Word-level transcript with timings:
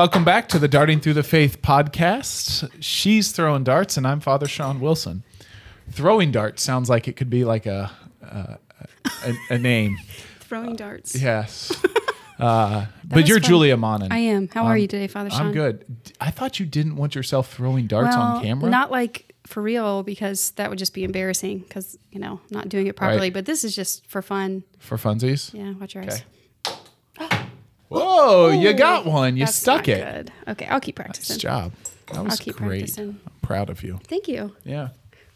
Welcome 0.00 0.24
back 0.24 0.48
to 0.48 0.58
the 0.58 0.66
Darting 0.66 0.98
Through 0.98 1.12
the 1.12 1.22
Faith 1.22 1.60
podcast. 1.60 2.70
She's 2.80 3.32
throwing 3.32 3.64
darts, 3.64 3.98
and 3.98 4.06
I'm 4.06 4.18
Father 4.18 4.48
Sean 4.48 4.80
Wilson. 4.80 5.24
Throwing 5.90 6.32
darts 6.32 6.62
sounds 6.62 6.88
like 6.88 7.06
it 7.06 7.16
could 7.16 7.28
be 7.28 7.44
like 7.44 7.66
a 7.66 7.90
a, 8.22 8.56
a, 9.26 9.34
a 9.50 9.58
name. 9.58 9.98
Throwing 10.40 10.74
darts. 10.74 11.14
Yes. 11.14 11.70
Uh, 12.38 12.86
but 13.04 13.28
you're 13.28 13.38
fun. 13.38 13.48
Julia 13.50 13.76
Monin. 13.76 14.10
I 14.10 14.16
am. 14.20 14.48
How 14.48 14.64
are 14.64 14.72
Um, 14.72 14.78
you 14.78 14.86
today, 14.86 15.06
Father 15.08 15.28
Sean? 15.28 15.48
I'm 15.48 15.52
good. 15.52 15.84
I 16.22 16.30
thought 16.30 16.58
you 16.58 16.64
didn't 16.64 16.96
want 16.96 17.14
yourself 17.14 17.52
throwing 17.52 17.86
darts 17.86 18.16
well, 18.16 18.36
on 18.36 18.42
camera. 18.42 18.70
Not 18.70 18.90
like 18.90 19.34
for 19.46 19.60
real, 19.62 20.02
because 20.02 20.52
that 20.52 20.70
would 20.70 20.78
just 20.78 20.94
be 20.94 21.04
embarrassing. 21.04 21.58
Because 21.58 21.98
you 22.10 22.18
know, 22.18 22.40
not 22.50 22.70
doing 22.70 22.86
it 22.86 22.96
properly. 22.96 23.26
Right. 23.26 23.34
But 23.34 23.44
this 23.44 23.62
is 23.62 23.76
just 23.76 24.06
for 24.06 24.22
fun. 24.22 24.64
for 24.78 24.96
funsies. 24.96 25.52
Yeah, 25.52 25.74
watch 25.74 25.94
your 25.94 26.04
eyes. 26.04 26.22
Whoa, 27.90 28.48
you 28.50 28.72
got 28.72 29.04
one. 29.04 29.36
You 29.36 29.44
That's 29.46 29.56
stuck 29.56 29.86
not 29.86 29.88
it. 29.88 30.04
Good. 30.14 30.32
Okay, 30.52 30.66
I'll 30.66 30.80
keep 30.80 30.96
practicing. 30.96 31.34
Nice 31.34 31.42
job. 31.42 31.72
That 32.12 32.24
was 32.24 32.32
I'll 32.34 32.38
keep 32.38 32.56
great. 32.56 32.80
practicing. 32.80 33.20
I'm 33.26 33.32
proud 33.42 33.68
of 33.70 33.82
you. 33.82 34.00
Thank 34.04 34.28
you. 34.28 34.54
Yeah. 34.64 34.88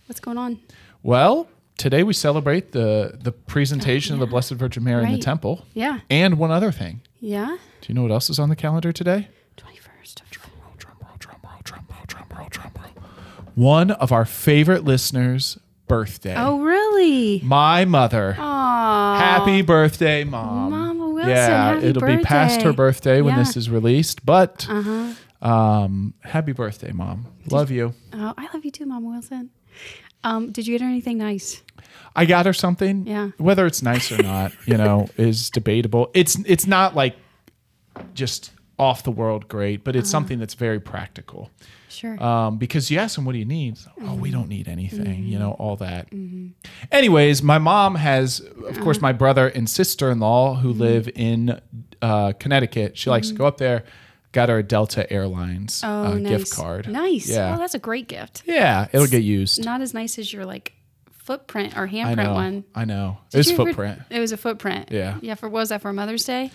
What's 0.06 0.20
going 0.20 0.38
on? 0.38 0.60
Well, 1.02 1.48
today 1.78 2.02
we 2.04 2.12
celebrate 2.12 2.72
the 2.72 3.18
the 3.20 3.32
presentation 3.32 4.14
of 4.14 4.20
the 4.20 4.26
Blessed 4.26 4.52
Virgin 4.52 4.84
Mary 4.84 5.02
in 5.02 5.08
the 5.10 5.14
Right. 5.14 5.22
temple, 5.22 5.66
Yeah. 5.74 6.00
and 6.08 6.38
one 6.38 6.50
other 6.50 6.70
thing. 6.72 7.00
Yeah. 7.20 7.56
Do 7.80 7.86
you 7.88 7.94
know 7.94 8.02
what 8.02 8.10
else 8.12 8.30
is 8.30 8.38
on 8.38 8.48
the 8.50 8.56
calendar 8.56 8.92
today? 8.92 9.28
Twenty 9.56 9.78
first. 9.78 10.22
Drum 10.30 10.46
roll, 10.62 10.74
drum 10.78 10.94
roll, 11.02 11.16
drum 11.18 11.36
roll, 11.42 11.60
drum 11.64 11.84
roll, 11.90 12.04
drum 12.06 12.24
roll, 12.36 12.48
drum 12.50 12.70
roll. 12.76 13.04
One 13.54 13.90
of 13.90 14.12
our 14.12 14.24
favorite 14.24 14.84
listeners' 14.84 15.58
birthday. 15.88 16.34
Oh 16.36 16.60
really? 16.60 17.40
My 17.42 17.84
mother. 17.84 18.36
Aw. 18.38 19.18
Happy 19.18 19.62
birthday, 19.62 20.24
mom. 20.24 20.70
Mama 20.70 20.83
Wilson, 21.26 21.34
Yeah, 21.52 21.78
it'll 21.80 22.06
be 22.06 22.18
past 22.18 22.62
her 22.62 22.72
birthday 22.72 23.20
when 23.20 23.34
Yeah. 23.34 23.40
this 23.44 23.56
is 23.56 23.68
released, 23.70 24.24
but 24.26 24.66
Uh 24.68 24.82
huh. 25.40 25.48
um, 25.48 26.14
happy 26.20 26.52
birthday, 26.52 26.92
mom. 26.92 27.26
Love 27.50 27.70
you. 27.70 27.94
Oh, 28.12 28.34
I 28.36 28.48
love 28.54 28.64
you 28.64 28.70
too, 28.70 28.86
Mom 28.86 29.04
Wilson. 29.04 29.50
Um, 30.22 30.52
did 30.52 30.66
you 30.66 30.74
get 30.74 30.82
her 30.82 30.88
anything 30.88 31.18
nice? 31.18 31.62
I 32.16 32.24
got 32.24 32.46
her 32.46 32.52
something. 32.52 33.06
Yeah. 33.06 33.30
Whether 33.38 33.66
it's 33.66 33.82
nice 33.82 34.10
or 34.12 34.22
not, 34.22 34.52
you 34.66 34.76
know, 34.76 35.08
is 35.18 35.50
debatable. 35.50 36.10
It's 36.14 36.36
it's 36.46 36.66
not 36.66 36.94
like 36.94 37.16
just 38.14 38.52
off 38.78 39.02
the 39.04 39.10
world 39.10 39.48
great, 39.48 39.84
but 39.84 39.94
it's 39.96 40.10
something 40.10 40.38
that's 40.38 40.54
very 40.54 40.80
practical. 40.80 41.50
Sure. 41.94 42.22
Um, 42.22 42.58
because 42.58 42.90
you 42.90 42.98
ask 42.98 43.14
them, 43.16 43.24
what 43.24 43.32
do 43.32 43.38
you 43.38 43.44
need? 43.44 43.78
Oh, 44.02 44.14
we 44.14 44.30
don't 44.30 44.48
need 44.48 44.68
anything, 44.68 45.24
you 45.24 45.38
know, 45.38 45.52
all 45.52 45.76
that. 45.76 46.08
Anyways, 46.90 47.42
my 47.42 47.58
mom 47.58 47.94
has, 47.94 48.40
of 48.40 48.80
course, 48.80 49.00
my 49.00 49.12
brother 49.12 49.48
and 49.48 49.68
sister 49.68 50.10
in 50.10 50.18
law 50.18 50.54
who 50.56 50.72
live 50.72 51.08
in 51.14 51.60
uh, 52.02 52.32
Connecticut. 52.38 52.98
She 52.98 53.10
likes 53.10 53.28
to 53.28 53.34
go 53.34 53.46
up 53.46 53.58
there. 53.58 53.84
Got 54.32 54.48
her 54.48 54.58
a 54.58 54.62
Delta 54.64 55.10
Airlines 55.12 55.80
oh, 55.84 56.06
uh, 56.06 56.14
nice. 56.14 56.28
gift 56.28 56.52
card. 56.56 56.88
Nice. 56.88 57.28
Yeah. 57.28 57.54
Oh, 57.54 57.58
that's 57.58 57.76
a 57.76 57.78
great 57.78 58.08
gift. 58.08 58.42
yeah, 58.46 58.88
it'll 58.92 59.06
get 59.06 59.22
used. 59.22 59.64
Not 59.64 59.80
as 59.80 59.94
nice 59.94 60.18
as 60.18 60.32
your 60.32 60.44
like 60.44 60.72
footprint 61.12 61.76
or 61.76 61.84
I 61.84 61.88
handprint 61.88 62.16
know. 62.16 62.34
one. 62.34 62.64
I 62.74 62.84
know. 62.84 63.18
Did 63.30 63.38
was 63.38 63.48
you 63.50 63.54
ever- 63.54 63.64
footprint. 63.66 64.02
it 64.10 64.18
was 64.18 64.32
a 64.32 64.36
footprint. 64.36 64.88
Yeah. 64.90 65.18
Yeah. 65.22 65.36
For 65.36 65.48
what 65.48 65.60
was 65.60 65.68
that 65.68 65.82
for 65.82 65.92
Mother's 65.92 66.24
Day? 66.24 66.50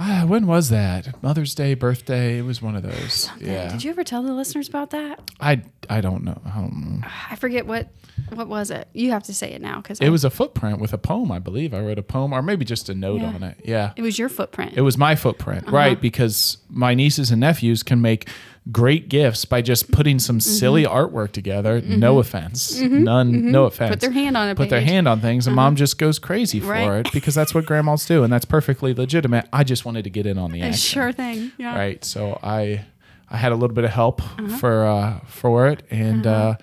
Ah, 0.00 0.24
when 0.26 0.46
was 0.46 0.68
that? 0.68 1.20
Mother's 1.22 1.54
Day, 1.56 1.74
birthday. 1.74 2.38
It 2.38 2.42
was 2.42 2.62
one 2.62 2.76
of 2.76 2.84
those. 2.84 3.28
Yeah. 3.40 3.68
Did 3.72 3.82
you 3.82 3.90
ever 3.90 4.04
tell 4.04 4.22
the 4.22 4.32
listeners 4.32 4.68
about 4.68 4.90
that? 4.90 5.20
I 5.40 5.62
I 5.90 6.00
don't 6.00 6.22
know. 6.22 6.40
I 6.46 6.50
don't 6.60 7.00
know. 7.00 7.08
I 7.30 7.34
forget 7.34 7.66
what 7.66 7.88
what 8.32 8.46
was 8.46 8.70
it. 8.70 8.86
You 8.92 9.10
have 9.10 9.24
to 9.24 9.34
say 9.34 9.50
it 9.52 9.60
now 9.60 9.80
because 9.80 10.00
It 10.00 10.10
was 10.10 10.24
a 10.24 10.30
footprint 10.30 10.78
with 10.80 10.92
a 10.92 10.98
poem, 10.98 11.32
I 11.32 11.38
believe. 11.40 11.74
I 11.74 11.80
wrote 11.80 11.98
a 11.98 12.02
poem, 12.02 12.32
or 12.32 12.42
maybe 12.42 12.64
just 12.64 12.88
a 12.88 12.94
note 12.94 13.22
Yeah. 13.22 13.26
on 13.34 13.42
it. 13.42 13.60
Yeah. 13.64 13.92
it 13.96 14.02
was 14.02 14.18
your 14.18 14.28
footprint. 14.28 14.74
It 14.76 14.82
was 14.82 14.96
my 14.96 15.16
footprint, 15.16 15.64
Uh-huh. 15.66 15.76
right? 15.76 16.00
Because 16.00 16.58
my 16.68 16.94
nieces 16.94 17.30
and 17.32 17.40
nephews 17.40 17.82
can 17.82 18.00
make 18.00 18.28
great 18.70 19.08
gifts 19.08 19.44
by 19.44 19.62
just 19.62 19.90
putting 19.92 20.18
some 20.18 20.40
silly 20.40 20.84
artwork 20.84 21.32
together. 21.32 21.80
No 21.80 22.18
offense, 22.18 22.78
none, 22.80 23.50
no 23.50 23.64
offense. 23.64 23.86
Mm-hmm. 23.86 23.92
Put 23.94 24.00
their 24.00 24.10
hand 24.12 24.36
on 24.36 24.48
it. 24.48 24.56
Put 24.56 24.68
their 24.68 24.80
page. 24.80 24.86
Uh-huh. 24.88 24.94
hand 24.94 25.08
on 25.08 25.20
things, 25.20 25.46
and 25.46 25.56
mom 25.56 25.76
just 25.76 25.98
goes 25.98 26.18
crazy 26.18 26.60
for 26.60 26.68
Right. 26.72 27.06
it 27.06 27.12
because 27.12 27.34
that's 27.34 27.54
what 27.54 27.64
grandmas 27.66 28.04
do, 28.06 28.22
and 28.24 28.32
that's 28.32 28.44
perfectly 28.44 28.92
legitimate. 28.94 29.48
I 29.52 29.64
just 29.64 29.84
wanted 29.84 30.04
to 30.04 30.10
get 30.10 30.26
in 30.26 30.38
on 30.38 30.52
the 30.52 30.60
action, 30.62 30.74
sure 30.74 31.12
thing. 31.12 31.52
Yeah. 31.58 31.76
right? 31.76 32.04
So 32.04 32.38
I, 32.42 32.84
I 33.30 33.36
had 33.36 33.52
a 33.52 33.56
little 33.56 33.74
bit 33.74 33.84
of 33.84 33.90
help 33.90 34.20
Uh-huh. 34.22 34.56
for 34.58 34.84
uh, 34.84 35.20
for 35.26 35.68
it, 35.68 35.82
and 35.90 36.26
uh, 36.26 36.56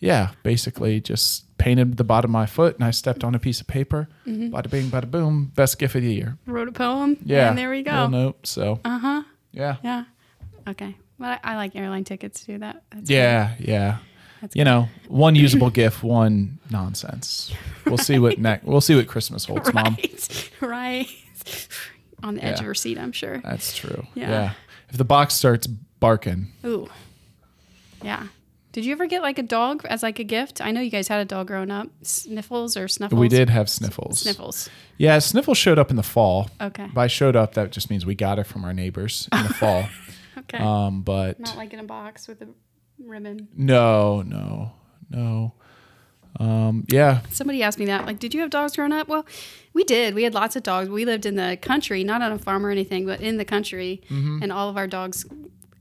yeah, 0.00 0.30
basically 0.42 1.00
just 1.00 1.44
painted 1.58 1.96
the 1.96 2.02
bottom 2.04 2.30
of 2.30 2.32
my 2.32 2.46
foot, 2.46 2.74
and 2.74 2.84
I 2.84 2.90
stepped 2.90 3.22
on 3.22 3.36
a 3.36 3.38
piece 3.38 3.60
of 3.60 3.68
paper. 3.68 4.08
Mm-hmm. 4.26 4.52
Bada 4.52 4.68
bing, 4.68 4.86
bada 4.90 5.08
boom. 5.08 5.52
Best 5.54 5.78
gift 5.78 5.94
of 5.94 6.02
the 6.02 6.12
year. 6.12 6.36
Wrote 6.46 6.66
a 6.68 6.72
poem. 6.72 7.18
Yeah. 7.24 7.50
And 7.50 7.56
there 7.58 7.70
we 7.70 7.82
go. 7.82 8.08
note. 8.08 8.46
So 8.48 8.80
Uh 8.84 8.98
huh. 8.98 9.22
yeah. 9.52 9.76
Yeah. 9.84 10.04
Okay. 10.66 10.96
Well, 11.22 11.38
I, 11.42 11.52
I 11.52 11.56
like 11.56 11.74
airline 11.76 12.04
tickets 12.04 12.44
too. 12.44 12.58
That. 12.58 12.82
That's. 12.90 13.08
Yeah, 13.08 13.54
yeah. 13.58 13.98
That's 14.40 14.56
you 14.56 14.64
know, 14.64 14.88
one 15.08 15.34
usable 15.46 15.70
gift, 15.70 16.02
one 16.02 16.58
nonsense. 16.70 17.52
We'll 17.86 17.96
see 17.98 18.18
what 18.18 18.38
next. 18.38 18.64
We'll 18.66 18.80
see 18.80 18.96
what 18.96 19.06
Christmas 19.06 19.44
holds, 19.44 19.72
Mom. 19.72 19.96
Right. 19.96 20.50
Right. 20.60 21.08
On 22.24 22.34
the 22.34 22.44
edge 22.44 22.56
Yeah. 22.56 22.60
of 22.60 22.66
her 22.66 22.74
seat, 22.74 22.98
I'm 22.98 23.12
sure. 23.12 23.38
That's 23.44 23.76
true. 23.76 24.06
Yeah. 24.14 24.30
Yeah. 24.30 24.52
If 24.90 24.96
the 24.96 25.04
box 25.04 25.34
starts 25.34 25.66
barking, 25.66 26.48
Ooh. 26.64 26.88
Yeah. 28.02 28.26
Did 28.72 28.84
you 28.86 28.92
ever 28.92 29.06
get 29.06 29.22
like 29.22 29.38
a 29.38 29.42
dog 29.42 29.84
as 29.88 30.02
like 30.02 30.18
a 30.18 30.24
gift? 30.24 30.60
I 30.60 30.70
know 30.70 30.80
you 30.80 30.90
guys 30.90 31.06
had 31.08 31.20
a 31.20 31.24
dog 31.24 31.46
growing 31.48 31.70
up. 31.70 31.88
Sniffles 32.02 32.76
or 32.76 32.88
snuffles? 32.88 33.20
we 33.20 33.28
did 33.28 33.50
have 33.50 33.68
sniffles. 33.68 34.20
Sniffles. 34.20 34.70
Yeah, 34.98 35.18
sniffles 35.18 35.58
showed 35.58 35.78
up 35.78 35.90
in 35.90 35.96
the 35.96 36.02
fall. 36.02 36.48
Okay. 36.60 36.86
By 36.94 37.06
showed 37.06 37.36
up, 37.36 37.54
that 37.54 37.70
just 37.70 37.90
means 37.90 38.06
we 38.06 38.14
got 38.14 38.38
it 38.38 38.44
from 38.44 38.64
our 38.64 38.72
neighbors 38.72 39.28
in 39.32 39.42
the 39.42 39.52
fall. 39.54 39.84
Okay. 40.42 40.58
Um, 40.58 41.02
but 41.02 41.38
Not 41.40 41.56
like 41.56 41.72
in 41.72 41.78
a 41.80 41.84
box 41.84 42.26
with 42.28 42.42
a 42.42 42.48
ribbon. 42.98 43.48
no, 43.56 44.22
no, 44.22 44.72
no. 45.10 45.54
Um, 46.40 46.84
yeah, 46.88 47.20
Somebody 47.30 47.62
asked 47.62 47.78
me 47.78 47.84
that. 47.86 48.06
Like, 48.06 48.18
did 48.18 48.32
you 48.32 48.40
have 48.40 48.48
dogs 48.50 48.74
growing 48.74 48.92
up? 48.92 49.06
Well, 49.06 49.26
we 49.74 49.84
did. 49.84 50.14
We 50.14 50.22
had 50.22 50.32
lots 50.32 50.56
of 50.56 50.62
dogs. 50.62 50.88
We 50.88 51.04
lived 51.04 51.26
in 51.26 51.36
the 51.36 51.58
country, 51.60 52.04
not 52.04 52.22
on 52.22 52.32
a 52.32 52.38
farm 52.38 52.64
or 52.64 52.70
anything, 52.70 53.04
but 53.04 53.20
in 53.20 53.36
the 53.36 53.44
country. 53.44 54.00
Mm-hmm. 54.08 54.38
And 54.42 54.50
all 54.50 54.70
of 54.70 54.76
our 54.78 54.86
dogs 54.86 55.26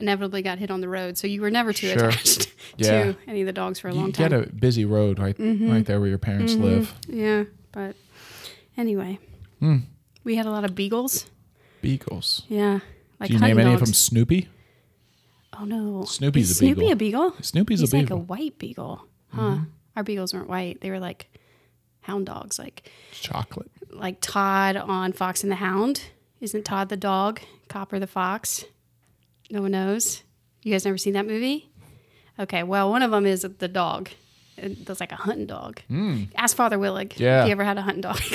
inevitably 0.01 0.41
got 0.41 0.57
hit 0.59 0.69
on 0.69 0.81
the 0.81 0.89
road. 0.89 1.17
So 1.17 1.25
you 1.27 1.39
were 1.41 1.51
never 1.51 1.71
too 1.71 1.87
Sure. 1.87 2.09
attached 2.09 2.51
Yeah. 2.77 3.03
to 3.13 3.17
any 3.27 3.41
of 3.41 3.47
the 3.47 3.53
dogs 3.53 3.79
for 3.79 3.87
a 3.87 3.93
long 3.93 4.11
time. 4.11 4.31
you 4.31 4.37
had 4.37 4.47
a 4.47 4.51
busy 4.53 4.83
road 4.83 5.19
right, 5.19 5.37
Mm-hmm. 5.37 5.71
right 5.71 5.85
there 5.85 5.99
where 6.01 6.09
your 6.09 6.17
parents 6.17 6.53
live. 6.55 6.93
yeah. 7.07 7.45
But 7.71 7.95
anyway, 8.75 9.19
Hmm. 9.59 9.77
we 10.25 10.35
had 10.35 10.45
a 10.45 10.51
lot 10.51 10.65
of 10.65 10.75
beagles. 10.75 11.27
Beagles. 11.81 12.41
Yeah. 12.49 12.79
Like 13.21 13.27
Do 13.29 13.33
you 13.35 13.39
name 13.39 13.49
hunting 13.51 13.65
any 13.67 13.73
of 13.75 13.79
dogs. 13.79 13.89
them 13.91 13.93
Snoopy? 13.93 14.49
Oh 15.59 15.63
no, 15.65 16.03
Snoopy's 16.05 16.49
Is 16.51 16.57
a 16.57 16.61
beagle. 16.61 16.75
Snoopy 16.75 16.91
a 16.91 16.95
beagle? 16.95 17.33
Snoopy's 17.41 17.79
He's 17.81 17.93
a 17.93 17.97
like 17.97 18.09
a 18.09 18.15
white 18.17 18.57
beagle, 18.57 19.05
huh? 19.29 19.41
Mm-hmm. 19.41 19.63
Our 19.95 20.03
beagles 20.03 20.33
weren't 20.33 20.49
white; 20.49 20.81
they 20.81 20.89
were 20.89 20.99
like 20.99 21.27
hound 22.01 22.25
dogs, 22.25 22.57
like 22.57 22.89
Chocolate. 23.13 23.69
like 23.91 24.19
Tod 24.21 24.75
on 24.75 25.11
Fox 25.13 25.43
and 25.43 25.51
the 25.51 25.55
Hound. 25.57 26.03
Isn't 26.39 26.63
Tod 26.65 26.89
the 26.89 26.97
dog? 26.97 27.41
Copper 27.67 27.99
the 27.99 28.07
fox. 28.07 28.65
No 29.51 29.61
one 29.61 29.71
knows. 29.71 30.23
You 30.63 30.71
guys 30.71 30.85
never 30.85 30.97
seen 30.97 31.13
that 31.13 31.27
movie? 31.27 31.69
Okay, 32.39 32.63
well, 32.63 32.89
one 32.89 33.03
of 33.03 33.11
them 33.11 33.25
is 33.25 33.41
the 33.41 33.67
dog. 33.67 34.09
It- 34.57 34.85
That's 34.85 34.99
like 35.01 35.11
a 35.11 35.15
hunting 35.15 35.45
dog. 35.47 35.81
Ask 36.35 36.55
Father 36.55 36.77
Willig. 36.77 37.19
Yeah. 37.19 37.41
if 37.41 37.45
he 37.47 37.51
ever 37.51 37.63
had 37.63 37.77
a 37.77 37.81
hunting 37.81 38.01
dog. 38.01 38.19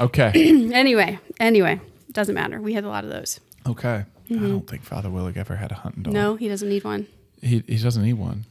Okay. 0.00 0.32
anyway, 0.74 1.20
anyway, 1.38 1.80
doesn't 2.10 2.34
matter. 2.34 2.60
We 2.60 2.72
had 2.72 2.82
a 2.82 2.88
lot 2.88 3.04
of 3.04 3.10
those. 3.10 3.38
Okay. 3.64 4.04
I 4.30 4.34
don't 4.34 4.68
think 4.68 4.82
Father 4.84 5.08
Willig 5.08 5.36
ever 5.36 5.56
had 5.56 5.72
a 5.72 5.76
hunting 5.76 6.02
dog. 6.02 6.12
Mm-hmm. 6.12 6.22
No, 6.22 6.36
he 6.36 6.48
doesn't 6.48 6.68
need 6.68 6.84
one. 6.84 7.06
He 7.40 7.62
he 7.66 7.76
doesn't 7.78 8.02
need 8.02 8.14
one. 8.14 8.44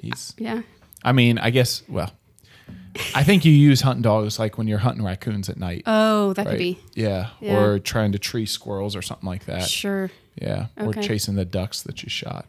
He's 0.00 0.34
Yeah. 0.38 0.62
I 1.04 1.12
mean, 1.12 1.38
I 1.38 1.50
guess 1.50 1.82
well 1.88 2.10
I 3.14 3.24
think 3.24 3.44
you 3.44 3.52
use 3.52 3.80
hunting 3.80 4.02
dogs 4.02 4.38
like 4.38 4.58
when 4.58 4.66
you're 4.68 4.78
hunting 4.78 5.04
raccoons 5.04 5.48
at 5.48 5.56
night. 5.56 5.82
Oh, 5.86 6.32
that 6.34 6.44
right? 6.46 6.52
could 6.52 6.58
be. 6.58 6.78
Yeah. 6.94 7.28
Yeah. 7.40 7.56
Or 7.58 7.78
trying 7.78 8.12
to 8.12 8.18
tree 8.18 8.44
squirrels 8.46 8.94
or 8.94 9.02
something 9.02 9.26
like 9.26 9.46
that. 9.46 9.68
Sure. 9.68 10.10
Yeah. 10.40 10.66
Or 10.76 10.88
Okay. 10.88 11.00
Mm. 11.00 11.04
chasing 11.04 11.34
the 11.36 11.44
ducks 11.44 11.82
that 11.82 12.02
you 12.02 12.08
shot. 12.08 12.46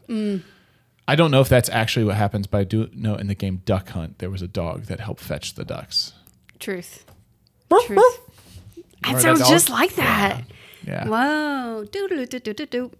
I 1.06 1.16
don't 1.16 1.30
know 1.30 1.40
if 1.40 1.48
that's 1.48 1.68
actually 1.70 2.04
what 2.04 2.16
happens, 2.16 2.46
but 2.46 2.58
I 2.58 2.64
do 2.64 2.88
know 2.94 3.14
in 3.14 3.26
the 3.26 3.34
game 3.34 3.62
Duck 3.64 3.90
Hunt 3.90 4.18
there 4.18 4.30
was 4.30 4.42
a 4.42 4.48
dog 4.48 4.84
that 4.86 5.00
helped 5.00 5.20
fetch 5.20 5.54
the 5.54 5.64
ducks. 5.64 6.12
Truth. 6.58 7.04
Truth. 7.86 7.98
That 9.02 9.14
Remember 9.14 9.22
that 9.22 9.38
sounds 9.38 9.48
just 9.50 9.68
like 9.70 9.94
that. 9.96 10.38
Yeah. 10.38 10.44
Whoa. 10.86 11.84
Doo 11.90 12.08
doo. 12.08 12.90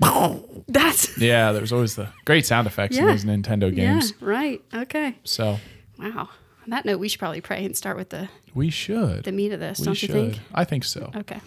That's 0.68 1.18
Yeah, 1.18 1.52
there's 1.52 1.72
always 1.72 1.96
the 1.96 2.08
great 2.24 2.46
sound 2.46 2.66
effects 2.66 2.96
in 2.96 3.04
Yeah. 3.04 3.10
those 3.12 3.24
Nintendo 3.24 3.74
games. 3.74 4.12
yeah, 4.20 4.28
right. 4.28 4.62
Okay. 4.74 5.16
So 5.24 5.58
Wow. 5.98 6.28
On 6.64 6.70
that 6.70 6.84
note, 6.84 6.98
we 7.00 7.08
should 7.08 7.18
probably 7.18 7.40
pray 7.40 7.64
and 7.64 7.76
start 7.76 7.96
with 7.96 8.10
the 8.10 8.28
we 8.54 8.70
should. 8.70 9.24
the 9.24 9.32
meat 9.32 9.52
of 9.52 9.60
this, 9.60 9.80
we 9.80 9.86
don't 9.86 9.94
should. 9.94 10.10
you 10.10 10.14
think? 10.30 10.40
I 10.54 10.64
think 10.64 10.84
so. 10.84 11.10
Okay. 11.16 11.40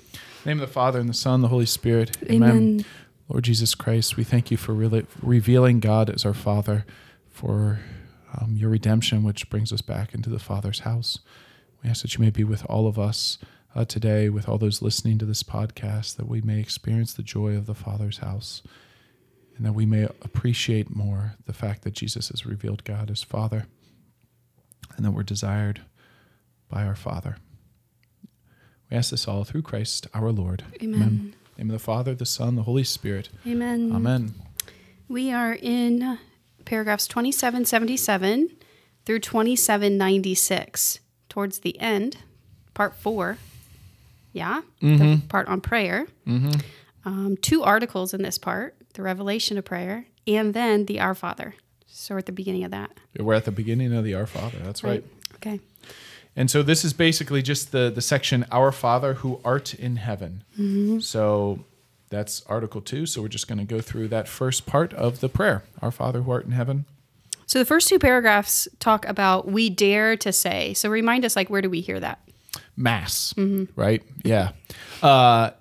name 0.46 0.60
of 0.62 0.68
the 0.68 0.74
Father 0.74 1.00
and 1.00 1.08
the 1.08 1.14
Son, 1.14 1.36
and 1.36 1.44
the 1.44 1.48
Holy 1.50 1.66
Spirit. 1.66 2.18
Amen. 2.30 2.84
Lord 3.30 3.44
Jesus 3.46 3.76
Christ, 3.76 4.18
we 4.18 4.24
thank 4.26 4.52
you 4.52 4.58
for 4.58 4.74
really 4.74 5.06
revealing 5.22 5.80
God 5.80 6.10
as 6.10 6.26
our 6.26 6.34
Father, 6.34 6.86
for 7.30 7.80
um, 8.38 8.56
your 8.58 8.70
redemption, 8.70 9.24
which 9.24 9.50
brings 9.50 9.72
us 9.72 9.82
back 9.82 10.14
into 10.14 10.30
the 10.30 10.40
Father's 10.40 10.80
house. 10.80 11.20
We 11.82 11.90
ask 11.90 12.02
that 12.02 12.14
you 12.16 12.22
may 12.22 12.30
be 12.30 12.44
with 12.44 12.66
all 12.66 12.88
of 12.88 13.00
us 13.00 13.38
uh, 13.76 13.86
today 13.86 14.30
with 14.30 14.50
all 14.50 14.58
those 14.58 14.82
listening 14.82 15.18
to 15.20 15.26
this 15.26 15.44
podcast, 15.44 16.18
that 16.18 16.28
we 16.28 16.42
may 16.42 16.60
experience 16.60 17.14
the 17.14 17.24
joy 17.24 17.56
of 17.56 17.66
the 17.66 17.76
Father's 17.76 18.18
house 18.20 18.62
and 19.56 19.66
that 19.66 19.74
we 19.74 19.86
may 19.86 20.04
appreciate 20.04 20.96
more 20.96 21.36
the 21.46 21.54
fact 21.54 21.84
that 21.84 21.94
Jesus 21.94 22.30
has 22.30 22.46
revealed 22.46 22.84
God 22.84 23.12
as 23.12 23.24
Father 23.24 23.66
and 24.96 25.06
that 25.06 25.12
we're 25.12 25.24
desired 25.24 25.82
by 26.70 26.84
our 26.84 26.96
Father. 26.96 27.38
We 28.90 28.98
ask 28.98 29.12
this 29.12 29.28
all 29.28 29.44
through 29.44 29.62
Christ 29.62 30.08
our 30.14 30.32
Lord. 30.32 30.64
Amen. 30.82 31.36
name 31.58 31.70
of 31.70 31.74
the 31.74 31.80
Father, 31.80 32.16
the 32.16 32.26
Son, 32.26 32.56
the 32.56 32.64
Holy 32.64 32.84
Spirit. 32.84 33.30
Amen. 33.48 33.92
Amen. 33.94 34.34
We 35.08 35.32
are 35.32 35.54
in 35.54 36.18
paragraphs 36.66 37.08
2777 37.08 38.50
through 39.06 39.20
2796, 39.20 41.00
towards 41.30 41.60
the 41.60 41.80
end, 41.80 42.18
part 42.74 42.96
four. 42.96 43.38
Yeah, 44.34 44.62
the 44.80 44.88
mm-hmm. 44.88 45.28
part 45.28 45.48
on 45.48 45.62
prayer. 45.62 46.08
Mm-hmm. 46.26 46.60
Um, 47.04 47.38
two 47.42 47.64
articles 47.64 48.14
in 48.14 48.22
this 48.22 48.38
part 48.38 48.76
the 48.94 49.02
revelation 49.02 49.58
of 49.58 49.66
prayer, 49.66 50.06
and 50.28 50.54
then 50.54 50.86
the 50.86 51.00
Our 51.00 51.16
Father. 51.16 51.56
So 51.88 52.16
we're 52.16 52.20
at 52.20 52.26
the 52.26 52.32
beginning 52.32 52.64
of 52.64 52.72
that. 52.72 52.92
We're 53.18 53.34
at 53.34 53.46
the 53.46 53.52
beginning 53.52 53.94
of 53.94 54.04
the 54.04 54.14
Our 54.16 54.28
Father. 54.28 54.60
That's 54.60 54.84
right. 54.84 55.04
Okay. 55.36 55.60
And 56.36 56.50
so 56.50 56.64
this 56.64 56.86
is 56.86 56.94
basically 56.94 57.42
just 57.42 57.72
the 57.72 57.92
the 57.94 58.02
section 58.02 58.46
Our 58.52 58.72
Father 58.72 59.16
who 59.16 59.40
art 59.44 59.74
in 59.74 59.98
heaven. 59.98 60.44
Mm-hmm. 60.54 61.00
So 61.00 61.66
that's 62.10 62.44
article 62.46 62.82
2, 62.82 63.06
so 63.06 63.22
we're 63.22 63.30
just 63.30 63.48
going 63.48 63.58
to 63.58 63.64
go 63.64 63.80
through 63.80 64.10
that 64.10 64.28
first 64.28 64.66
part 64.66 64.94
of 64.94 65.22
the 65.22 65.30
prayer. 65.30 65.64
Our 65.82 65.92
Father 65.92 66.22
who 66.22 66.32
art 66.32 66.46
in 66.46 66.52
heaven. 66.52 66.86
So 67.46 67.60
the 67.60 67.66
first 67.66 67.90
two 67.90 68.00
paragraphs 68.00 68.68
talk 68.80 69.06
about 69.08 69.48
we 69.48 69.70
dare 69.70 70.16
to 70.18 70.32
say. 70.32 70.74
So 70.74 70.90
remind 70.90 71.26
us, 71.26 71.36
like, 71.36 71.50
where 71.50 71.62
do 71.62 71.70
we 71.70 71.82
hear 71.82 72.00
that? 72.00 72.20
Mass, 72.78 73.34
right? 73.76 74.02
Yeah. 74.24 74.52
Uh, 75.02 75.52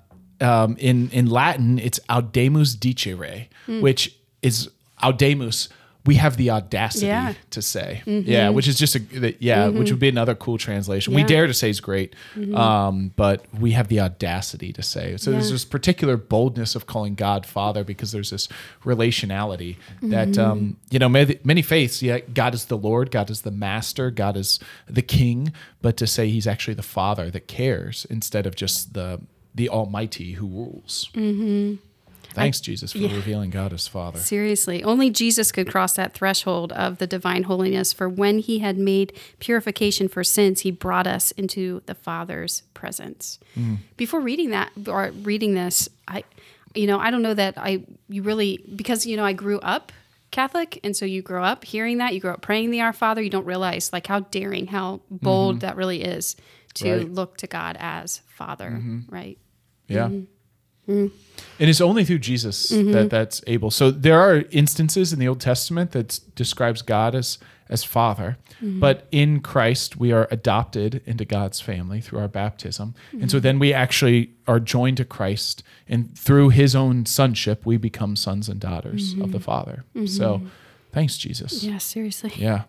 um, 0.40 0.76
in 0.78 1.10
in 1.10 1.26
Latin, 1.26 1.78
it's 1.78 2.00
audemus 2.08 2.76
dicere, 2.76 3.48
which 3.66 4.16
is 4.42 4.70
audemus. 5.02 5.68
We 6.06 6.14
have 6.14 6.36
the 6.36 6.50
audacity 6.50 7.06
Yeah. 7.06 7.34
to 7.50 7.60
say, 7.60 8.02
mm-hmm. 8.06 8.28
yeah, 8.28 8.48
which 8.48 8.66
is 8.66 8.78
just 8.78 8.96
a 8.96 9.00
yeah, 9.38 9.66
which 9.66 9.74
mm-hmm. 9.74 9.84
would 9.84 9.98
be 9.98 10.08
another 10.08 10.34
cool 10.34 10.56
translation. 10.56 11.14
We 11.14 11.24
dare 11.24 11.46
to 11.46 11.54
say 11.54 11.68
is 11.68 11.80
great, 11.80 12.14
mm-hmm. 12.34 12.54
um, 12.54 13.12
but 13.16 13.44
we 13.58 13.72
have 13.72 13.88
the 13.88 14.00
audacity 14.00 14.72
to 14.72 14.82
say. 14.82 15.16
So 15.18 15.30
there's 15.30 15.50
this 15.50 15.64
particular 15.64 16.16
boldness 16.16 16.74
of 16.74 16.86
calling 16.86 17.14
God 17.14 17.44
Father 17.44 17.84
because 17.84 18.12
there's 18.12 18.30
this 18.30 18.48
relationality 18.84 19.76
that 20.02 20.38
um, 20.38 20.76
you 20.90 20.98
know 20.98 21.08
many, 21.08 21.38
many 21.44 21.62
faiths. 21.62 22.02
Yeah, 22.02 22.20
God 22.20 22.54
is 22.54 22.66
the 22.66 22.78
Lord, 22.78 23.10
God 23.10 23.30
is 23.30 23.42
the 23.42 23.50
Master, 23.50 24.10
God 24.10 24.36
is 24.36 24.58
the 24.88 25.02
King, 25.02 25.52
but 25.82 25.96
to 25.98 26.06
say 26.06 26.28
He's 26.28 26.46
actually 26.46 26.74
the 26.74 26.82
Father 26.82 27.30
that 27.30 27.46
cares 27.46 28.06
instead 28.08 28.46
of 28.46 28.54
just 28.56 28.94
the 28.94 29.20
the 29.54 29.68
Almighty 29.68 30.32
who 30.32 30.46
rules. 30.46 31.10
Mm-hmm. 32.30 32.40
Thanks, 32.40 32.60
Jesus, 32.60 32.92
for 32.92 32.98
revealing 32.98 33.50
God 33.50 33.72
as 33.72 33.86
Father. 33.88 34.18
Seriously, 34.18 34.82
only 34.84 35.10
Jesus 35.10 35.52
could 35.52 35.68
cross 35.70 35.94
that 35.94 36.14
threshold 36.14 36.72
of 36.72 36.98
the 36.98 37.06
divine 37.06 37.44
holiness. 37.44 37.92
For 37.92 38.08
when 38.08 38.38
he 38.38 38.60
had 38.60 38.78
made 38.78 39.12
purification 39.40 40.08
for 40.08 40.22
sins, 40.24 40.60
he 40.60 40.70
brought 40.70 41.06
us 41.06 41.32
into 41.32 41.82
the 41.86 41.94
Father's 41.94 42.62
presence. 42.74 43.38
Before 43.96 44.20
reading 44.20 44.50
that 44.50 44.70
or 44.88 45.10
reading 45.22 45.54
this, 45.54 45.88
I, 46.08 46.24
you 46.74 46.86
know, 46.86 46.98
I 46.98 47.10
don't 47.10 47.22
know 47.22 47.34
that 47.34 47.54
I 47.58 47.84
you 48.08 48.22
really 48.22 48.62
because 48.74 49.06
you 49.06 49.16
know 49.16 49.24
I 49.24 49.32
grew 49.32 49.58
up 49.60 49.92
Catholic, 50.30 50.78
and 50.84 50.96
so 50.96 51.04
you 51.04 51.22
grow 51.22 51.42
up 51.42 51.64
hearing 51.64 51.98
that, 51.98 52.14
you 52.14 52.20
grow 52.20 52.32
up 52.34 52.40
praying 52.42 52.70
the 52.70 52.80
Our 52.80 52.92
Father. 52.92 53.20
You 53.20 53.30
don't 53.30 53.44
realize 53.46 53.92
like 53.92 54.06
how 54.06 54.20
daring, 54.20 54.68
how 54.68 55.00
bold 55.10 55.60
that 55.60 55.76
really 55.76 56.02
is 56.04 56.36
to 56.74 56.98
Right. 56.98 57.10
look 57.12 57.36
to 57.38 57.48
God 57.48 57.76
as 57.80 58.20
Father, 58.28 58.80
right? 59.08 59.36
Yeah. 59.88 60.06
Mm-hmm. 60.06 60.24
And 60.86 61.10
it's 61.58 61.80
only 61.80 62.04
through 62.04 62.18
Jesus 62.18 62.68
that 62.70 63.08
that's 63.10 63.42
able. 63.46 63.70
So 63.70 63.90
there 63.90 64.18
are 64.20 64.44
instances 64.50 65.12
in 65.12 65.18
the 65.18 65.28
Old 65.28 65.40
Testament 65.40 65.92
that 65.92 66.20
describes 66.34 66.82
God 66.82 67.14
as 67.14 67.38
as 67.68 67.84
Father, 67.84 68.36
Mm-hmm. 68.60 68.80
but 68.80 69.06
in 69.12 69.40
Christ 69.40 69.96
we 69.96 70.12
are 70.12 70.26
adopted 70.30 71.00
into 71.06 71.24
God's 71.24 71.60
family 71.62 72.00
through 72.02 72.18
our 72.18 72.28
baptism, 72.28 72.94
and 73.12 73.30
so 73.30 73.36
Mm-hmm. 73.38 73.42
then 73.44 73.58
we 73.60 73.72
actually 73.72 74.32
are 74.48 74.58
joined 74.60 74.96
to 74.98 75.04
Christ, 75.04 75.62
and 75.88 76.18
through 76.18 76.48
His 76.50 76.74
own 76.74 77.06
sonship 77.06 77.64
we 77.64 77.76
become 77.78 78.16
sons 78.16 78.48
and 78.50 78.58
daughters 78.60 79.14
of 79.22 79.30
the 79.32 79.38
Father. 79.40 79.84
So, 80.06 80.42
thanks, 80.92 81.16
Jesus. 81.16 81.60
Mm-hmm. 81.62 81.72
Yeah, 81.72 81.78
seriously. 81.78 82.32
Yeah. 82.36 82.62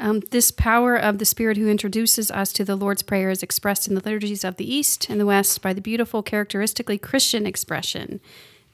Um, 0.00 0.20
this 0.30 0.50
power 0.50 0.96
of 0.96 1.18
the 1.18 1.24
Spirit 1.24 1.56
who 1.56 1.68
introduces 1.68 2.30
us 2.30 2.52
to 2.52 2.64
the 2.64 2.76
Lord's 2.76 3.02
Prayer 3.02 3.30
is 3.30 3.42
expressed 3.42 3.88
in 3.88 3.94
the 3.94 4.00
liturgies 4.04 4.44
of 4.44 4.56
the 4.56 4.72
East 4.72 5.08
and 5.10 5.18
the 5.20 5.26
West 5.26 5.60
by 5.60 5.72
the 5.72 5.80
beautiful, 5.80 6.22
characteristically 6.22 6.98
Christian 6.98 7.46
expression, 7.46 8.20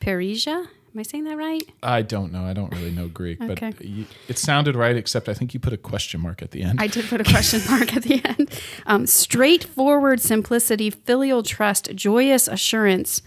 parrhesia. 0.00 0.66
Am 0.94 1.00
I 1.00 1.02
saying 1.02 1.24
that 1.24 1.36
right? 1.36 1.62
I 1.82 2.02
don't 2.02 2.30
know. 2.30 2.44
I 2.44 2.52
don't 2.52 2.70
really 2.72 2.92
know 2.92 3.08
Greek, 3.08 3.40
Okay. 3.40 3.72
but 3.76 3.84
it 4.28 4.38
sounded 4.38 4.76
right. 4.76 4.94
Except 4.96 5.28
I 5.28 5.34
think 5.34 5.52
you 5.52 5.58
put 5.58 5.72
a 5.72 5.76
question 5.76 6.20
mark 6.20 6.40
at 6.40 6.52
the 6.52 6.62
end. 6.62 6.80
I 6.80 6.86
did 6.86 7.06
put 7.06 7.20
a 7.20 7.24
question 7.24 7.60
mark 7.70 7.96
at 7.96 8.04
the 8.04 8.20
end. 8.24 8.48
Um, 8.86 9.06
straightforward 9.06 10.20
simplicity, 10.20 10.90
filial 10.90 11.42
trust, 11.42 11.92
joyous 11.96 12.46
assurance, 12.46 13.22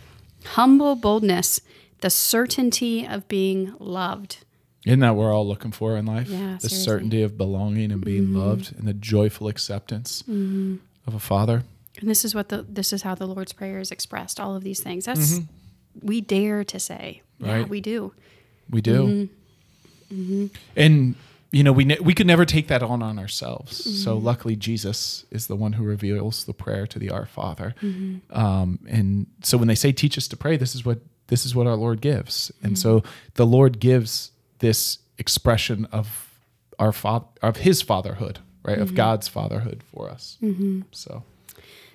humble 0.46 0.96
boldness, 0.96 1.60
the 2.00 2.10
certainty 2.10 3.06
of 3.06 3.28
being 3.28 3.74
loved. 3.80 4.46
Isn't 4.88 5.02
that 5.02 5.16
what 5.16 5.26
we're 5.26 5.34
all 5.34 5.48
looking 5.48 5.72
for 5.72 5.98
in 5.98 6.06
life? 6.06 6.30
Yeah, 6.30 6.58
the 6.62 6.70
seriously. 6.70 6.70
certainty 6.70 7.22
of 7.22 7.38
belonging 7.38 7.92
and 7.92 8.04
being 8.04 8.26
mm-hmm. 8.26 8.38
loved 8.38 8.74
and 8.78 8.88
the 8.88 8.94
joyful 8.94 9.48
acceptance 9.48 10.22
mm-hmm. 10.24 10.78
of 11.06 11.14
a 11.14 11.20
father. 11.20 11.64
And 12.00 12.10
this 12.10 12.24
is 12.24 12.34
what 12.34 12.50
the 12.50 12.66
this 12.68 12.94
is 12.94 13.02
how 13.02 13.16
the 13.16 13.28
Lord's 13.28 13.54
Prayer 13.54 13.80
is 13.80 13.92
expressed. 13.92 14.40
All 14.40 14.56
of 14.56 14.64
these 14.64 14.80
things. 14.80 15.06
That's 15.06 15.40
mm-hmm. 15.40 16.08
we 16.08 16.22
dare 16.22 16.64
to 16.64 16.80
say. 16.80 17.22
Yeah, 17.40 17.66
we 17.66 17.82
do. 17.82 18.14
We 18.70 18.82
do. 18.82 19.30
And 20.76 21.16
you 21.52 21.64
know, 21.64 21.72
we 21.72 21.86
ne- 21.86 22.00
we 22.00 22.14
could 22.14 22.28
never 22.28 22.46
take 22.46 22.68
that 22.68 22.84
on 22.84 23.02
on 23.02 23.20
ourselves. 23.20 24.04
So 24.04 24.18
luckily, 24.18 24.56
Jesus 24.56 25.26
is 25.32 25.48
the 25.48 25.56
one 25.56 25.74
who 25.74 25.84
reveals 25.84 26.46
the 26.46 26.54
prayer 26.54 26.86
to 26.88 27.00
the 27.00 27.10
Our 27.10 27.26
Father. 27.26 27.74
Um, 28.32 28.80
and 28.88 29.28
so 29.44 29.58
when 29.58 29.68
they 29.68 29.76
say 29.76 29.92
"teach 29.92 30.18
us 30.18 30.28
to 30.30 30.38
pray," 30.38 30.58
this 30.58 30.76
is 30.76 30.86
what 30.86 31.00
this 31.28 31.46
is 31.46 31.56
what 31.56 31.68
our 31.68 31.76
Lord 31.76 32.02
gives. 32.02 32.52
And 32.64 32.78
so 32.78 33.04
the 33.36 33.46
Lord 33.46 33.80
gives 33.80 34.32
this 34.60 35.00
expression 35.18 35.86
of 35.92 36.30
our 36.80 36.92
father 36.92 37.26
of 37.42 37.58
His 37.58 37.82
fatherhood, 37.82 38.40
right? 38.64 38.78
Of 38.78 38.96
God's 38.96 39.28
fatherhood 39.28 39.84
for 39.94 40.10
us. 40.10 40.38
So 40.92 41.24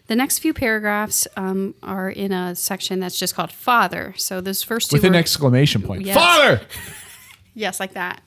The 0.07 0.16
next 0.16 0.40
few 0.40 0.52
paragraphs 0.52 1.26
um, 1.37 1.75
are 1.83 2.11
in 2.11 2.33
a 2.33 2.54
section 2.57 3.00
that's 3.00 3.19
just 3.19 3.35
called 3.35 3.52
Father. 3.52 4.14
So 4.16 4.40
those 4.40 4.62
first 4.62 4.90
two 4.90 4.97
with 4.97 5.04
an 5.04 5.14
exclamation 5.14 5.83
point, 5.83 6.02
Yes. 6.02 6.16
Father, 6.16 6.61
yes, 7.54 7.78
like 7.81 7.92
that. 7.95 8.23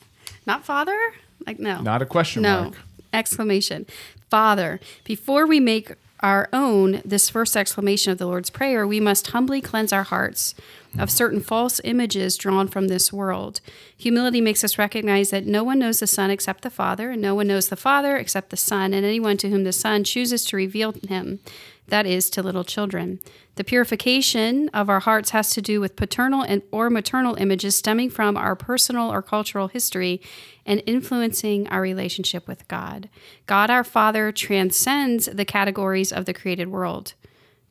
Not 0.46 0.64
Father? 0.66 0.98
Like 1.46 1.60
no. 1.60 1.82
not 1.82 2.02
a 2.02 2.06
question 2.06 2.44
no. 2.44 2.62
mark. 2.64 2.76
Exclamation. 3.14 3.86
Father. 4.30 4.80
Before 5.04 5.46
we 5.46 5.60
make 5.60 5.94
our 6.22 6.48
own 6.54 7.02
this 7.06 7.30
first 7.30 7.56
exclamation 7.58 8.12
of 8.12 8.18
the 8.18 8.26
Lord's 8.26 8.50
Prayer, 8.50 8.88
we 8.88 9.00
must 9.00 9.28
humbly 9.28 9.62
cleanse 9.62 9.92
our 9.94 10.04
hearts 10.04 10.56
of 10.98 11.12
certain 11.12 11.42
false 11.42 11.82
images 11.84 12.38
drawn 12.38 12.68
from 12.68 12.88
this 12.88 13.12
world. 13.12 13.62
Humility 13.98 14.42
makes 14.42 14.64
us 14.64 14.78
recognize 14.78 15.30
that 15.30 15.46
no 15.46 15.64
one 15.64 15.80
knows 15.80 16.00
the 16.00 16.08
Son 16.08 16.30
except 16.30 16.62
the 16.64 16.70
Father, 16.70 17.12
and 17.12 17.22
no 17.22 17.36
one 17.36 17.48
knows 17.48 17.70
the 17.70 17.76
Father 17.76 18.18
except 18.18 18.50
the 18.50 18.58
Son, 18.58 18.94
and 18.94 19.06
anyone 19.06 19.38
to 19.38 19.50
whom 19.50 19.64
the 19.64 19.72
Son 19.72 20.04
chooses 20.04 20.46
to 20.46 20.56
reveal 20.56 20.94
him, 21.08 21.40
that 21.88 22.06
is, 22.06 22.30
to 22.32 22.42
little 22.42 22.64
children. 22.64 23.20
The 23.56 23.64
purification 23.64 24.70
of 24.70 24.90
our 24.90 25.00
hearts 25.00 25.30
has 25.30 25.52
to 25.52 25.62
do 25.62 25.80
with 25.80 25.96
paternal 25.96 26.42
and 26.42 26.62
or 26.72 26.90
maternal 26.90 27.36
images 27.36 27.76
stemming 27.76 28.10
from 28.10 28.36
our 28.36 28.56
personal 28.56 29.12
or 29.12 29.22
cultural 29.22 29.70
history 29.70 30.22
and 30.66 30.84
influencing 30.86 31.68
our 31.70 31.82
relationship 31.82 32.48
with 32.48 32.68
God. 32.68 33.08
God 33.46 33.70
our 33.70 33.84
Father 33.84 34.32
transcends 34.32 35.28
the 35.28 35.46
categories 35.46 36.12
of 36.12 36.26
the 36.26 36.34
created 36.34 36.68
world. 36.68 37.14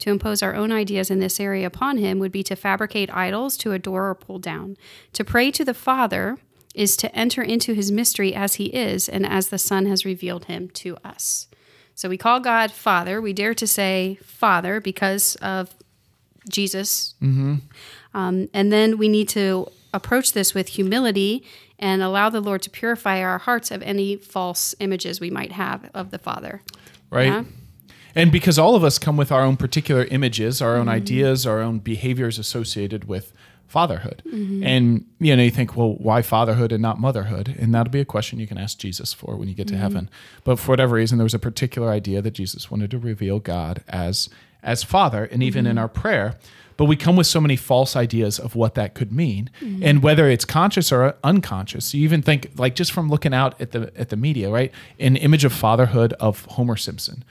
To 0.01 0.11
impose 0.11 0.43
our 0.43 0.55
own 0.55 0.73
ideas 0.73 1.11
in 1.11 1.21
this 1.21 1.39
area 1.41 1.67
upon 1.67 1.99
him 1.99 2.19
would 2.19 2.33
be 2.33 2.43
to 2.45 2.57
fabricate 2.57 3.15
idols 3.15 3.57
to 3.59 3.73
adore 3.73 4.09
or 4.11 4.15
pull 4.15 4.39
down. 4.39 4.77
To 5.15 5.25
pray 5.25 5.51
to 5.53 5.65
the 5.65 5.75
Father 5.75 6.39
is 6.75 6.97
to 6.99 7.15
enter 7.15 7.43
into 7.43 7.73
his 7.75 7.93
mystery 7.93 8.35
as 8.35 8.57
he 8.57 8.67
is 8.67 9.09
and 9.09 9.25
as 9.25 9.49
the 9.49 9.59
Son 9.59 9.87
has 9.87 10.05
revealed 10.05 10.47
him 10.47 10.69
to 10.71 10.97
us. 11.05 11.47
So 11.95 12.09
we 12.09 12.19
call 12.19 12.41
God 12.41 12.73
Father. 12.73 13.21
We 13.21 13.33
dare 13.33 13.55
to 13.55 13.67
say 13.67 14.19
Father 14.25 14.81
because 14.81 15.37
of 15.37 15.75
Jesus. 16.51 17.15
Um, 18.13 18.49
and 18.53 18.73
then 18.73 18.99
we 18.99 19.09
need 19.09 19.29
to 19.31 19.69
approach 19.93 20.33
this 20.33 20.55
with 20.55 20.69
humility 20.71 21.45
and 21.79 22.03
allow 22.03 22.29
the 22.31 22.41
Lord 22.41 22.63
to 22.63 22.71
purify 22.71 23.23
our 23.23 23.39
hearts 23.39 23.71
of 23.71 23.81
any 23.83 24.17
false 24.17 24.75
images 24.81 25.21
we 25.21 25.31
might 25.31 25.53
have 25.53 25.89
of 25.95 26.11
the 26.11 26.19
Father. 26.19 26.63
right? 27.11 27.27
Yeah. 27.27 27.45
And 28.15 28.31
because 28.31 28.59
all 28.59 28.75
of 28.75 28.85
us 28.85 28.99
come 28.99 29.17
with 29.17 29.33
our 29.33 29.43
own 29.43 29.57
particular 29.57 30.05
images, 30.05 30.63
our 30.63 30.77
own 30.77 30.83
mm-hmm. 30.83 30.91
ideas, 30.91 31.47
our 31.47 31.61
own 31.61 31.79
behaviors 31.79 32.39
associated 32.39 33.05
with 33.09 33.33
fatherhood. 33.67 34.23
Mm-hmm. 34.27 34.63
And 34.63 35.07
you 35.19 35.35
know, 35.35 35.43
you 35.43 35.51
think, 35.51 35.77
well, 35.77 35.95
why 35.95 36.23
fatherhood 36.23 36.71
and 36.71 36.81
not 36.81 37.01
motherhood? 37.01 37.57
And 37.59 37.75
that'll 37.75 37.91
be 37.91 38.01
a 38.01 38.05
question 38.05 38.39
you 38.39 38.47
can 38.47 38.59
ask 38.59 38.79
Jesus 38.79 39.13
for 39.13 39.37
when 39.37 39.49
you 39.49 39.55
get 39.55 39.67
to 39.69 39.75
mm-hmm. 39.75 39.83
heaven. 39.83 40.11
But 40.45 40.59
for 40.59 40.73
whatever 40.73 40.95
reason, 40.95 41.19
there 41.19 41.25
was 41.25 41.35
a 41.35 41.41
particular 41.41 41.91
idea 41.91 42.23
that 42.23 42.33
Jesus 42.33 42.71
wanted 42.71 42.91
to 42.93 42.99
reveal 42.99 43.41
God 43.41 43.83
as 43.89 44.29
as 44.65 44.83
Father, 44.83 45.25
and 45.25 45.43
even 45.43 45.67
in 45.67 45.79
our 45.79 45.89
prayer. 45.89 46.35
But 46.77 46.87
we 46.87 46.97
come 46.97 47.15
with 47.15 47.29
so 47.29 47.41
many 47.41 47.55
false 47.55 47.95
ideas 47.95 48.41
of 48.41 48.57
what 48.57 48.75
that 48.75 48.95
could 48.95 49.13
mean, 49.13 49.49
and 49.81 50.03
whether 50.03 50.29
it's 50.29 50.45
conscious 50.45 50.91
or 50.91 51.15
unconscious. 51.23 51.95
You 51.95 52.03
even 52.03 52.21
think, 52.21 52.51
like, 52.57 52.75
just 52.75 52.91
from 52.91 53.09
looking 53.09 53.33
out 53.33 53.61
at 53.61 53.71
the 53.71 53.93
at 53.97 54.09
the 54.09 54.17
media, 54.17 54.51
right? 54.51 54.73
An 54.99 55.15
image 55.17 55.45
of 55.45 55.53
fatherhood 55.53 56.15
of 56.15 56.45
Homer 56.47 56.75
Simpson, 56.77 57.25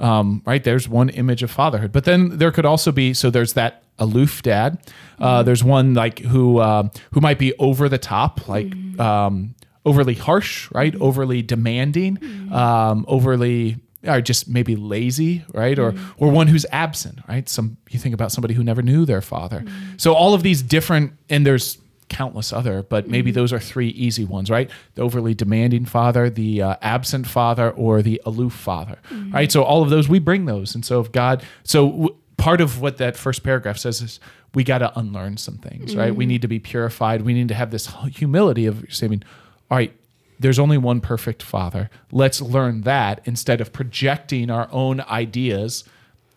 um, 0.00 0.42
right? 0.44 0.64
There's 0.64 0.88
one 0.88 1.10
image 1.10 1.44
of 1.44 1.50
fatherhood, 1.50 1.92
but 1.92 2.04
then 2.04 2.38
there 2.38 2.50
could 2.50 2.66
also 2.66 2.90
be 2.90 3.14
so 3.14 3.30
there's 3.30 3.52
that 3.52 3.84
aloof 4.00 4.42
dad. 4.42 4.78
Uh, 5.20 5.42
there's 5.44 5.62
one 5.62 5.94
like 5.94 6.18
who 6.20 6.58
uh, 6.58 6.88
who 7.12 7.20
might 7.20 7.38
be 7.38 7.54
over 7.60 7.88
the 7.88 7.98
top, 7.98 8.48
like 8.48 8.74
um, 8.98 9.54
overly 9.84 10.14
harsh, 10.14 10.68
right? 10.72 10.94
Overly 11.00 11.40
demanding, 11.42 12.18
um, 12.52 13.04
overly 13.06 13.76
or 14.04 14.20
just 14.20 14.48
maybe 14.48 14.76
lazy, 14.76 15.44
right? 15.52 15.78
Or 15.78 15.92
mm. 15.92 16.14
or 16.18 16.30
one 16.30 16.46
who's 16.46 16.66
absent, 16.70 17.18
right? 17.28 17.48
Some 17.48 17.76
you 17.90 17.98
think 17.98 18.14
about 18.14 18.32
somebody 18.32 18.54
who 18.54 18.62
never 18.62 18.82
knew 18.82 19.04
their 19.04 19.20
father. 19.20 19.60
Mm. 19.60 20.00
So 20.00 20.14
all 20.14 20.34
of 20.34 20.42
these 20.42 20.62
different 20.62 21.12
and 21.28 21.46
there's 21.46 21.78
countless 22.08 22.52
other, 22.52 22.82
but 22.82 23.08
maybe 23.08 23.30
mm. 23.30 23.34
those 23.34 23.52
are 23.52 23.60
three 23.60 23.88
easy 23.88 24.24
ones, 24.24 24.50
right? 24.50 24.70
The 24.94 25.02
overly 25.02 25.34
demanding 25.34 25.84
father, 25.84 26.30
the 26.30 26.62
uh, 26.62 26.76
absent 26.80 27.26
father, 27.26 27.70
or 27.70 28.00
the 28.00 28.20
aloof 28.24 28.54
father, 28.54 28.98
right? 29.30 29.52
So 29.52 29.62
all 29.62 29.82
of 29.82 29.90
those 29.90 30.08
we 30.08 30.18
bring 30.18 30.46
those, 30.46 30.74
and 30.74 30.84
so 30.84 31.00
if 31.00 31.12
God, 31.12 31.42
so 31.64 31.90
w- 31.90 32.16
part 32.38 32.60
of 32.62 32.80
what 32.80 32.96
that 32.96 33.16
first 33.16 33.42
paragraph 33.42 33.76
says 33.76 34.00
is 34.00 34.20
we 34.54 34.64
got 34.64 34.78
to 34.78 34.98
unlearn 34.98 35.36
some 35.36 35.58
things, 35.58 35.94
right? 35.94 36.14
We 36.14 36.24
need 36.24 36.42
to 36.42 36.48
be 36.48 36.58
purified. 36.58 37.22
We 37.22 37.34
need 37.34 37.48
to 37.48 37.54
have 37.54 37.70
this 37.70 37.92
humility 38.12 38.64
of 38.64 38.86
saying, 38.88 39.22
all 39.70 39.76
right, 39.76 39.94
there's 40.38 40.58
only 40.58 40.78
one 40.78 41.00
perfect 41.00 41.42
father. 41.42 41.90
Let's 42.12 42.40
learn 42.40 42.82
that 42.82 43.20
instead 43.24 43.60
of 43.60 43.72
projecting 43.72 44.50
our 44.50 44.68
own 44.72 45.00
ideas 45.02 45.84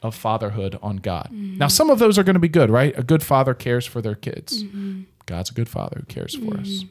of 0.01 0.15
fatherhood 0.15 0.79
on 0.81 0.98
God. 0.98 1.29
Now, 1.31 1.67
some 1.67 1.89
of 1.89 2.00
those 2.00 2.17
are 2.17 2.24
going 2.24 2.34
to 2.34 2.39
be 2.39 2.50
good, 2.50 2.70
right? 2.70 2.98
A 2.98 3.03
good 3.03 3.22
father 3.22 3.53
cares 3.53 3.86
for 3.86 4.01
their 4.01 4.15
kids. 4.15 4.63
Mm-hmm. 4.63 5.01
God's 5.27 5.51
a 5.51 5.53
good 5.53 5.70
father 5.70 5.98
who 6.00 6.05
cares 6.05 6.36
for 6.36 6.58
us. 6.58 6.86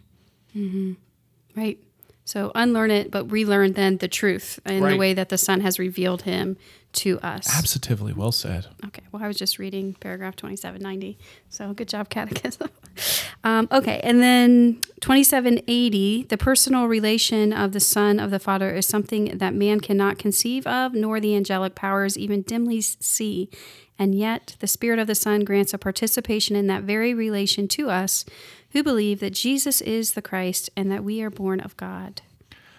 Mm-hmm. 0.54 0.60
Mm-hmm. 0.60 1.60
Right. 1.60 1.78
So 2.24 2.52
unlearn 2.54 2.90
it, 2.90 3.10
but 3.10 3.30
relearn 3.30 3.72
then 3.72 3.96
the 3.96 4.06
truth 4.06 4.60
in 4.64 4.84
the 4.84 4.96
way 4.96 5.14
that 5.14 5.30
the 5.30 5.38
Son 5.38 5.60
has 5.60 5.78
revealed 5.78 6.22
him 6.22 6.56
to 6.92 7.18
us. 7.20 7.48
Absolutely 7.56 8.12
well 8.12 8.32
said. 8.32 8.66
Okay. 8.86 9.02
Well, 9.12 9.22
I 9.22 9.28
was 9.28 9.36
just 9.36 9.58
reading 9.58 9.94
paragraph 10.00 10.36
2790. 10.36 11.18
So 11.48 11.72
good 11.72 11.88
job, 11.88 12.08
Catechism. 12.08 12.68
um, 13.44 13.68
okay. 13.70 14.00
And 14.02 14.20
then 14.22 14.80
2780 15.00 16.24
the 16.28 16.38
personal 16.38 16.86
relation 16.86 17.52
of 17.52 17.72
the 17.72 17.80
Son 17.80 18.18
of 18.18 18.30
the 18.30 18.38
Father 18.38 18.70
is 18.74 18.86
something 18.86 19.38
that 19.38 19.54
man 19.54 19.80
cannot 19.80 20.18
conceive 20.18 20.66
of, 20.66 20.94
nor 20.94 21.20
the 21.20 21.36
angelic 21.36 21.74
powers 21.74 22.18
even 22.18 22.42
dimly 22.42 22.80
see. 22.80 23.50
And 23.98 24.14
yet, 24.14 24.56
the 24.60 24.66
Spirit 24.66 24.98
of 24.98 25.06
the 25.06 25.14
Son 25.14 25.44
grants 25.44 25.74
a 25.74 25.78
participation 25.78 26.56
in 26.56 26.66
that 26.68 26.84
very 26.84 27.12
relation 27.12 27.68
to 27.68 27.90
us 27.90 28.24
who 28.72 28.82
believe 28.82 29.20
that 29.20 29.34
Jesus 29.34 29.80
is 29.80 30.12
the 30.12 30.22
Christ 30.22 30.70
and 30.76 30.90
that 30.90 31.04
we 31.04 31.22
are 31.22 31.30
born 31.30 31.60
of 31.60 31.76
God. 31.76 32.22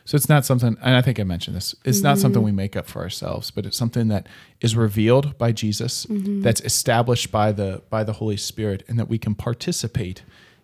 So 0.05 0.15
it's 0.15 0.29
not 0.29 0.45
something, 0.45 0.77
and 0.81 0.95
I 0.95 1.01
think 1.01 1.19
I 1.19 1.23
mentioned 1.23 1.55
this, 1.55 1.75
it's 1.85 2.01
not 2.01 2.17
something 2.17 2.41
we 2.41 2.51
make 2.51 2.75
up 2.75 2.87
for 2.87 3.01
ourselves, 3.01 3.51
but 3.51 3.65
it's 3.65 3.77
something 3.77 4.07
that 4.07 4.27
is 4.59 4.75
revealed 4.75 5.37
by 5.37 5.51
Jesus, 5.51 6.07
that's 6.09 6.59
established 6.61 7.31
by 7.31 7.51
the 7.51 7.83
by 7.89 8.03
the 8.03 8.13
Holy 8.13 8.35
Spirit, 8.37 8.83
and 8.87 8.97
that 8.97 9.07
we 9.07 9.19
can 9.19 9.35
participate 9.35 10.23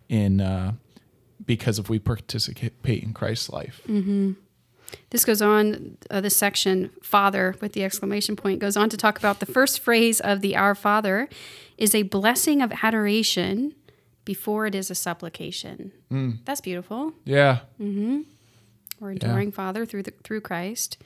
in 0.10 0.42
uh, 0.42 0.74
because 1.46 1.78
if 1.78 1.88
we 1.88 2.00
participate 2.00 3.04
in 3.04 3.14
Christ's 3.14 3.50
life. 3.50 3.82
This 5.10 5.26
goes 5.26 5.42
on, 5.42 5.98
uh, 6.10 6.22
this 6.22 6.36
section, 6.36 6.92
Father, 7.04 7.56
with 7.62 7.74
the 7.74 7.84
exclamation 7.84 8.36
point, 8.36 8.60
goes 8.60 8.78
on 8.78 8.90
to 8.90 8.98
talk 8.98 9.18
about 9.18 9.40
the 9.40 9.46
first 9.46 9.82
phrase 9.82 10.20
of 10.22 10.42
the 10.42 10.56
Our 10.56 10.76
Father 10.76 11.30
is 11.78 11.94
a 11.94 12.04
blessing 12.04 12.62
of 12.62 12.72
adoration 12.82 13.76
before 14.28 14.68
it 14.68 14.76
is 14.76 14.92
a 14.92 14.96
supplication. 14.96 15.92
That's 16.46 16.62
beautiful. 16.62 17.14
Yeah, 17.24 17.60
We're 19.00 19.12
adoring 19.12 19.52
Father 19.54 19.86
through 19.86 20.04
the, 20.04 20.14
through 20.24 20.42
Christ. 20.42 20.98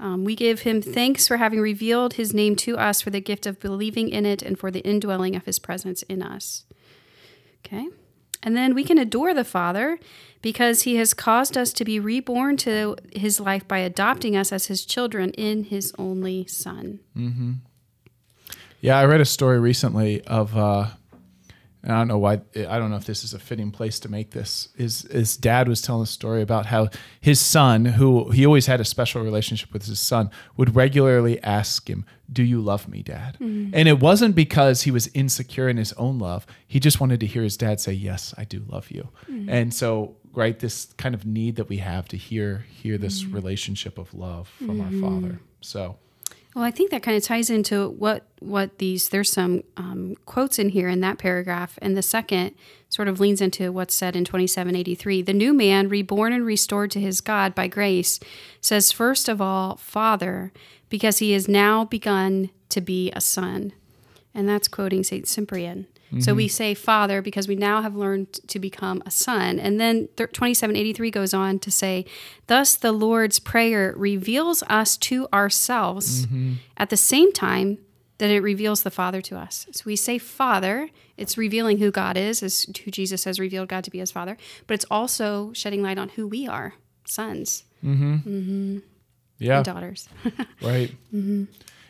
Um, 0.00 0.24
we 0.24 0.34
give 0.34 0.60
him 0.62 0.80
thanks 0.80 1.28
for 1.28 1.36
having 1.36 1.60
revealed 1.60 2.14
his 2.14 2.32
name 2.32 2.56
to 2.56 2.76
us 2.78 3.00
for 3.02 3.10
the 3.10 3.20
gift 3.20 3.46
of 3.46 3.60
believing 3.60 4.08
in 4.08 4.24
it 4.26 4.42
and 4.42 4.58
for 4.58 4.70
the 4.70 4.80
indwelling 4.80 5.36
of 5.36 5.44
his 5.44 5.58
presence 5.58 6.02
in 6.04 6.22
us. 6.22 6.64
Okay. 7.64 7.86
And 8.42 8.56
then 8.56 8.74
we 8.74 8.84
can 8.84 8.98
adore 8.98 9.34
the 9.34 9.44
Father 9.44 9.98
because 10.40 10.82
he 10.82 10.96
has 10.96 11.14
caused 11.14 11.56
us 11.56 11.72
to 11.74 11.84
be 11.84 12.00
reborn 12.00 12.56
to 12.58 12.96
his 13.14 13.38
life 13.38 13.68
by 13.68 13.78
adopting 13.78 14.34
us 14.36 14.50
as 14.50 14.66
his 14.66 14.84
children 14.84 15.30
in 15.32 15.64
his 15.64 15.92
only 15.98 16.46
Son. 16.46 16.98
Yeah, 18.80 18.98
I 18.98 19.04
read 19.04 19.20
a 19.20 19.24
story 19.24 19.60
recently 19.60 20.22
of 20.22 20.56
uh, 20.56 20.86
and 21.82 21.92
I 21.92 21.98
don't 21.98 22.08
know 22.08 22.18
why 22.18 22.40
I 22.54 22.78
don't 22.78 22.90
know 22.90 22.96
if 22.96 23.06
this 23.06 23.24
is 23.24 23.34
a 23.34 23.38
fitting 23.38 23.72
place 23.72 23.98
to 24.00 24.08
make 24.08 24.30
this. 24.30 24.68
His 24.76 25.02
his 25.10 25.36
dad 25.36 25.68
was 25.68 25.82
telling 25.82 26.04
a 26.04 26.06
story 26.06 26.40
about 26.40 26.66
how 26.66 26.88
his 27.20 27.40
son, 27.40 27.84
who 27.84 28.30
he 28.30 28.46
always 28.46 28.66
had 28.66 28.80
a 28.80 28.84
special 28.84 29.22
relationship 29.22 29.72
with 29.72 29.86
his 29.86 29.98
son, 29.98 30.30
would 30.56 30.76
regularly 30.76 31.42
ask 31.42 31.90
him, 31.90 32.04
"Do 32.32 32.44
you 32.44 32.60
love 32.60 32.88
me, 32.88 33.02
dad?" 33.02 33.36
Mm. 33.40 33.70
And 33.72 33.88
it 33.88 33.98
wasn't 33.98 34.36
because 34.36 34.82
he 34.82 34.92
was 34.92 35.10
insecure 35.12 35.68
in 35.68 35.76
his 35.76 35.92
own 35.94 36.20
love. 36.20 36.46
He 36.66 36.78
just 36.78 37.00
wanted 37.00 37.18
to 37.20 37.26
hear 37.26 37.42
his 37.42 37.56
dad 37.56 37.80
say, 37.80 37.92
"Yes, 37.92 38.32
I 38.38 38.44
do 38.44 38.64
love 38.68 38.90
you." 38.92 39.08
Mm. 39.28 39.50
And 39.50 39.74
so, 39.74 40.14
right, 40.32 40.56
this 40.56 40.92
kind 40.98 41.16
of 41.16 41.26
need 41.26 41.56
that 41.56 41.68
we 41.68 41.78
have 41.78 42.06
to 42.08 42.16
hear 42.16 42.64
hear 42.70 42.96
this 42.96 43.24
mm. 43.24 43.34
relationship 43.34 43.98
of 43.98 44.14
love 44.14 44.48
from 44.48 44.80
our 44.80 44.86
mm-hmm. 44.86 45.00
father. 45.00 45.40
So, 45.60 45.96
Well, 46.54 46.64
I 46.64 46.70
think 46.70 46.90
that 46.90 47.02
kind 47.02 47.16
of 47.16 47.22
ties 47.22 47.48
into 47.48 47.88
what 47.88 48.26
what 48.40 48.78
these. 48.78 49.08
There's 49.08 49.30
some 49.30 49.62
um, 49.76 50.16
quotes 50.26 50.58
in 50.58 50.70
here 50.70 50.88
in 50.88 51.00
that 51.00 51.18
paragraph, 51.18 51.78
and 51.80 51.96
the 51.96 52.02
second 52.02 52.54
sort 52.90 53.08
of 53.08 53.20
leans 53.20 53.40
into 53.40 53.72
what's 53.72 53.94
said 53.94 54.14
in 54.14 54.24
2783. 54.24 55.22
The 55.22 55.32
new 55.32 55.54
man, 55.54 55.88
reborn 55.88 56.32
and 56.32 56.44
restored 56.44 56.90
to 56.90 57.00
his 57.00 57.22
God 57.22 57.54
by 57.54 57.68
grace, 57.68 58.20
says 58.60 58.92
first 58.92 59.30
of 59.30 59.40
all, 59.40 59.76
Father, 59.76 60.52
because 60.90 61.18
he 61.18 61.32
has 61.32 61.48
now 61.48 61.86
begun 61.86 62.50
to 62.68 62.82
be 62.82 63.10
a 63.12 63.20
son, 63.20 63.72
and 64.34 64.46
that's 64.46 64.68
quoting 64.68 65.04
Saint 65.04 65.26
Cyprian. 65.26 65.86
So 66.20 66.34
we 66.34 66.46
mm-hmm. 66.46 66.50
say 66.50 66.74
Father 66.74 67.22
because 67.22 67.48
we 67.48 67.56
now 67.56 67.80
have 67.80 67.96
learned 67.96 68.32
to 68.48 68.58
become 68.58 69.02
a 69.06 69.10
son. 69.10 69.58
And 69.58 69.80
then 69.80 70.08
2783 70.16 71.10
goes 71.10 71.32
on 71.32 71.58
to 71.60 71.70
say, 71.70 72.04
Thus 72.48 72.76
the 72.76 72.92
Lord's 72.92 73.38
Prayer 73.38 73.94
reveals 73.96 74.62
us 74.68 74.96
to 74.98 75.26
ourselves 75.32 76.26
mm-hmm. 76.26 76.54
at 76.76 76.90
the 76.90 76.96
same 76.96 77.32
time 77.32 77.78
that 78.18 78.30
it 78.30 78.40
reveals 78.40 78.82
the 78.82 78.90
Father 78.90 79.20
to 79.22 79.36
us. 79.36 79.66
So 79.72 79.84
we 79.86 79.96
say 79.96 80.18
Father, 80.18 80.90
it's 81.16 81.38
revealing 81.38 81.78
who 81.78 81.90
God 81.90 82.16
is, 82.16 82.42
as 82.42 82.66
who 82.84 82.90
Jesus 82.90 83.24
has 83.24 83.40
revealed 83.40 83.68
God 83.68 83.84
to 83.84 83.90
be 83.90 84.00
as 84.00 84.12
Father, 84.12 84.36
but 84.66 84.74
it's 84.74 84.86
also 84.90 85.52
shedding 85.54 85.82
light 85.82 85.98
on 85.98 86.10
who 86.10 86.26
we 86.26 86.46
are, 86.46 86.74
sons. 87.04 87.64
Mm-hmm. 87.82 88.78
Yeah, 89.38 89.56
and 89.56 89.64
daughters. 89.64 90.08
right 90.62 90.94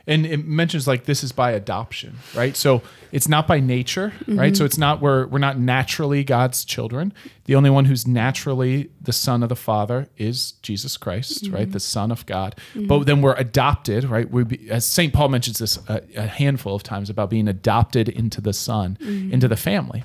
and 0.06 0.26
it 0.26 0.46
mentions 0.46 0.86
like 0.86 1.04
this 1.04 1.22
is 1.22 1.32
by 1.32 1.52
adoption 1.52 2.16
right? 2.34 2.56
So 2.56 2.82
it's 3.10 3.28
not 3.28 3.46
by 3.46 3.60
nature 3.60 4.12
right? 4.26 4.56
So 4.56 4.60
mm-hmm. 4.60 4.66
it's 4.66 4.78
not 4.78 5.00
we're 5.00 5.26
we're 5.26 5.38
not 5.38 5.58
naturally 5.58 6.24
god's 6.24 6.64
children. 6.64 7.12
The 7.44 7.54
only 7.54 7.70
one 7.70 7.86
who's 7.86 8.06
naturally 8.06 8.90
the 9.00 9.12
son 9.12 9.42
of 9.42 9.48
the 9.48 9.56
father 9.56 10.08
is 10.16 10.52
jesus 10.62 10.96
christ 10.96 11.48
right? 11.48 11.62
Mm-hmm. 11.62 11.72
The 11.72 11.80
son 11.80 12.10
of 12.10 12.26
god. 12.26 12.56
Mm-hmm. 12.74 12.86
But 12.86 13.06
then 13.06 13.22
we're 13.22 13.34
adopted 13.34 14.04
right? 14.04 14.30
We 14.30 14.44
be, 14.44 14.70
as 14.70 14.84
st 14.84 15.12
paul 15.12 15.28
mentions 15.28 15.58
this 15.58 15.78
a, 15.88 16.02
a 16.16 16.26
handful 16.26 16.74
of 16.74 16.82
times 16.82 17.10
about 17.10 17.30
being 17.30 17.48
adopted 17.48 18.08
into 18.08 18.40
the 18.40 18.52
son 18.52 18.98
into 19.32 19.48
the 19.48 19.56
family 19.56 20.04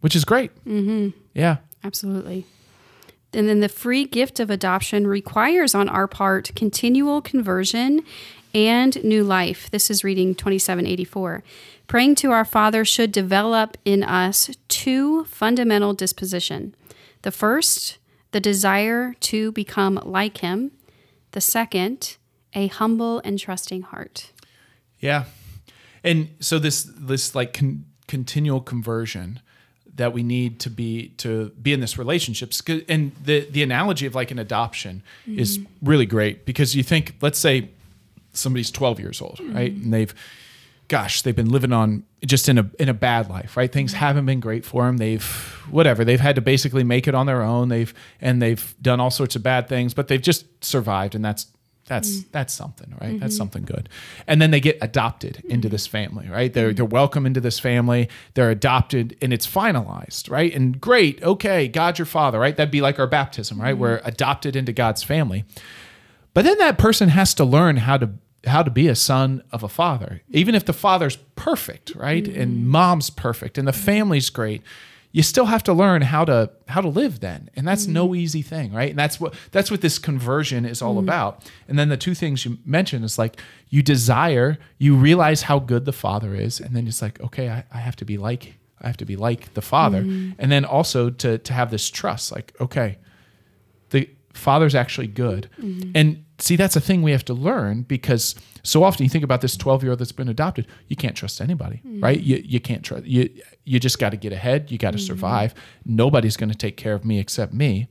which 0.00 0.16
is 0.16 0.24
great. 0.24 0.50
Yeah. 1.34 1.58
Absolutely. 1.84 2.44
And 3.32 3.48
then 3.48 3.60
the 3.60 3.68
free 3.68 4.04
gift 4.04 4.40
of 4.40 4.50
adoption 4.50 5.06
requires 5.06 5.74
on 5.74 5.88
our 5.88 6.08
part 6.08 6.50
continual 6.56 7.20
conversion 7.20 8.02
and 8.54 9.02
new 9.04 9.24
life. 9.24 9.70
This 9.70 9.90
is 9.90 10.04
reading 10.04 10.34
2784. 10.34 11.42
Praying 11.86 12.14
to 12.16 12.30
our 12.30 12.44
Father 12.44 12.84
should 12.84 13.12
develop 13.12 13.76
in 13.84 14.02
us 14.02 14.50
two 14.68 15.24
fundamental 15.24 15.94
disposition. 15.94 16.74
The 17.22 17.30
first, 17.30 17.98
the 18.32 18.40
desire 18.40 19.14
to 19.20 19.52
become 19.52 20.00
like 20.04 20.38
him. 20.38 20.72
The 21.32 21.40
second, 21.40 22.16
a 22.54 22.66
humble 22.68 23.20
and 23.24 23.38
trusting 23.38 23.82
heart. 23.82 24.32
Yeah, 24.98 25.24
and 26.02 26.28
so 26.40 26.58
this 26.58 26.90
this 26.96 27.34
like 27.34 27.52
con- 27.52 27.84
continual 28.06 28.60
conversion 28.60 29.40
that 29.94 30.12
we 30.12 30.22
need 30.22 30.60
to 30.60 30.70
be 30.70 31.08
to 31.18 31.50
be 31.60 31.72
in 31.72 31.80
this 31.80 31.98
relationships 31.98 32.62
and 32.88 33.12
the 33.22 33.48
the 33.50 33.62
analogy 33.62 34.06
of 34.06 34.14
like 34.14 34.30
an 34.30 34.38
adoption 34.38 35.02
mm-hmm. 35.26 35.38
is 35.38 35.60
really 35.82 36.06
great 36.06 36.46
because 36.46 36.74
you 36.74 36.82
think 36.82 37.14
let's 37.20 37.38
say 37.38 37.70
somebody's 38.38 38.70
12 38.70 39.00
years 39.00 39.20
old 39.20 39.38
hmm. 39.38 39.54
right 39.54 39.72
and 39.72 39.92
they've 39.92 40.14
gosh 40.88 41.22
they've 41.22 41.36
been 41.36 41.50
living 41.50 41.72
on 41.72 42.04
just 42.24 42.48
in 42.48 42.58
a 42.58 42.70
in 42.78 42.88
a 42.88 42.94
bad 42.94 43.28
life 43.28 43.56
right 43.56 43.72
things 43.72 43.92
hmm. 43.92 43.98
haven't 43.98 44.26
been 44.26 44.40
great 44.40 44.64
for 44.64 44.84
them 44.86 44.96
they've 44.96 45.24
whatever 45.70 46.04
they've 46.04 46.20
had 46.20 46.34
to 46.34 46.40
basically 46.40 46.84
make 46.84 47.06
it 47.06 47.14
on 47.14 47.26
their 47.26 47.42
own 47.42 47.68
they've 47.68 47.92
and 48.20 48.40
they've 48.40 48.74
done 48.80 49.00
all 49.00 49.10
sorts 49.10 49.36
of 49.36 49.42
bad 49.42 49.68
things 49.68 49.94
but 49.94 50.08
they've 50.08 50.22
just 50.22 50.46
survived 50.64 51.14
and 51.14 51.24
that's 51.24 51.46
that's 51.88 52.20
hmm. 52.20 52.28
that's 52.30 52.54
something, 52.54 52.94
right? 53.00 53.18
That's 53.18 53.32
mm-hmm. 53.34 53.38
something 53.38 53.62
good. 53.64 53.88
And 54.26 54.40
then 54.40 54.50
they 54.50 54.60
get 54.60 54.78
adopted 54.80 55.42
into 55.46 55.68
this 55.68 55.86
family, 55.86 56.28
right? 56.28 56.52
They're 56.52 56.72
they're 56.72 56.84
welcome 56.84 57.26
into 57.26 57.40
this 57.40 57.58
family. 57.58 58.08
They're 58.34 58.50
adopted, 58.50 59.16
and 59.20 59.32
it's 59.32 59.46
finalized, 59.46 60.30
right? 60.30 60.54
And 60.54 60.80
great, 60.80 61.22
okay, 61.22 61.66
God's 61.66 61.98
your 61.98 62.06
father, 62.06 62.38
right? 62.38 62.56
That'd 62.56 62.70
be 62.70 62.82
like 62.82 62.98
our 62.98 63.06
baptism, 63.06 63.60
right? 63.60 63.76
We're 63.76 64.00
adopted 64.04 64.54
into 64.54 64.72
God's 64.72 65.02
family. 65.02 65.44
But 66.34 66.44
then 66.44 66.58
that 66.58 66.78
person 66.78 67.08
has 67.08 67.34
to 67.34 67.44
learn 67.44 67.78
how 67.78 67.96
to 67.96 68.10
how 68.48 68.62
to 68.62 68.70
be 68.70 68.88
a 68.88 68.94
son 68.94 69.42
of 69.52 69.62
a 69.62 69.68
father. 69.68 70.22
Even 70.30 70.54
if 70.54 70.64
the 70.64 70.72
father's 70.72 71.16
perfect, 71.36 71.94
right? 71.94 72.24
Mm. 72.24 72.40
And 72.40 72.68
mom's 72.68 73.10
perfect 73.10 73.58
and 73.58 73.66
the 73.66 73.72
family's 73.72 74.30
great, 74.30 74.62
you 75.12 75.22
still 75.22 75.46
have 75.46 75.62
to 75.64 75.72
learn 75.72 76.02
how 76.02 76.24
to 76.24 76.50
how 76.68 76.80
to 76.80 76.88
live 76.88 77.20
then. 77.20 77.50
And 77.56 77.66
that's 77.66 77.86
no 77.86 78.08
mm. 78.08 78.18
easy 78.18 78.42
thing, 78.42 78.72
right? 78.72 78.90
And 78.90 78.98
that's 78.98 79.18
what 79.20 79.34
that's 79.52 79.70
what 79.70 79.80
this 79.80 79.98
conversion 79.98 80.64
is 80.64 80.82
all 80.82 80.96
mm. 80.96 81.00
about. 81.00 81.50
And 81.66 81.78
then 81.78 81.88
the 81.88 81.96
two 81.96 82.14
things 82.14 82.44
you 82.44 82.58
mentioned 82.64 83.04
is 83.04 83.18
like 83.18 83.40
you 83.70 83.82
desire, 83.82 84.58
you 84.78 84.94
realize 84.96 85.42
how 85.42 85.58
good 85.58 85.84
the 85.84 85.92
father 85.92 86.34
is, 86.34 86.60
and 86.60 86.74
then 86.76 86.86
it's 86.86 87.02
like, 87.02 87.20
okay, 87.20 87.48
I, 87.48 87.64
I 87.72 87.78
have 87.78 87.96
to 87.96 88.04
be 88.04 88.18
like 88.18 88.54
I 88.80 88.86
have 88.86 88.96
to 88.98 89.04
be 89.04 89.16
like 89.16 89.54
the 89.54 89.62
father. 89.62 89.98
And 90.38 90.52
then 90.52 90.64
also 90.64 91.10
to 91.10 91.38
to 91.38 91.52
have 91.52 91.70
this 91.70 91.90
trust, 91.90 92.30
like, 92.32 92.54
okay, 92.60 92.98
father's 94.38 94.74
actually 94.74 95.08
good. 95.08 95.50
Mm-hmm. 95.60 95.90
And 95.94 96.24
see, 96.38 96.56
that's 96.56 96.76
a 96.76 96.80
thing 96.80 97.02
we 97.02 97.12
have 97.12 97.24
to 97.26 97.34
learn 97.34 97.82
because 97.82 98.34
so 98.62 98.84
often 98.84 99.04
you 99.04 99.10
think 99.10 99.24
about 99.24 99.40
this 99.40 99.56
12 99.56 99.82
year 99.82 99.92
old 99.92 100.00
that's 100.00 100.12
been 100.12 100.28
adopted, 100.28 100.66
you 100.86 100.96
can't 100.96 101.16
trust 101.16 101.40
anybody, 101.40 101.76
mm-hmm. 101.76 102.00
right? 102.00 102.20
You, 102.20 102.42
you 102.44 102.60
can't 102.60 102.84
trust, 102.84 103.04
you, 103.04 103.28
you 103.64 103.80
just 103.80 103.98
got 103.98 104.10
to 104.10 104.16
get 104.16 104.32
ahead. 104.32 104.70
You 104.70 104.78
got 104.78 104.92
to 104.92 104.98
mm-hmm. 104.98 105.06
survive. 105.06 105.54
Nobody's 105.84 106.36
going 106.36 106.50
to 106.50 106.56
take 106.56 106.76
care 106.76 106.94
of 106.94 107.04
me 107.04 107.18
except 107.18 107.52
me. 107.52 107.88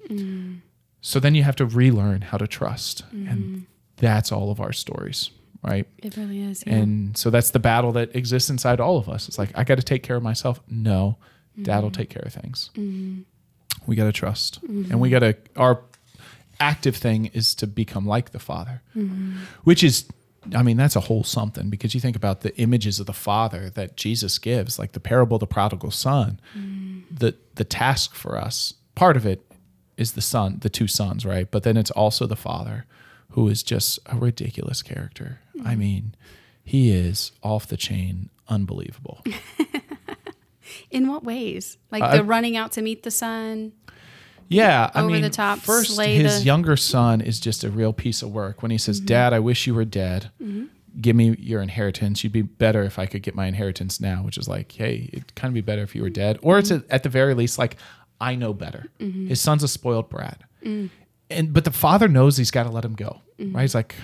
So 1.01 1.20
then 1.20 1.36
you 1.36 1.44
have 1.44 1.56
to 1.58 1.66
relearn 1.66 2.22
how 2.22 2.38
to 2.38 2.48
trust. 2.48 3.04
And 3.12 3.68
that's 3.98 4.32
all 4.32 4.51
of 4.51 4.60
our 4.60 4.74
stories, 4.74 5.32
right? 5.63 5.88
It 6.00 6.18
really 6.18 6.42
is. 6.42 6.63
Yeah. 6.66 6.75
And 6.75 7.18
so 7.18 7.30
that's 7.30 7.51
the 7.51 7.60
battle 7.60 7.92
that 7.94 8.16
exists 8.16 8.50
inside 8.50 8.80
all 8.80 8.98
of 8.98 9.08
us. 9.08 9.27
It's 9.27 9.38
like, 9.38 9.51
I 9.56 9.63
got 9.63 9.75
to 9.75 9.84
take 9.84 10.04
care 10.04 10.16
of 10.16 10.24
myself. 10.24 10.60
No, 10.68 11.18
dad 11.62 11.84
will 11.84 11.92
take 11.92 12.10
care 12.10 12.24
of 12.25 12.34
things. 12.34 12.72
We 13.86 13.96
got 13.96 14.06
to 14.06 14.12
trust. 14.12 14.62
And 14.63 15.00
we 15.00 15.10
got 15.10 15.20
to, 15.20 15.38
our 15.56 15.82
active 16.60 16.96
thing 16.96 17.28
is 17.28 17.56
to 17.56 17.68
become 17.68 18.06
like 18.06 18.32
the 18.32 18.40
Father, 18.40 18.82
mm-hmm. 18.96 19.38
which 19.64 19.84
is, 19.84 20.06
I 20.56 20.64
mean, 20.64 20.78
that's 20.78 20.96
a 20.96 21.02
whole 21.02 21.24
something 21.24 21.70
because 21.70 21.94
you 21.94 22.00
think 22.00 22.16
about 22.16 22.42
the 22.42 22.56
images 22.58 23.00
of 23.00 23.06
the 23.06 23.14
Father 23.14 23.70
that 23.72 23.98
Jesus 23.98 24.38
gives, 24.40 24.80
like 24.80 24.94
the 24.94 25.00
parable 25.00 25.36
of 25.36 25.42
the 25.42 25.48
prodigal 25.48 25.92
son. 25.92 26.40
Mm-hmm. 26.58 27.16
The, 27.16 27.36
the 27.56 27.64
task 27.64 28.16
for 28.16 28.38
us, 28.38 28.74
part 28.96 29.18
of 29.18 29.26
it 29.26 29.52
is 29.98 30.14
the 30.14 30.22
son, 30.22 30.60
the 30.62 30.70
two 30.70 30.88
sons, 30.88 31.26
right? 31.26 31.50
But 31.50 31.64
then 31.64 31.78
it's 31.78 31.92
also 31.92 32.26
the 32.26 32.36
Father 32.36 32.86
who 33.32 33.48
is 33.50 33.64
just 33.64 34.00
a 34.06 34.18
ridiculous 34.18 34.82
character. 34.82 35.42
I 35.64 35.72
mm-hmm. 35.72 35.80
mean, 35.80 36.16
he 36.64 36.92
is 36.92 37.32
off 37.44 37.68
the 37.68 37.78
chain, 37.78 38.30
unbelievable. 38.48 39.24
In 40.92 41.08
what 41.08 41.24
ways? 41.24 41.78
Like 41.92 42.04
Uh, 42.04 42.18
the 42.18 42.24
running 42.24 42.58
out 42.58 42.74
to 42.74 42.82
meet 42.82 43.04
the 43.04 43.12
son. 43.12 43.72
Yeah, 44.50 44.89
I 44.94 45.01
Over 45.01 45.10
mean, 45.12 45.22
the 45.22 45.30
top, 45.30 45.60
first 45.60 45.89
his 45.89 45.98
the- 45.98 46.04
Mm-hmm. 46.39 46.46
younger 46.46 46.77
son 46.77 47.22
is 47.22 47.39
just 47.39 47.63
a 47.63 47.70
real 47.70 47.94
piece 47.94 48.22
of 48.22 48.32
work. 48.32 48.62
When 48.62 48.72
he 48.72 48.77
says, 48.77 49.00
"Dad, 49.00 49.34
I 49.34 49.39
wish 49.39 49.68
you 49.68 49.74
were 49.75 49.86
dead. 49.86 50.32
Give 51.00 51.16
me 51.16 51.36
your 51.39 51.62
inheritance. 51.62 52.24
You'd 52.24 52.34
be 52.34 52.42
better 52.42 52.82
if 52.84 52.98
I 52.98 53.06
could 53.06 53.22
get 53.24 53.36
my 53.36 53.46
inheritance 53.48 54.00
now." 54.00 54.24
Which 54.24 54.38
is 54.38 54.48
like, 54.48 54.72
hey, 54.72 55.10
it'd 55.13 55.36
kind 55.36 55.50
of 55.51 55.54
be 55.54 55.62
better 55.62 55.82
if 55.84 55.96
you 55.96 56.01
were 56.01 56.10
dead, 56.10 56.39
or 56.42 56.58
it's 56.60 56.72
Mm-hmm. 56.72 56.86
at, 56.86 56.92
at 56.96 57.04
the 57.04 57.10
very 57.10 57.34
least 57.34 57.58
like, 57.60 57.75
I 58.22 58.36
know 58.36 58.54
better. 58.54 58.88
His 59.00 59.39
son's 59.42 59.63
a 59.63 59.68
spoiled 59.68 60.10
brat, 60.10 60.42
and 60.63 60.89
but 61.54 61.66
the 61.66 61.72
father 61.72 62.08
knows 62.08 62.38
he's 62.38 62.51
got 62.51 62.63
to 62.63 62.70
let 62.72 62.84
him 62.86 62.96
go. 62.96 63.22
Right? 63.39 63.62
He's 63.62 63.75
like, 63.75 63.96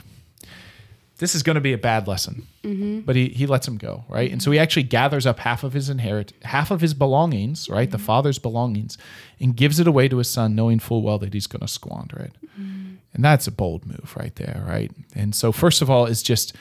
this 1.24 1.36
is 1.36 1.42
going 1.42 1.56
to 1.56 1.62
be 1.62 1.72
a 1.72 1.78
bad 1.78 2.06
lesson, 2.06 2.46
mm-hmm. 2.64 3.00
but 3.00 3.16
he, 3.16 3.30
he 3.30 3.48
lets 3.48 3.66
him 3.66 3.78
go, 3.78 4.04
right? 4.10 4.30
And 4.30 4.44
so 4.44 4.52
he 4.52 4.60
actually 4.60 4.84
gathers 4.84 5.26
up 5.26 5.40
half 5.40 5.64
of 5.64 5.72
his 5.72 5.90
inherit, 5.90 6.34
half 6.42 6.70
of 6.70 6.82
his 6.82 6.94
belongings, 6.94 7.70
right, 7.70 7.90
the 7.90 7.96
mm-hmm. 7.96 8.06
father's 8.06 8.40
belongings, 8.40 8.98
and 9.40 9.56
gives 9.56 9.80
it 9.80 9.88
away 9.88 10.10
to 10.10 10.18
his 10.18 10.30
son, 10.30 10.54
knowing 10.54 10.80
full 10.80 11.02
well 11.02 11.18
that 11.20 11.34
he's 11.34 11.48
going 11.48 11.62
to 11.62 11.68
squander 11.70 12.20
it. 12.20 12.34
Mm-hmm. 12.60 12.96
And 13.14 13.24
that's 13.24 13.48
a 13.48 13.52
bold 13.52 13.86
move 13.86 14.14
right 14.18 14.36
there, 14.36 14.66
right? 14.68 14.92
And 15.16 15.34
so 15.34 15.54
first 15.54 15.82
of 15.82 15.90
all, 15.90 16.08
it's 16.08 16.24
just 16.24 16.54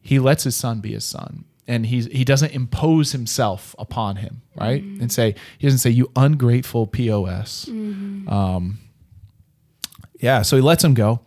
he 0.00 0.18
lets 0.18 0.42
his 0.42 0.56
son 0.56 0.80
be 0.80 0.92
his 0.92 1.04
son. 1.04 1.44
And 1.68 1.86
he's, 1.86 2.06
he 2.06 2.24
doesn't 2.24 2.52
impose 2.52 3.12
himself 3.12 3.74
upon 3.78 4.16
him, 4.16 4.42
right? 4.54 4.82
And 4.82 5.10
say, 5.10 5.34
he 5.58 5.66
doesn't 5.66 5.78
say, 5.78 5.90
you 5.90 6.10
ungrateful 6.16 6.86
POS. 6.86 7.68
Um, 7.68 8.80
yeah, 10.20 10.42
so 10.42 10.56
he 10.56 10.62
lets 10.62 10.82
him 10.84 10.92
go. 10.92 11.20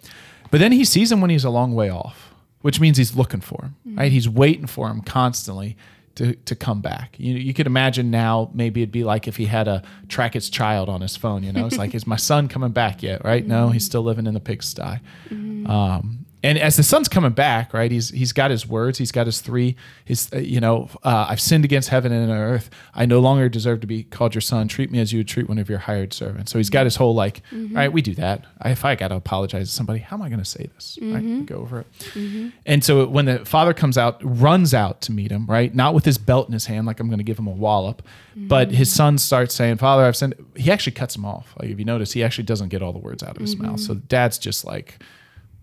But 0.51 0.59
then 0.59 0.71
he 0.71 0.85
sees 0.85 1.11
him 1.11 1.21
when 1.21 1.29
he's 1.29 1.43
a 1.43 1.49
long 1.49 1.73
way 1.75 1.89
off, 1.89 2.33
which 2.61 2.79
means 2.79 2.97
he's 2.97 3.15
looking 3.15 3.41
for 3.41 3.65
him, 3.65 3.75
mm-hmm. 3.87 3.97
right? 3.99 4.11
He's 4.11 4.29
waiting 4.29 4.67
for 4.67 4.89
him 4.89 5.01
constantly 5.01 5.77
to, 6.15 6.33
to 6.33 6.55
come 6.55 6.81
back. 6.81 7.15
You, 7.19 7.35
you 7.35 7.53
could 7.53 7.67
imagine 7.67 8.09
now, 8.09 8.49
maybe 8.53 8.81
it'd 8.81 8.91
be 8.91 9.03
like 9.03 9.27
if 9.27 9.37
he 9.37 9.45
had 9.45 9.67
a 9.67 9.83
track 10.07 10.33
his 10.33 10.49
child 10.49 10.89
on 10.89 11.01
his 11.01 11.15
phone, 11.15 11.43
you 11.43 11.53
know? 11.53 11.65
It's 11.65 11.77
like, 11.77 11.93
is 11.93 12.07
my 12.07 12.15
son 12.15 12.47
coming 12.47 12.71
back 12.71 13.03
yet, 13.03 13.23
right? 13.23 13.45
No, 13.45 13.69
he's 13.69 13.83
mm-hmm. 13.83 13.85
still 13.85 14.03
living 14.03 14.25
in 14.25 14.33
the 14.33 14.39
pigsty. 14.39 14.99
Mm-hmm. 15.29 15.69
Um, 15.69 16.25
and 16.47 16.57
as 16.57 16.77
the 16.77 16.83
son's 16.83 17.09
coming 17.09 17.33
back, 17.33 17.73
right, 17.73 17.91
he's 17.91 18.09
he's 18.09 18.31
got 18.31 18.51
his 18.51 18.65
words, 18.65 18.97
he's 18.97 19.11
got 19.11 19.25
his 19.25 19.41
three, 19.41 19.75
his 20.05 20.29
uh, 20.33 20.37
you 20.37 20.61
know, 20.61 20.87
uh, 21.03 21.25
I've 21.27 21.41
sinned 21.41 21.65
against 21.65 21.89
heaven 21.89 22.13
and 22.13 22.31
earth. 22.31 22.69
I 22.93 23.05
no 23.05 23.19
longer 23.19 23.49
deserve 23.49 23.81
to 23.81 23.87
be 23.87 24.03
called 24.03 24.33
your 24.33 24.41
son. 24.41 24.69
Treat 24.69 24.89
me 24.89 24.99
as 24.99 25.11
you 25.11 25.19
would 25.19 25.27
treat 25.27 25.49
one 25.49 25.57
of 25.57 25.69
your 25.69 25.79
hired 25.79 26.13
servants. 26.13 26.49
So 26.49 26.57
he's 26.57 26.69
got 26.69 26.85
his 26.85 26.95
whole 26.95 27.13
like, 27.13 27.41
mm-hmm. 27.51 27.75
all 27.75 27.81
right, 27.81 27.91
we 27.91 28.01
do 28.01 28.15
that. 28.15 28.45
I, 28.61 28.71
if 28.71 28.85
I 28.85 28.95
got 28.95 29.09
to 29.09 29.15
apologize 29.15 29.67
to 29.67 29.75
somebody, 29.75 29.99
how 29.99 30.15
am 30.15 30.21
I 30.21 30.29
going 30.29 30.39
to 30.39 30.45
say 30.45 30.69
this? 30.73 30.97
Right, 31.01 31.15
mm-hmm. 31.15 31.39
we 31.39 31.45
go 31.45 31.57
over 31.57 31.81
it. 31.81 31.87
Mm-hmm. 32.13 32.49
And 32.65 32.81
so 32.81 33.05
when 33.07 33.25
the 33.25 33.43
father 33.43 33.73
comes 33.73 33.97
out, 33.97 34.21
runs 34.23 34.73
out 34.73 35.01
to 35.01 35.11
meet 35.11 35.31
him, 35.31 35.47
right, 35.47 35.75
not 35.75 35.93
with 35.93 36.05
his 36.05 36.17
belt 36.17 36.47
in 36.47 36.53
his 36.53 36.67
hand, 36.67 36.87
like 36.87 37.01
I'm 37.01 37.07
going 37.07 37.17
to 37.17 37.25
give 37.25 37.37
him 37.37 37.47
a 37.47 37.51
wallop, 37.51 38.03
but 38.37 38.71
his 38.71 38.89
son 38.89 39.17
starts 39.17 39.53
saying, 39.53 39.77
"Father, 39.77 40.05
I've 40.05 40.15
sinned." 40.15 40.35
He 40.55 40.71
actually 40.71 40.93
cuts 40.93 41.15
him 41.15 41.25
off. 41.25 41.53
Like 41.59 41.71
if 41.71 41.79
you 41.79 41.85
notice, 41.85 42.13
he 42.13 42.23
actually 42.23 42.45
doesn't 42.45 42.69
get 42.69 42.81
all 42.81 42.93
the 42.93 42.99
words 42.99 43.21
out 43.23 43.35
of 43.35 43.41
his 43.41 43.57
mouth. 43.57 43.79
So 43.79 43.95
dad's 43.95 44.37
just 44.37 44.63
like 44.63 44.99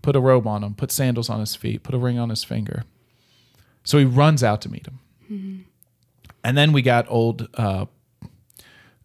put 0.05 0.15
a 0.15 0.19
robe 0.19 0.45
on 0.45 0.63
him, 0.63 0.75
put 0.75 0.91
sandals 0.91 1.31
on 1.31 1.39
his 1.39 1.55
feet, 1.55 1.81
put 1.81 1.95
a 1.95 1.97
ring 1.97 2.19
on 2.19 2.29
his 2.29 2.43
finger. 2.43 2.83
So 3.83 3.97
he 3.97 4.05
runs 4.05 4.43
out 4.43 4.61
to 4.61 4.69
meet 4.69 4.85
him. 4.85 4.99
Mm-hmm. 5.23 5.61
And 6.43 6.55
then 6.55 6.73
we 6.73 6.83
got 6.83 7.07
old, 7.09 7.49
uh, 7.55 7.87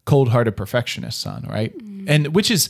cold 0.05 0.29
hearted 0.29 0.55
perfectionist 0.55 1.19
son, 1.19 1.47
right? 1.49 1.75
Mm-hmm. 1.75 2.05
And 2.07 2.35
which 2.35 2.51
is 2.51 2.69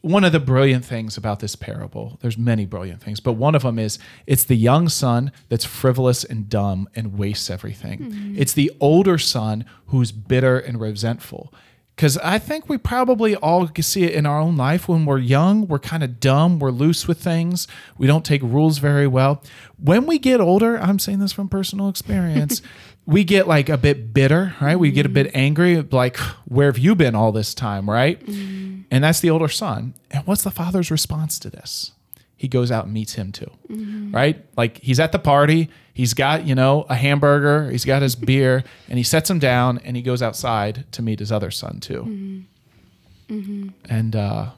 one 0.00 0.24
of 0.24 0.32
the 0.32 0.40
brilliant 0.40 0.86
things 0.86 1.18
about 1.18 1.40
this 1.40 1.54
parable. 1.54 2.18
There's 2.22 2.38
many 2.38 2.64
brilliant 2.64 3.02
things, 3.02 3.20
but 3.20 3.34
one 3.34 3.54
of 3.54 3.62
them 3.62 3.78
is 3.78 3.98
it's 4.26 4.44
the 4.44 4.56
young 4.56 4.88
son 4.88 5.30
that's 5.50 5.66
frivolous 5.66 6.24
and 6.24 6.48
dumb 6.48 6.88
and 6.94 7.18
wastes 7.18 7.50
everything. 7.50 7.98
Mm-hmm. 7.98 8.38
It's 8.38 8.54
the 8.54 8.72
older 8.80 9.18
son 9.18 9.66
who's 9.88 10.12
bitter 10.12 10.58
and 10.58 10.80
resentful. 10.80 11.52
Because 11.94 12.18
I 12.18 12.38
think 12.38 12.68
we 12.68 12.76
probably 12.76 13.36
all 13.36 13.68
see 13.80 14.02
it 14.02 14.14
in 14.14 14.26
our 14.26 14.40
own 14.40 14.56
life 14.56 14.88
when 14.88 15.06
we're 15.06 15.18
young, 15.18 15.68
we're 15.68 15.78
kind 15.78 16.02
of 16.02 16.18
dumb, 16.18 16.58
we're 16.58 16.72
loose 16.72 17.06
with 17.06 17.20
things, 17.20 17.68
we 17.96 18.08
don't 18.08 18.24
take 18.24 18.42
rules 18.42 18.78
very 18.78 19.06
well. 19.06 19.42
When 19.78 20.06
we 20.06 20.18
get 20.18 20.40
older, 20.40 20.76
I'm 20.76 20.98
saying 20.98 21.20
this 21.20 21.32
from 21.32 21.48
personal 21.48 21.88
experience, 21.88 22.62
we 23.06 23.22
get 23.22 23.46
like 23.46 23.68
a 23.68 23.78
bit 23.78 24.12
bitter, 24.12 24.56
right? 24.60 24.76
We 24.76 24.90
get 24.90 25.06
a 25.06 25.10
bit 25.10 25.28
mm-hmm. 25.28 25.36
angry, 25.36 25.82
like, 25.82 26.16
where 26.46 26.66
have 26.66 26.78
you 26.78 26.96
been 26.96 27.14
all 27.14 27.30
this 27.30 27.54
time, 27.54 27.88
right? 27.88 28.18
Mm-hmm. 28.24 28.82
And 28.90 29.04
that's 29.04 29.20
the 29.20 29.30
older 29.30 29.48
son. 29.48 29.94
And 30.10 30.26
what's 30.26 30.42
the 30.42 30.50
father's 30.50 30.90
response 30.90 31.38
to 31.40 31.50
this? 31.50 31.92
He 32.36 32.48
goes 32.48 32.72
out 32.72 32.86
and 32.86 32.94
meets 32.94 33.14
him 33.14 33.30
too, 33.30 33.50
mm-hmm. 33.68 34.12
right? 34.12 34.44
Like 34.56 34.78
he's 34.78 34.98
at 34.98 35.12
the 35.12 35.18
party, 35.20 35.70
he's 35.94 36.12
got, 36.12 36.46
you 36.46 36.54
know, 36.54 36.84
a 36.90 36.94
hamburger, 36.94 37.70
he's 37.70 37.86
got 37.86 38.02
his 38.02 38.16
beer, 38.16 38.64
and 38.88 38.98
he 38.98 39.04
sets 39.04 39.30
him 39.30 39.38
down 39.38 39.78
and 39.78 39.96
he 39.96 40.02
goes 40.02 40.20
outside 40.20 40.84
to 40.92 41.00
meet 41.00 41.20
his 41.20 41.32
other 41.32 41.50
son 41.50 41.80
too. 41.80 42.02
Mm-hmm. 42.02 43.34
Mm-hmm. 43.34 43.68
And, 43.88 44.16
uh, 44.16 44.50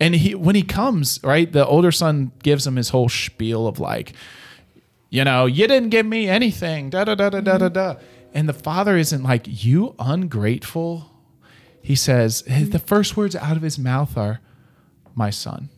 and 0.00 0.14
he, 0.16 0.34
when 0.34 0.56
he 0.56 0.62
comes, 0.62 1.20
right, 1.22 1.52
the 1.52 1.64
older 1.64 1.92
son 1.92 2.32
gives 2.42 2.66
him 2.66 2.76
his 2.76 2.88
whole 2.88 3.08
spiel 3.08 3.68
of 3.68 3.78
like, 3.78 4.14
you 5.10 5.22
know, 5.22 5.46
you 5.46 5.68
didn't 5.68 5.90
give 5.90 6.06
me 6.06 6.28
anything, 6.28 6.90
da 6.90 7.04
da 7.04 7.14
da 7.14 7.30
da 7.30 7.40
da 7.40 7.58
da 7.58 7.68
mm-hmm. 7.68 7.74
da. 7.74 7.94
And 8.32 8.48
the 8.48 8.54
father 8.54 8.96
isn't 8.96 9.22
like, 9.22 9.44
you 9.46 9.94
ungrateful. 9.98 11.10
He 11.82 11.94
says, 11.94 12.42
the 12.42 12.78
first 12.78 13.16
words 13.16 13.34
out 13.36 13.56
of 13.56 13.62
his 13.62 13.78
mouth 13.78 14.16
are, 14.16 14.40
my 15.14 15.30
son, 15.30 15.68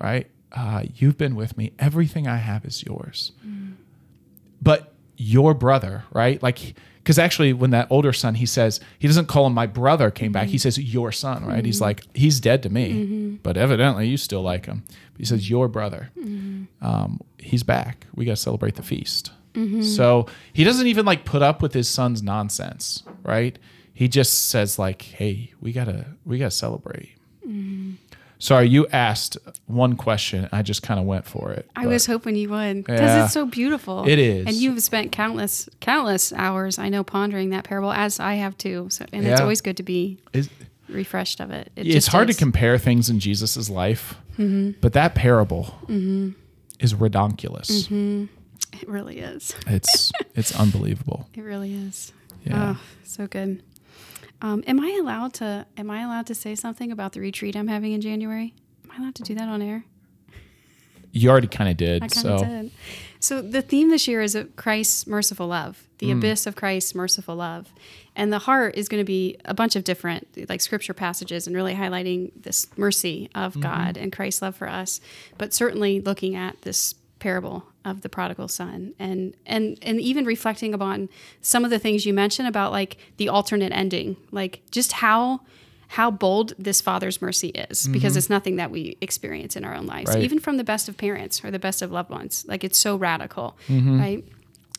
right? 0.00 0.26
Uh, 0.50 0.84
you've 0.94 1.18
been 1.18 1.34
with 1.34 1.58
me. 1.58 1.72
Everything 1.78 2.26
I 2.26 2.38
have 2.38 2.64
is 2.64 2.82
yours. 2.82 3.32
But 4.62 4.92
your 5.16 5.54
brother, 5.54 6.04
right? 6.12 6.42
Like, 6.42 6.74
because 6.98 7.18
actually, 7.18 7.52
when 7.52 7.70
that 7.70 7.88
older 7.90 8.12
son, 8.12 8.36
he 8.36 8.46
says, 8.46 8.80
he 8.98 9.08
doesn't 9.08 9.26
call 9.26 9.46
him 9.46 9.54
my 9.54 9.66
brother 9.66 10.10
came 10.10 10.30
back. 10.30 10.48
He 10.48 10.58
says, 10.58 10.78
your 10.78 11.10
son, 11.10 11.44
right? 11.44 11.64
He's 11.64 11.76
mm-hmm. 11.76 11.84
like, 11.84 12.04
he's 12.14 12.38
dead 12.38 12.62
to 12.62 12.70
me, 12.70 12.92
mm-hmm. 12.92 13.34
but 13.42 13.56
evidently 13.56 14.06
you 14.06 14.16
still 14.16 14.42
like 14.42 14.66
him. 14.66 14.84
But 15.12 15.18
he 15.18 15.24
says, 15.24 15.50
your 15.50 15.66
brother. 15.66 16.10
Mm-hmm. 16.16 16.84
Um, 16.84 17.20
he's 17.38 17.64
back. 17.64 18.06
We 18.14 18.24
got 18.24 18.32
to 18.32 18.36
celebrate 18.36 18.76
the 18.76 18.82
feast. 18.82 19.32
So 19.82 20.26
he 20.52 20.64
doesn't 20.64 20.86
even 20.86 21.04
like 21.04 21.24
put 21.24 21.42
up 21.42 21.60
with 21.60 21.74
his 21.74 21.88
son's 21.88 22.22
nonsense, 22.22 23.02
right? 23.22 23.58
He 23.92 24.08
just 24.08 24.48
says 24.48 24.78
like, 24.78 25.02
"Hey, 25.02 25.52
we 25.60 25.72
gotta 25.72 26.06
we 26.24 26.38
gotta 26.38 26.50
celebrate." 26.50 27.10
Sorry, 28.42 28.68
you 28.68 28.88
asked 28.88 29.38
one 29.66 29.94
question. 29.94 30.48
I 30.50 30.62
just 30.62 30.82
kind 30.82 30.98
of 30.98 31.06
went 31.06 31.26
for 31.26 31.52
it. 31.52 31.70
I 31.76 31.84
but- 31.84 31.90
was 31.90 32.06
hoping 32.06 32.34
you 32.34 32.48
would 32.50 32.78
because 32.78 33.00
Yeah. 33.00 33.24
it's 33.24 33.32
so 33.32 33.46
beautiful. 33.46 34.04
It 34.08 34.18
is. 34.18 34.46
and 34.48 34.56
you've 34.56 34.82
spent 34.82 35.12
countless 35.12 35.68
countless 35.78 36.32
hours. 36.32 36.76
I 36.76 36.88
know 36.88 37.04
pondering 37.04 37.50
that 37.50 37.62
parable 37.62 37.92
as 37.92 38.18
I 38.18 38.34
have 38.34 38.58
too. 38.58 38.88
So, 38.90 39.06
and 39.12 39.24
it's 39.24 39.40
always 39.40 39.60
good 39.60 39.76
to 39.76 39.84
be 39.84 40.18
refreshed 40.88 41.38
of 41.38 41.52
it. 41.52 41.70
It 41.76 41.86
it's 41.86 42.08
hard 42.08 42.30
is. 42.30 42.36
to 42.36 42.40
compare 42.40 42.78
things 42.78 43.08
in 43.08 43.20
Jesus' 43.20 43.70
life, 43.70 44.16
Mm-hmm. 44.38 44.80
but 44.80 44.92
that 44.94 45.14
parable 45.14 45.74
is 46.80 46.94
redonkulous. 46.94 47.86
Mm-hmm. 47.86 48.24
It 48.80 48.88
really 48.88 49.18
is. 49.20 49.54
It's 49.68 50.10
it's 50.34 50.52
unbelievable. 50.58 51.28
It 51.34 51.42
really 51.42 51.74
is. 51.74 52.12
Yeah. 52.44 52.74
Oh, 52.76 52.80
so 53.04 53.28
good. 53.28 53.62
Um, 54.42 54.62
am 54.66 54.80
I 54.80 54.98
allowed 55.00 55.32
to? 55.34 55.66
Am 55.76 55.90
I 55.90 56.02
allowed 56.02 56.26
to 56.26 56.34
say 56.34 56.54
something 56.54 56.90
about 56.92 57.12
the 57.12 57.20
retreat 57.20 57.56
I'm 57.56 57.68
having 57.68 57.92
in 57.92 58.00
January? 58.00 58.54
Am 58.84 58.90
I 58.90 58.96
allowed 59.02 59.14
to 59.16 59.22
do 59.22 59.34
that 59.36 59.48
on 59.48 59.62
air? 59.62 59.84
You 61.12 61.30
already 61.30 61.46
kind 61.46 61.70
of 61.70 61.76
did. 61.76 62.02
I 62.02 62.08
kind 62.08 62.12
so 62.12 62.38
did. 62.38 62.70
So 63.20 63.40
the 63.42 63.62
theme 63.62 63.90
this 63.90 64.08
year 64.08 64.20
is 64.22 64.36
Christ's 64.56 65.06
merciful 65.06 65.46
love, 65.46 65.86
the 65.98 66.06
Hmm. 66.10 66.18
abyss 66.18 66.46
of 66.46 66.56
Christ's 66.56 66.94
merciful 66.94 67.36
love, 67.36 67.70
and 68.16 68.32
the 68.32 68.40
heart 68.40 68.74
is 68.76 68.88
going 68.88 69.00
to 69.00 69.04
be 69.06 69.36
a 69.44 69.54
bunch 69.54 69.76
of 69.76 69.84
different 69.84 70.26
like 70.48 70.60
scripture 70.60 70.94
passages 70.94 71.46
and 71.46 71.54
really 71.54 71.74
highlighting 71.74 72.32
this 72.34 72.66
mercy 72.76 73.30
of 73.34 73.52
Mm-hmm. 73.52 73.62
God 73.62 73.96
and 73.96 74.10
Christ's 74.12 74.42
love 74.42 74.56
for 74.56 74.68
us, 74.68 75.00
but 75.38 75.52
certainly 75.54 76.00
looking 76.00 76.34
at 76.34 76.62
this 76.62 76.94
parable 77.22 77.64
of 77.84 78.00
the 78.02 78.08
prodigal 78.08 78.48
son 78.48 78.92
and 78.98 79.34
and 79.46 79.78
and 79.82 80.00
even 80.00 80.24
reflecting 80.24 80.74
upon 80.74 81.08
some 81.40 81.64
of 81.64 81.70
the 81.70 81.78
things 81.78 82.04
you 82.04 82.12
mentioned 82.12 82.48
about 82.48 82.72
like 82.72 82.96
the 83.16 83.28
alternate 83.28 83.72
ending 83.72 84.16
like 84.32 84.60
just 84.70 84.92
how 84.92 85.40
how 85.88 86.10
bold 86.10 86.54
this 86.58 86.80
father's 86.80 87.20
mercy 87.22 87.48
is 87.48 87.86
because 87.88 88.16
it's 88.16 88.30
nothing 88.30 88.56
that 88.56 88.70
we 88.70 88.96
experience 89.00 89.54
in 89.56 89.64
our 89.64 89.74
own 89.74 89.86
lives 89.86 90.08
Mm-hmm. 90.10 90.16
Right. 90.18 90.24
even 90.24 90.38
from 90.40 90.56
the 90.56 90.64
best 90.64 90.88
of 90.88 90.96
parents 90.96 91.44
or 91.44 91.50
the 91.50 91.58
best 91.58 91.80
of 91.82 91.92
loved 91.92 92.10
ones 92.10 92.44
like 92.48 92.64
it's 92.64 92.78
so 92.78 92.96
radical 92.96 93.56
Mm-hmm. 93.68 94.00
right 94.00 94.24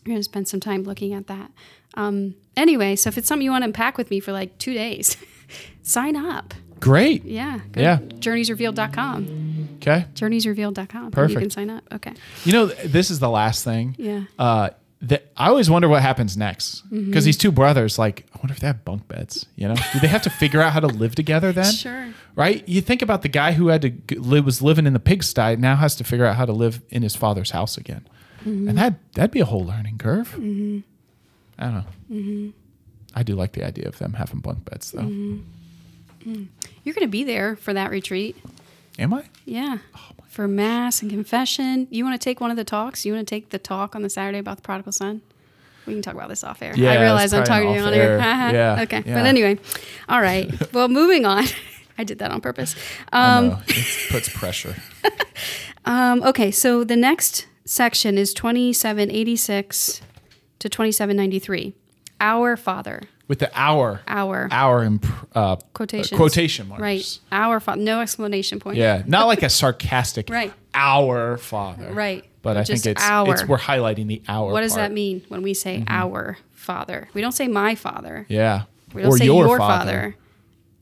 we're 0.05 0.09
going 0.11 0.19
to 0.19 0.23
spend 0.23 0.47
some 0.49 0.59
time 0.59 0.83
looking 0.83 1.13
at 1.13 1.27
that 1.27 1.49
um, 1.95 2.35
anyway 2.57 2.95
so 2.95 3.07
if 3.09 3.17
it's 3.17 3.27
something 3.27 3.45
you 3.45 3.51
want 3.51 3.61
to 3.63 3.67
unpack 3.67 3.97
with 3.97 4.09
me 4.09 4.19
for 4.19 4.31
like 4.33 4.57
two 4.57 4.73
days 4.73 5.15
sign 5.83 6.15
up 6.15 6.53
great. 6.83 7.23
yeah 7.25 7.59
go 7.71 7.81
Yeah. 7.81 7.97
journeysrevealed.com 7.97 9.77
Okay. 9.81 10.05
journeysrevealed.com 10.15 11.11
Perfect. 11.11 11.33
you 11.33 11.39
can 11.39 11.49
sign 11.49 11.69
up 11.69 11.83
okay 11.93 12.13
You 12.45 12.53
know, 12.53 12.65
this 12.67 13.11
is 13.11 13.19
the 13.19 13.29
last 13.29 13.63
thing. 13.63 13.95
Yeah. 13.97 14.23
Uh, 14.39 14.69
that 15.01 15.21
I 15.35 15.49
always 15.49 15.69
wonder 15.69 15.89
what 15.89 16.01
happens 16.01 16.37
next 16.37 16.81
because 16.89 17.01
Mm-hmm. 17.03 17.19
these 17.25 17.35
two 17.37 17.51
brothers, 17.51 17.99
like, 17.99 18.25
I 18.33 18.37
wonder 18.37 18.53
if 18.53 18.59
they 18.61 18.67
have 18.67 18.85
bunk 18.85 19.05
beds. 19.09 19.45
You 19.57 19.67
know, 19.67 19.75
do 19.91 19.99
they 19.99 20.07
have 20.07 20.21
to 20.21 20.29
figure 20.29 20.61
out 20.61 20.71
how 20.71 20.79
to 20.79 20.87
live 20.87 21.13
together 21.15 21.51
then? 21.51 21.71
Sure. 21.85 22.07
Right. 22.35 22.65
You 22.69 22.79
think 22.79 23.01
about 23.01 23.21
the 23.21 23.27
guy 23.27 23.51
who 23.51 23.67
had 23.67 23.81
to 23.81 24.19
live 24.21 24.45
was 24.45 24.61
living 24.61 24.85
in 24.87 24.93
the 24.93 25.01
pigsty 25.01 25.57
now 25.57 25.75
has 25.75 25.95
to 25.97 26.03
figure 26.05 26.25
out 26.25 26.37
how 26.37 26.45
to 26.45 26.53
live 26.53 26.81
in 26.89 27.01
his 27.03 27.15
father's 27.15 27.51
house 27.51 27.77
again, 27.77 28.07
Mm-hmm. 28.45 28.67
and 28.69 28.77
that 28.77 28.93
that'd 29.15 29.31
be 29.31 29.41
a 29.41 29.45
whole 29.45 29.65
learning 29.65 29.97
curve. 29.97 30.33
I 30.35 30.39
don't 30.39 31.73
know. 31.79 31.85
Mm-hmm. 32.11 32.49
I 33.13 33.23
do 33.23 33.35
like 33.35 33.51
the 33.53 33.63
idea 33.65 33.87
of 33.89 33.97
them 33.99 34.13
having 34.13 34.39
bunk 34.39 34.63
beds 34.69 34.91
though. 34.91 35.11
Mm-hmm. 36.23 36.43
You're 36.83 36.95
going 36.95 37.07
to 37.07 37.11
be 37.11 37.23
there 37.23 37.55
for 37.55 37.73
that 37.73 37.91
retreat. 37.91 38.35
Am 38.99 39.13
I? 39.13 39.25
Yeah. 39.45 39.79
Oh 39.95 39.99
for 40.33 40.47
mass 40.47 41.03
and 41.03 41.11
confession. 41.11 41.87
You 41.91 42.03
want 42.03 42.19
to 42.19 42.23
take 42.23 42.41
one 42.41 42.49
of 42.49 42.57
the 42.57 42.63
talks? 42.63 43.05
You 43.05 43.13
want 43.13 43.27
to 43.27 43.35
take 43.35 43.51
the 43.51 43.59
talk 43.59 43.95
on 43.95 44.01
the 44.01 44.09
Saturday 44.09 44.39
about 44.39 44.55
the 44.57 44.63
prodigal 44.63 44.91
son? 44.91 45.21
We 45.85 45.93
can 45.93 46.01
talk 46.01 46.15
about 46.15 46.27
this 46.29 46.43
off 46.43 46.63
air. 46.63 46.73
Yeah, 46.75 46.93
I 46.93 47.01
realize 47.01 47.33
I'm 47.33 47.43
talking 47.43 47.67
to 47.71 47.75
you 47.79 47.85
on 47.85 47.93
air. 47.93 48.17
Yeah, 48.17 48.81
Okay. 48.81 49.03
yeah. 49.05 49.13
But 49.13 49.25
anyway, 49.27 49.59
all 50.09 50.19
right. 50.21 50.49
Well, 50.73 50.87
moving 50.87 51.25
on. 51.25 51.43
I 51.99 52.03
did 52.03 52.17
that 52.19 52.31
on 52.31 52.41
purpose. 52.41 52.75
Um. 53.11 53.61
It 53.67 54.09
puts 54.09 54.27
pressure. 54.29 54.75
um, 55.85 56.23
okay. 56.23 56.49
So 56.49 56.83
the 56.83 56.95
next 56.95 57.45
section 57.65 58.17
is 58.17 58.33
2786 58.33 60.01
to 60.59 60.69
2793. 60.69 61.73
Our 62.19 62.57
Father. 62.57 63.03
With 63.33 63.39
the 63.39 63.49
hour, 63.59 64.01
Our. 64.07 64.47
hour 64.51 64.83
in 64.83 64.99
pr- 64.99 65.25
uh, 65.33 65.55
Quotations. 65.73 66.15
quotation 66.15 66.67
marks. 66.67 66.79
Right. 66.83 67.19
Our 67.31 67.59
Father. 67.59 67.81
No 67.81 67.99
explanation 67.99 68.59
point. 68.59 68.77
Yeah, 68.77 69.01
not 69.07 69.25
like 69.25 69.41
a 69.41 69.49
sarcastic. 69.49 70.29
Right. 70.29 70.53
Our 70.75 71.37
father. 71.37 71.91
Right. 71.91 72.23
But 72.43 72.57
I 72.57 72.63
think 72.63 72.85
it's 72.85 73.01
our. 73.01 73.33
it's 73.33 73.47
we're 73.47 73.57
highlighting 73.57 74.05
the 74.05 74.21
our. 74.27 74.51
What 74.51 74.61
does 74.61 74.73
part. 74.73 74.81
Mm-hmm. 74.83 74.89
that 74.91 74.93
mean 74.93 75.25
when 75.29 75.41
we 75.41 75.55
say 75.55 75.83
our 75.87 76.37
Father? 76.51 77.09
We 77.15 77.21
don't 77.21 77.31
say 77.31 77.47
my 77.47 77.73
Father. 77.73 78.27
Yeah. 78.29 78.65
We 78.93 79.01
don't 79.01 79.13
say 79.13 79.25
your, 79.25 79.57
father. 79.57 80.15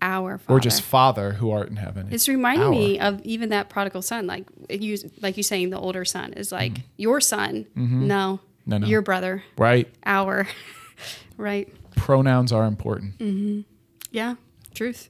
Our 0.01 0.37
Father. 0.37 0.57
Or 0.57 0.59
just 0.59 0.81
Father 0.81 1.31
who 1.31 1.51
art 1.51 1.69
in 1.69 1.77
heaven. 1.77 2.09
It's 2.11 2.27
reminding 2.27 2.65
our. 2.67 2.71
me 2.71 2.99
of 2.99 3.21
even 3.21 3.47
that 3.51 3.69
prodigal 3.69 4.01
son, 4.01 4.27
like 4.27 4.43
use, 4.69 5.05
like 5.21 5.37
you 5.37 5.43
saying 5.43 5.69
the 5.69 5.79
older 5.79 6.03
son 6.03 6.33
is 6.33 6.51
like 6.51 6.81
your 6.97 7.21
son. 7.21 7.65
No, 7.75 7.81
Mm-hmm. 7.81 8.07
No, 8.07 8.77
no. 8.79 8.87
your 8.87 9.01
brother. 9.01 9.41
right. 9.57 9.87
Our, 10.05 10.47
right? 11.37 11.73
Pronouns 11.95 12.51
are 12.51 12.65
important. 12.65 13.65
Yeah, 14.11 14.35
truth. 14.73 15.09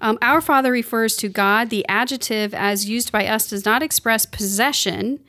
Um, 0.00 0.18
our 0.22 0.40
Father 0.40 0.70
refers 0.70 1.16
to 1.16 1.28
God. 1.28 1.70
The 1.70 1.86
adjective, 1.88 2.52
as 2.54 2.88
used 2.88 3.10
by 3.12 3.26
us, 3.26 3.48
does 3.48 3.64
not 3.64 3.82
express 3.82 4.26
possession, 4.26 5.20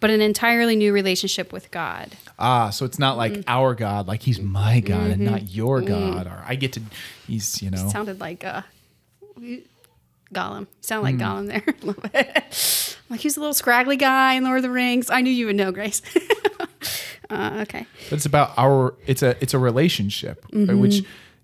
but 0.00 0.10
an 0.10 0.20
entirely 0.20 0.76
new 0.76 0.92
relationship 0.92 1.52
with 1.52 1.70
God. 1.70 2.16
Ah, 2.38 2.70
so 2.70 2.84
it's 2.84 2.98
not 2.98 3.18
Mm-hmm. 3.18 3.36
like 3.36 3.44
our 3.48 3.74
God, 3.74 4.06
like 4.08 4.22
he's 4.22 4.40
my 4.40 4.80
God 4.80 5.10
and 5.10 5.20
not 5.22 5.50
your 5.50 5.80
God, 5.80 6.26
or 6.26 6.42
I 6.46 6.54
get 6.54 6.72
to. 6.74 6.82
He's 7.26 7.60
you 7.62 7.70
know. 7.70 7.88
sounded 7.88 8.20
like 8.20 8.44
uh, 8.44 8.62
Gollum. 10.32 10.66
Sound 10.80 11.02
like 11.02 11.16
Gollum 11.16 11.46
there 11.48 11.62
a 11.82 11.84
little 11.86 12.02
bit. 12.12 12.96
like 13.10 13.20
he's 13.20 13.36
a 13.36 13.40
little 13.40 13.54
scraggly 13.54 13.96
guy 13.96 14.34
in 14.34 14.44
Lord 14.44 14.58
of 14.58 14.62
the 14.62 14.70
Rings. 14.70 15.10
I 15.10 15.20
knew 15.20 15.30
you 15.30 15.46
would 15.46 15.56
know, 15.56 15.72
Grace. 15.72 16.02
uh, 17.32 17.62
okay. 17.62 17.86
But 18.10 18.16
it's 18.16 18.26
about 18.26 18.52
our. 18.56 18.94
It's 19.06 19.22
a 19.22 19.36
it's 19.42 19.54
a 19.54 19.58
relationship, 19.58 20.44
Mm-hmm. 20.52 20.78
which 20.80 21.02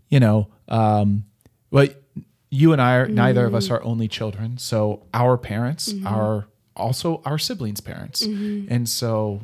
you 0.08 0.20
know. 0.20 0.48
Um, 0.68 1.24
well, 1.70 1.88
you 2.50 2.72
and 2.72 2.80
I 2.80 2.94
are 2.96 3.08
neither 3.08 3.42
of 3.44 3.48
Mm-hmm. 3.48 3.56
us 3.56 3.70
are 3.70 3.82
only 3.82 4.08
children, 4.08 4.58
so 4.58 5.02
our 5.12 5.36
parents 5.36 5.92
are 6.06 6.46
also 6.76 7.20
our 7.24 7.38
siblings' 7.38 7.80
parents, 7.80 8.26
Mm-hmm. 8.26 8.72
and 8.72 8.88
so 8.88 9.40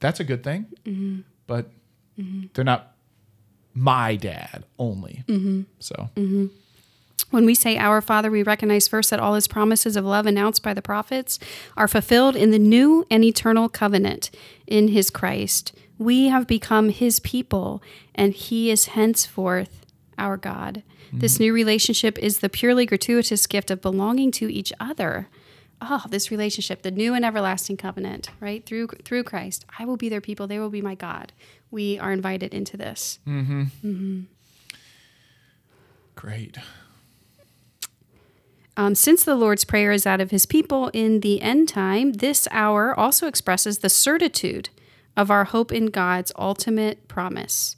that's 0.00 0.20
a 0.20 0.24
good 0.24 0.42
thing. 0.44 0.66
But 1.46 1.70
they're 2.54 2.64
not 2.64 2.94
my 3.74 4.16
dad 4.16 4.64
only. 4.78 5.24
Mm-hmm. 5.28 5.62
So 5.80 6.08
When 7.30 7.46
we 7.46 7.54
say 7.54 7.78
our 7.78 8.00
Father, 8.00 8.30
we 8.30 8.42
recognize 8.42 8.88
first 8.88 9.10
that 9.10 9.20
all 9.20 9.34
his 9.34 9.48
promises 9.48 9.96
of 9.96 10.04
love 10.04 10.26
announced 10.26 10.62
by 10.62 10.74
the 10.74 10.82
prophets 10.82 11.38
are 11.76 11.88
fulfilled 11.88 12.36
in 12.36 12.50
the 12.50 12.58
new 12.58 13.06
and 13.10 13.24
eternal 13.24 13.68
covenant 13.68 14.30
in 14.66 14.88
his 14.88 15.08
Christ. 15.10 15.72
We 15.98 16.28
have 16.28 16.46
become 16.46 16.88
his 16.88 17.20
people, 17.20 17.82
and 18.14 18.34
he 18.34 18.70
is 18.70 18.86
henceforth 18.86 19.86
our 20.18 20.36
God. 20.36 20.82
This 21.12 21.34
mm-hmm. 21.34 21.44
new 21.44 21.52
relationship 21.52 22.18
is 22.18 22.40
the 22.40 22.48
purely 22.48 22.86
gratuitous 22.86 23.46
gift 23.46 23.70
of 23.70 23.82
belonging 23.82 24.30
to 24.32 24.52
each 24.52 24.72
other. 24.80 25.28
Oh, 25.80 26.04
this 26.08 26.30
relationship, 26.30 26.82
the 26.82 26.90
new 26.90 27.12
and 27.12 27.24
everlasting 27.24 27.76
covenant, 27.76 28.30
right? 28.40 28.64
Through 28.64 28.88
through 29.04 29.24
Christ. 29.24 29.64
I 29.78 29.84
will 29.84 29.96
be 29.96 30.08
their 30.08 30.20
people, 30.20 30.46
they 30.46 30.58
will 30.58 30.70
be 30.70 30.80
my 30.80 30.94
God. 30.94 31.32
We 31.70 31.98
are 31.98 32.12
invited 32.12 32.54
into 32.54 32.76
this. 32.76 33.18
Mm-hmm. 33.26 33.62
Mm-hmm. 33.84 34.20
great. 36.14 36.56
Um, 38.76 38.94
since 38.94 39.24
the 39.24 39.36
Lord's 39.36 39.64
Prayer 39.64 39.92
is 39.92 40.04
that 40.04 40.20
of 40.20 40.30
his 40.30 40.46
people 40.46 40.88
in 40.88 41.20
the 41.20 41.42
end 41.42 41.68
time, 41.68 42.14
this 42.14 42.48
our 42.50 42.94
also 42.98 43.26
expresses 43.26 43.78
the 43.78 43.90
certitude 43.90 44.70
of 45.16 45.30
our 45.30 45.44
hope 45.44 45.70
in 45.70 45.86
God's 45.86 46.32
ultimate 46.36 47.06
promise. 47.06 47.76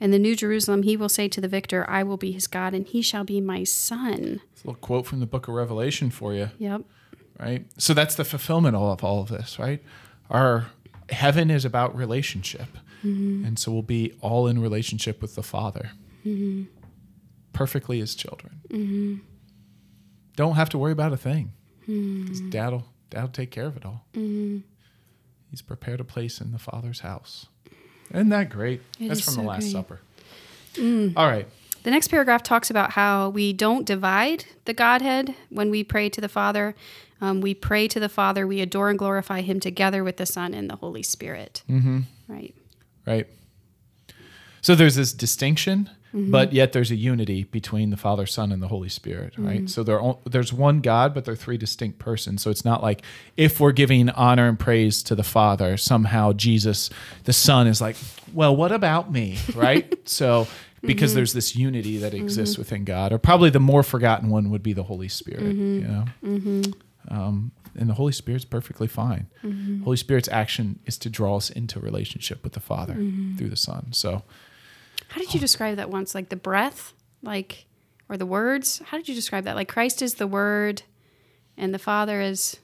In 0.00 0.10
the 0.10 0.18
New 0.18 0.34
Jerusalem, 0.34 0.82
he 0.82 0.96
will 0.96 1.10
say 1.10 1.28
to 1.28 1.40
the 1.40 1.48
victor, 1.48 1.88
I 1.88 2.02
will 2.02 2.16
be 2.16 2.32
his 2.32 2.46
God, 2.46 2.74
and 2.74 2.86
he 2.86 3.02
shall 3.02 3.24
be 3.24 3.40
my 3.40 3.62
son. 3.62 4.40
It's 4.52 4.64
a 4.64 4.68
little 4.68 4.80
quote 4.80 5.06
from 5.06 5.20
the 5.20 5.26
Book 5.26 5.48
of 5.48 5.54
Revelation 5.54 6.10
for 6.10 6.34
you. 6.34 6.50
Yep. 6.58 6.82
right? 7.38 7.66
So 7.78 7.94
that's 7.94 8.14
the 8.14 8.24
fulfillment 8.24 8.74
of 8.74 9.04
all 9.04 9.20
of 9.20 9.28
this, 9.28 9.58
right? 9.58 9.82
Our 10.30 10.66
heaven 11.10 11.50
is 11.50 11.64
about 11.64 11.94
relationship, 11.94 12.78
mm-hmm. 13.04 13.44
and 13.44 13.58
so 13.58 13.70
we'll 13.70 13.82
be 13.82 14.14
all 14.20 14.46
in 14.46 14.60
relationship 14.60 15.20
with 15.20 15.34
the 15.34 15.42
Father, 15.42 15.90
mm-hmm. 16.24 16.64
perfectly 17.52 18.00
as 18.00 18.14
children. 18.14 18.60
Mm-hmm. 18.70 19.16
Don't 20.36 20.54
have 20.54 20.68
to 20.70 20.78
worry 20.78 20.92
about 20.92 21.12
a 21.12 21.16
thing, 21.16 21.52
because 21.86 22.40
Dad'll 22.40 22.84
Dad'll 23.10 23.28
take 23.28 23.50
care 23.50 23.66
of 23.66 23.76
it 23.76 23.84
all. 23.84 24.06
He's 24.14 25.62
prepared 25.62 26.00
a 26.00 26.04
place 26.04 26.40
in 26.40 26.52
the 26.52 26.58
Father's 26.58 27.00
house. 27.00 27.46
Isn't 28.10 28.30
that 28.30 28.48
great? 28.48 28.80
It 28.98 29.08
That's 29.08 29.20
from 29.20 29.34
so 29.34 29.40
the 29.42 29.46
Last 29.46 29.62
great. 29.64 29.72
Supper. 29.72 30.00
All 31.16 31.26
right. 31.26 31.46
The 31.82 31.90
next 31.90 32.08
paragraph 32.08 32.42
talks 32.42 32.70
about 32.70 32.92
how 32.92 33.28
we 33.28 33.52
don't 33.52 33.84
divide 33.84 34.44
the 34.64 34.72
Godhead 34.72 35.34
when 35.50 35.68
we 35.68 35.82
pray 35.84 36.08
to 36.08 36.20
the 36.20 36.28
Father. 36.28 36.74
Um, 37.20 37.40
we 37.40 37.54
pray 37.54 37.86
to 37.88 38.00
the 38.00 38.08
Father, 38.08 38.46
we 38.46 38.60
adore 38.60 38.88
and 38.88 38.98
glorify 38.98 39.42
him 39.42 39.60
together 39.60 40.02
with 40.02 40.16
the 40.16 40.26
Son 40.26 40.54
and 40.54 40.70
the 40.70 40.76
Holy 40.76 41.02
Spirit. 41.02 41.62
Mm-hmm. 41.68 42.00
Right. 42.28 42.54
right? 43.06 43.26
So 44.60 44.74
there's 44.74 44.94
this 44.94 45.12
distinction 45.12 45.90
but 46.14 46.52
yet 46.52 46.72
there's 46.72 46.90
a 46.90 46.96
unity 46.96 47.44
between 47.44 47.90
the 47.90 47.96
Father, 47.96 48.26
Son, 48.26 48.52
and 48.52 48.62
the 48.62 48.68
Holy 48.68 48.88
Spirit, 48.88 49.32
Mm-hmm. 49.32 49.46
right? 49.46 49.70
So 49.70 49.82
there 49.82 50.00
are, 50.00 50.18
there's 50.24 50.52
one 50.52 50.80
God, 50.80 51.14
but 51.14 51.24
they're 51.24 51.34
three 51.36 51.56
distinct 51.56 51.98
persons. 51.98 52.42
So 52.42 52.50
it's 52.50 52.64
not 52.64 52.82
like 52.82 53.02
if 53.36 53.60
we're 53.60 53.72
giving 53.72 54.10
honor 54.10 54.46
and 54.48 54.58
praise 54.58 55.02
to 55.04 55.14
the 55.14 55.22
Father, 55.22 55.76
somehow 55.76 56.32
Jesus, 56.34 56.90
the 57.24 57.32
Son, 57.32 57.66
is 57.66 57.80
like, 57.80 57.96
well, 58.32 58.54
what 58.54 58.72
about 58.72 59.10
me, 59.10 59.38
right? 59.54 59.96
so 60.08 60.46
because 60.82 61.10
Mm-hmm. 61.12 61.16
there's 61.16 61.32
this 61.32 61.54
unity 61.56 61.98
that 61.98 62.12
exists 62.12 62.58
within 62.58 62.84
God, 62.84 63.12
or 63.12 63.18
probably 63.18 63.50
the 63.50 63.60
more 63.60 63.82
forgotten 63.84 64.30
one 64.30 64.50
would 64.50 64.62
be 64.64 64.72
the 64.72 64.82
Holy 64.82 65.08
Spirit, 65.08 65.42
Mm-hmm. 65.56 65.78
you 65.78 65.88
know. 65.88 66.62
Um, 67.08 67.52
and 67.78 67.88
the 67.88 67.94
Holy 67.94 68.12
Spirit's 68.12 68.44
perfectly 68.44 68.86
fine. 68.86 69.28
Mm-hmm. 69.42 69.82
Holy 69.84 69.96
Spirit's 69.96 70.28
action 70.28 70.78
is 70.86 70.98
to 70.98 71.08
draw 71.10 71.36
us 71.36 71.50
into 71.50 71.80
relationship 71.80 72.44
with 72.44 72.52
the 72.52 72.60
Father 72.60 72.94
Mm-hmm. 72.94 73.36
through 73.36 73.48
the 73.48 73.56
Son. 73.56 73.88
So 73.92 74.22
How 75.12 75.20
did 75.20 75.32
you 75.34 75.40
describe 75.40 75.76
that 75.76 75.90
once? 75.90 76.14
Like 76.14 76.28
the 76.30 76.36
breath, 76.36 76.92
like 77.22 77.66
or 78.08 78.16
the 78.16 78.26
words? 78.26 78.80
How 78.86 78.96
did 78.96 79.08
you 79.08 79.14
describe 79.14 79.44
that? 79.44 79.56
Like 79.56 79.68
Christ 79.68 80.02
is 80.02 80.14
the 80.14 80.26
word, 80.26 80.82
and 81.56 81.72
the 81.74 81.78
Father 81.78 82.20
is 82.20 82.58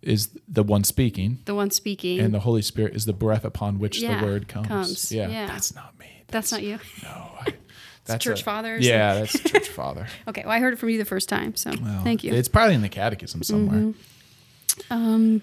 is 0.00 0.30
the 0.46 0.62
one 0.62 0.84
speaking, 0.84 1.38
the 1.44 1.54
one 1.54 1.70
speaking. 1.70 2.20
and 2.20 2.32
the 2.32 2.40
Holy 2.40 2.62
Spirit 2.62 2.94
is 2.94 3.04
the 3.04 3.12
breath 3.12 3.44
upon 3.44 3.78
which 3.78 4.00
Yeah, 4.00 4.20
the 4.20 4.26
word 4.26 4.46
comes. 4.48 4.68
comes. 4.68 5.12
Yeah, 5.12 5.28
Yeah. 5.28 5.46
that's 5.46 5.74
not 5.74 5.98
me. 5.98 6.06
That's 6.28 6.52
not 6.52 6.62
you. 6.62 6.78
No, 7.02 7.08
I, 7.40 7.54
that's 8.04 8.22
church 8.24 8.40
a- 8.40 8.44
fathers? 8.44 8.86
Yeah, 8.86 9.14
that's 9.14 9.38
church 9.40 9.68
father. 9.68 10.06
Okay, 10.28 10.42
well 10.44 10.52
I 10.52 10.60
heard 10.60 10.72
it 10.74 10.76
from 10.78 10.90
you 10.90 10.98
the 10.98 11.04
first 11.04 11.28
time, 11.28 11.56
so 11.56 11.72
Well, 11.82 12.04
thank 12.04 12.22
you. 12.22 12.30
Mm-hmm. 12.30 12.38
It's 12.38 12.48
probably 12.48 12.74
in 12.76 12.82
the 12.82 12.88
catechism 12.88 13.42
somewhere. 13.42 13.92
Um, 14.90 15.42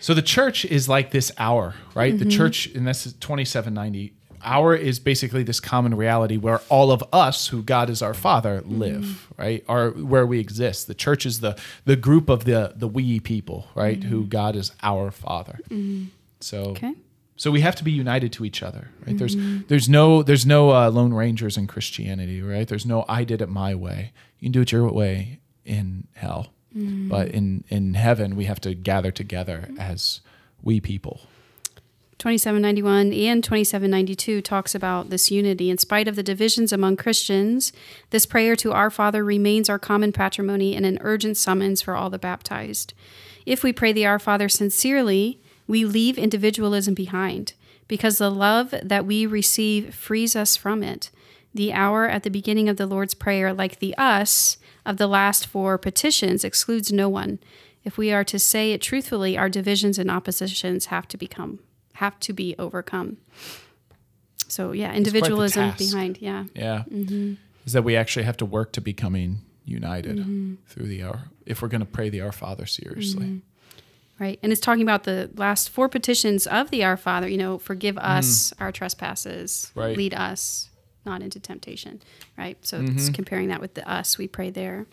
So 0.00 0.14
the 0.14 0.22
church 0.22 0.64
is 0.64 0.88
like 0.88 1.10
this 1.10 1.32
our, 1.36 1.74
right? 1.94 2.14
Mm-hmm. 2.14 2.28
The 2.28 2.30
church, 2.34 2.66
and 2.68 2.86
this 2.86 3.04
is 3.06 3.12
2790. 3.14 4.14
Our 4.42 4.74
is 4.74 4.98
basically 4.98 5.42
this 5.42 5.60
common 5.60 5.94
reality 5.94 6.36
where 6.36 6.60
all 6.68 6.90
of 6.90 7.02
us, 7.12 7.48
who 7.48 7.62
God 7.62 7.90
is 7.90 8.02
our 8.02 8.14
Father, 8.14 8.62
live, 8.64 9.02
Mm-hmm. 9.04 9.42
right? 9.42 9.64
Are 9.68 9.90
where 9.90 10.26
we 10.26 10.38
exist. 10.40 10.86
The 10.86 10.94
church 10.94 11.26
is 11.26 11.40
the 11.40 11.58
the 11.84 11.96
group 11.96 12.28
of 12.28 12.44
the 12.44 12.72
the 12.76 12.88
we 12.88 13.20
people, 13.20 13.68
right? 13.74 14.02
Who 14.04 14.26
God 14.26 14.56
is 14.56 14.72
our 14.82 15.10
Father. 15.10 15.58
So 15.68 15.74
Mm-hmm. 15.74 16.70
okay. 16.70 16.94
so 17.36 17.50
we 17.50 17.60
have 17.60 17.76
to 17.76 17.84
be 17.84 17.92
united 17.92 18.32
to 18.34 18.44
each 18.44 18.62
other, 18.62 18.90
right? 19.06 19.16
There's 19.18 19.36
Mm-hmm. 19.36 19.66
there's 19.68 19.88
no 19.88 20.22
there's 20.22 20.46
no 20.46 20.70
uh, 20.70 20.90
lone 20.90 21.12
rangers 21.14 21.56
in 21.56 21.66
Christianity, 21.66 22.40
right? 22.42 22.66
There's 22.68 22.86
no 22.86 23.04
I 23.08 23.24
did 23.24 23.40
it 23.42 23.48
my 23.48 23.74
way. 23.74 24.12
You 24.38 24.46
can 24.46 24.52
do 24.52 24.62
it 24.62 24.72
your 24.72 24.90
way 24.92 25.40
in 25.64 26.06
hell, 26.14 26.52
Mm-hmm. 26.76 27.08
but 27.08 27.28
in 27.28 27.64
in 27.68 27.94
heaven 27.94 28.36
we 28.36 28.44
have 28.44 28.60
to 28.60 28.74
gather 28.74 29.10
together 29.10 29.68
as 29.78 30.20
we 30.62 30.80
people. 30.80 31.20
2791 32.20 33.14
and 33.14 33.42
2792 33.42 34.42
talks 34.42 34.74
about 34.74 35.08
this 35.08 35.30
unity. 35.30 35.70
In 35.70 35.78
spite 35.78 36.06
of 36.06 36.16
the 36.16 36.22
divisions 36.22 36.70
among 36.70 36.98
Christians, 36.98 37.72
this 38.10 38.26
prayer 38.26 38.54
to 38.56 38.72
our 38.72 38.90
Father 38.90 39.24
remains 39.24 39.70
our 39.70 39.78
common 39.78 40.12
patrimony 40.12 40.76
and 40.76 40.84
an 40.84 40.98
urgent 41.00 41.38
summons 41.38 41.80
for 41.80 41.96
all 41.96 42.10
the 42.10 42.18
baptized. 42.18 42.92
If 43.46 43.64
we 43.64 43.72
pray 43.72 43.94
the 43.94 44.04
Our 44.04 44.18
Father 44.18 44.50
sincerely, 44.50 45.40
we 45.66 45.86
leave 45.86 46.18
individualism 46.18 46.92
behind 46.92 47.54
because 47.88 48.18
the 48.18 48.30
love 48.30 48.74
that 48.82 49.06
we 49.06 49.24
receive 49.24 49.94
frees 49.94 50.36
us 50.36 50.56
from 50.56 50.82
it. 50.82 51.10
The 51.54 51.72
our 51.72 52.06
at 52.06 52.22
the 52.22 52.30
beginning 52.30 52.68
of 52.68 52.76
the 52.76 52.86
Lord's 52.86 53.14
Prayer, 53.14 53.54
like 53.54 53.78
the 53.78 53.96
us 53.96 54.58
of 54.84 54.98
the 54.98 55.06
last 55.06 55.46
four 55.46 55.78
petitions, 55.78 56.44
excludes 56.44 56.92
no 56.92 57.08
one. 57.08 57.38
If 57.82 57.96
we 57.96 58.12
are 58.12 58.24
to 58.24 58.38
say 58.38 58.72
it 58.72 58.82
truthfully, 58.82 59.38
our 59.38 59.48
divisions 59.48 59.98
and 59.98 60.10
oppositions 60.10 60.86
have 60.86 61.08
to 61.08 61.16
become 61.16 61.60
have 62.00 62.18
to 62.20 62.32
be 62.32 62.54
overcome. 62.58 63.18
So 64.48 64.72
yeah, 64.72 64.92
individualism 64.94 65.72
behind, 65.78 66.18
yeah. 66.20 66.44
Yeah, 66.54 66.82
Mm-hmm. 66.90 67.34
is 67.66 67.72
that 67.74 67.84
we 67.84 67.94
actually 67.96 68.24
have 68.24 68.36
to 68.38 68.46
work 68.46 68.72
to 68.72 68.80
becoming 68.80 69.42
united 69.64 70.16
Mm-hmm. 70.16 70.54
through 70.66 70.88
the 70.88 71.02
Our 71.02 71.20
if 71.46 71.60
we're 71.62 71.68
going 71.68 71.80
to 71.86 71.92
pray 71.98 72.08
the 72.10 72.20
Our 72.22 72.32
Father 72.32 72.66
seriously. 72.66 73.26
Mm-hmm. 73.26 74.22
Right. 74.24 74.38
And 74.42 74.52
it's 74.52 74.60
talking 74.60 74.82
about 74.82 75.04
the 75.04 75.30
last 75.36 75.70
four 75.70 75.88
petitions 75.88 76.46
of 76.46 76.70
the 76.70 76.84
Our 76.84 76.96
Father, 76.96 77.28
you 77.28 77.38
know, 77.38 77.58
forgive 77.58 77.96
us 77.98 78.52
our 78.60 78.72
trespasses, 78.72 79.72
Right. 79.74 79.96
lead 79.96 80.14
us 80.14 80.68
not 81.06 81.22
into 81.22 81.40
temptation. 81.40 82.02
Right. 82.36 82.58
So 82.62 82.80
it's 82.82 83.08
comparing 83.08 83.48
that 83.48 83.60
with 83.60 83.74
the 83.74 83.84
us 83.90 84.18
we 84.18 84.26
pray 84.28 84.50
there. 84.50 84.86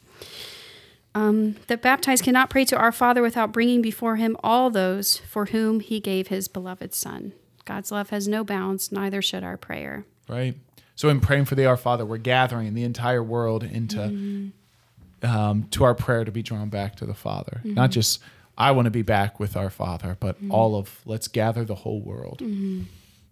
Um, 1.15 1.55
the 1.67 1.77
baptized 1.77 2.23
cannot 2.23 2.49
pray 2.49 2.63
to 2.65 2.77
our 2.77 2.91
Father 2.91 3.21
without 3.21 3.51
bringing 3.51 3.81
before 3.81 4.17
him 4.17 4.37
all 4.43 4.69
those 4.69 5.17
for 5.17 5.45
whom 5.47 5.79
he 5.79 5.99
gave 5.99 6.27
his 6.27 6.47
beloved 6.47 6.93
Son. 6.93 7.33
God's 7.65 7.91
love 7.91 8.11
has 8.11 8.27
no 8.27 8.43
bounds, 8.43 8.91
neither 8.91 9.21
should 9.21 9.43
our 9.43 9.57
prayer. 9.57 10.05
right? 10.29 10.55
So 10.95 11.09
in 11.09 11.19
praying 11.19 11.45
for 11.45 11.55
the 11.55 11.65
Our 11.65 11.77
Father, 11.77 12.05
we're 12.05 12.17
gathering 12.17 12.73
the 12.73 12.83
entire 12.83 13.21
world 13.23 13.63
into 13.63 13.97
Mm-hmm. 13.97 15.27
um, 15.27 15.67
to 15.71 15.83
our 15.83 15.93
prayer 15.95 16.23
to 16.25 16.31
be 16.31 16.41
drawn 16.43 16.69
back 16.69 16.95
to 16.97 17.05
the 17.05 17.13
Father. 17.13 17.57
Mm-hmm. 17.63 17.73
Not 17.75 17.91
just 17.91 18.19
I 18.57 18.71
want 18.71 18.85
to 18.85 18.91
be 18.91 19.03
back 19.03 19.39
with 19.39 19.55
our 19.57 19.69
Father, 19.69 20.17
but 20.19 20.37
all 20.49 20.75
of 20.75 21.01
let's 21.05 21.27
gather 21.27 21.63
the 21.65 21.75
whole 21.75 22.01
world 22.01 22.39
Mm-hmm. 22.43 22.83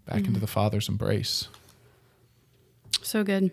back 0.07 0.25
into 0.25 0.39
the 0.39 0.47
Father's 0.47 0.89
embrace. 0.89 1.47
So 3.01 3.23
good. 3.23 3.51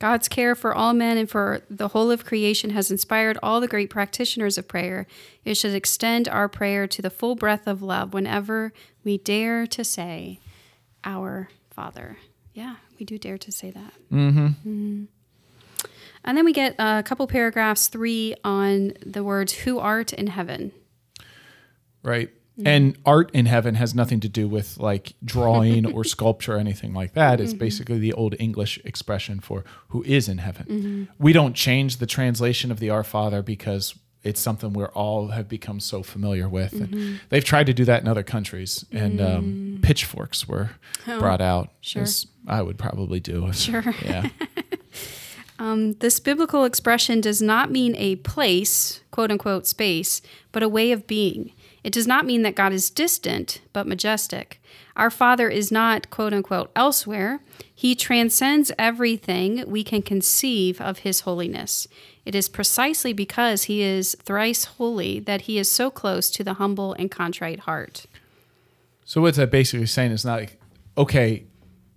God's 0.00 0.28
care 0.28 0.54
for 0.54 0.74
all 0.74 0.94
men 0.94 1.18
and 1.18 1.30
for 1.30 1.60
the 1.68 1.88
whole 1.88 2.10
of 2.10 2.24
creation 2.24 2.70
has 2.70 2.90
inspired 2.90 3.38
all 3.42 3.60
the 3.60 3.68
great 3.68 3.90
practitioners 3.90 4.56
of 4.56 4.66
prayer. 4.66 5.06
It 5.44 5.54
should 5.58 5.74
extend 5.74 6.26
our 6.26 6.48
prayer 6.48 6.86
to 6.88 7.02
the 7.02 7.10
full 7.10 7.36
breadth 7.36 7.66
of 7.66 7.82
love 7.82 8.14
whenever 8.14 8.72
we 9.04 9.18
dare 9.18 9.66
to 9.66 9.84
say, 9.84 10.40
Our 11.04 11.50
Father. 11.70 12.16
Yeah, 12.54 12.76
we 12.98 13.04
do 13.04 13.18
dare 13.18 13.36
to 13.38 13.52
say 13.52 13.70
that. 13.70 13.92
Mm-hmm. 14.10 15.04
And 16.24 16.36
then 16.36 16.44
we 16.46 16.54
get 16.54 16.76
a 16.78 17.02
couple 17.02 17.26
paragraphs, 17.26 17.88
three 17.88 18.34
on 18.42 18.94
the 19.04 19.22
words, 19.22 19.52
Who 19.52 19.78
art 19.78 20.14
in 20.14 20.28
heaven. 20.28 20.72
Right. 22.02 22.30
Mm-hmm. 22.58 22.66
And 22.66 22.98
art 23.06 23.30
in 23.32 23.46
heaven 23.46 23.74
has 23.76 23.94
nothing 23.94 24.20
to 24.20 24.28
do 24.28 24.48
with 24.48 24.78
like 24.78 25.14
drawing 25.24 25.86
or 25.92 26.04
sculpture 26.14 26.56
or 26.56 26.58
anything 26.58 26.92
like 26.92 27.14
that. 27.14 27.34
Mm-hmm. 27.34 27.44
It's 27.44 27.54
basically 27.54 27.98
the 27.98 28.12
old 28.12 28.34
English 28.38 28.78
expression 28.84 29.40
for 29.40 29.64
who 29.88 30.02
is 30.02 30.28
in 30.28 30.38
heaven. 30.38 30.66
Mm-hmm. 30.66 31.04
We 31.18 31.32
don't 31.32 31.54
change 31.54 31.98
the 31.98 32.06
translation 32.06 32.70
of 32.70 32.80
the 32.80 32.90
Our 32.90 33.04
Father 33.04 33.42
because 33.42 33.94
it's 34.22 34.40
something 34.40 34.72
we're 34.72 34.88
all 34.88 35.28
have 35.28 35.48
become 35.48 35.80
so 35.80 36.02
familiar 36.02 36.48
with. 36.48 36.72
Mm-hmm. 36.72 36.94
And 36.94 37.20
they've 37.30 37.44
tried 37.44 37.66
to 37.66 37.72
do 37.72 37.84
that 37.86 38.02
in 38.02 38.08
other 38.08 38.22
countries, 38.22 38.84
and 38.92 39.20
um, 39.20 39.78
pitchforks 39.82 40.46
were 40.46 40.70
brought 41.06 41.40
out. 41.40 41.66
Mm. 41.66 41.70
Oh, 41.70 41.78
sure. 41.80 42.02
as 42.02 42.26
I 42.46 42.62
would 42.62 42.78
probably 42.78 43.20
do. 43.20 43.50
Sure. 43.60 43.94
Yeah. 44.04 44.28
This 45.98 46.20
biblical 46.20 46.64
expression 46.64 47.20
does 47.20 47.42
not 47.42 47.70
mean 47.70 47.94
a 47.96 48.16
place, 48.16 49.02
quote 49.10 49.30
unquote, 49.30 49.66
space, 49.66 50.22
but 50.52 50.62
a 50.62 50.68
way 50.70 50.90
of 50.90 51.06
being. 51.06 51.52
It 51.82 51.92
does 51.92 52.06
not 52.06 52.26
mean 52.26 52.42
that 52.42 52.54
God 52.54 52.72
is 52.72 52.90
distant, 52.90 53.60
but 53.72 53.86
majestic. 53.86 54.60
Our 54.96 55.10
Father 55.10 55.48
is 55.48 55.72
not, 55.72 56.10
quote 56.10 56.34
unquote, 56.34 56.70
elsewhere. 56.76 57.40
He 57.74 57.94
transcends 57.94 58.70
everything 58.78 59.64
we 59.66 59.82
can 59.82 60.02
conceive 60.02 60.80
of 60.80 60.98
His 60.98 61.20
holiness. 61.20 61.88
It 62.26 62.34
is 62.34 62.48
precisely 62.48 63.12
because 63.12 63.64
He 63.64 63.82
is 63.82 64.14
thrice 64.22 64.64
holy 64.64 65.20
that 65.20 65.42
He 65.42 65.58
is 65.58 65.70
so 65.70 65.90
close 65.90 66.30
to 66.30 66.44
the 66.44 66.54
humble 66.54 66.92
and 66.94 67.10
contrite 67.10 67.60
heart. 67.60 68.06
So 69.04 69.22
what's 69.22 69.38
that 69.38 69.50
basically 69.50 69.86
saying 69.86 70.12
is 70.12 70.24
not 70.24 70.40
like, 70.40 70.60
okay, 70.98 71.44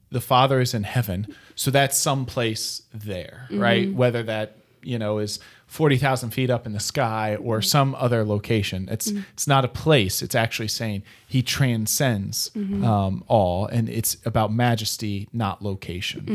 the 0.10 0.22
Father 0.22 0.62
is 0.62 0.74
in 0.74 0.84
heaven, 0.84 1.28
so 1.56 1.72
that's 1.72 1.98
someplace 1.98 2.84
there, 2.94 3.48
right? 3.52 3.88
Mm-hmm. 3.88 3.98
Whether 3.98 4.24
that 4.24 4.58
you 4.84 5.00
know 5.00 5.20
is 5.20 5.40
forty 5.68 5.98
thousand 5.98 6.32
feet 6.32 6.50
up 6.50 6.66
in 6.66 6.74
the 6.74 6.80
sky 6.80 7.36
or 7.36 7.58
mm-hmm. 7.58 7.64
some 7.64 7.96
other 7.96 8.24
location. 8.24 8.88
It's 8.92 9.12
mm-hmm. 9.12 9.22
it's 9.34 9.48
not 9.48 9.66
a 9.66 9.68
place. 9.68 10.22
It's 10.22 10.36
actually 10.36 10.68
saying 10.68 11.04
He 11.28 11.42
transcends 11.42 12.52
mm-hmm. 12.56 12.84
um, 12.84 13.24
all, 13.28 13.68
and 13.68 13.90
it's 13.90 14.18
about 14.26 14.54
majesty, 14.54 15.28
not 15.34 15.62
location. 15.62 16.26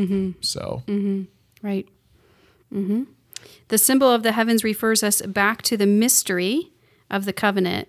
So 0.41 0.83
Right. 1.61 1.87
hmm 2.71 3.03
The 3.67 3.77
symbol 3.77 4.09
of 4.09 4.23
the 4.23 4.31
heavens 4.31 4.63
refers 4.63 5.03
us 5.03 5.21
back 5.21 5.61
to 5.63 5.77
the 5.77 5.85
mystery 5.85 6.71
of 7.09 7.25
the 7.25 7.33
covenant 7.33 7.87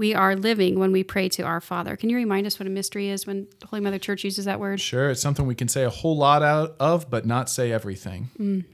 we 0.00 0.14
are 0.14 0.34
living 0.34 0.78
when 0.78 0.92
we 0.92 1.04
pray 1.04 1.28
to 1.28 1.42
our 1.42 1.60
Father. 1.60 1.94
Can 1.94 2.08
you 2.08 2.16
remind 2.16 2.46
us 2.46 2.58
what 2.58 2.66
a 2.66 2.70
mystery 2.70 3.10
is 3.10 3.26
when 3.26 3.46
Holy 3.68 3.82
Mother 3.82 3.98
Church 3.98 4.24
uses 4.24 4.46
that 4.46 4.58
word? 4.58 4.80
Sure, 4.80 5.10
it's 5.10 5.20
something 5.20 5.46
we 5.46 5.54
can 5.54 5.68
say 5.68 5.84
a 5.84 5.90
whole 5.90 6.16
lot 6.16 6.42
out 6.42 6.74
of, 6.80 7.10
but 7.10 7.26
not 7.26 7.50
say 7.50 7.70
everything. 7.70 8.30
Mm. 8.38 8.64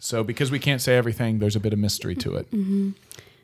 So, 0.00 0.24
because 0.24 0.50
we 0.50 0.58
can't 0.58 0.80
say 0.80 0.96
everything, 0.96 1.38
there's 1.38 1.56
a 1.56 1.60
bit 1.60 1.72
of 1.72 1.78
mystery 1.78 2.14
to 2.16 2.34
it. 2.34 2.50
Mm-hmm. 2.50 2.90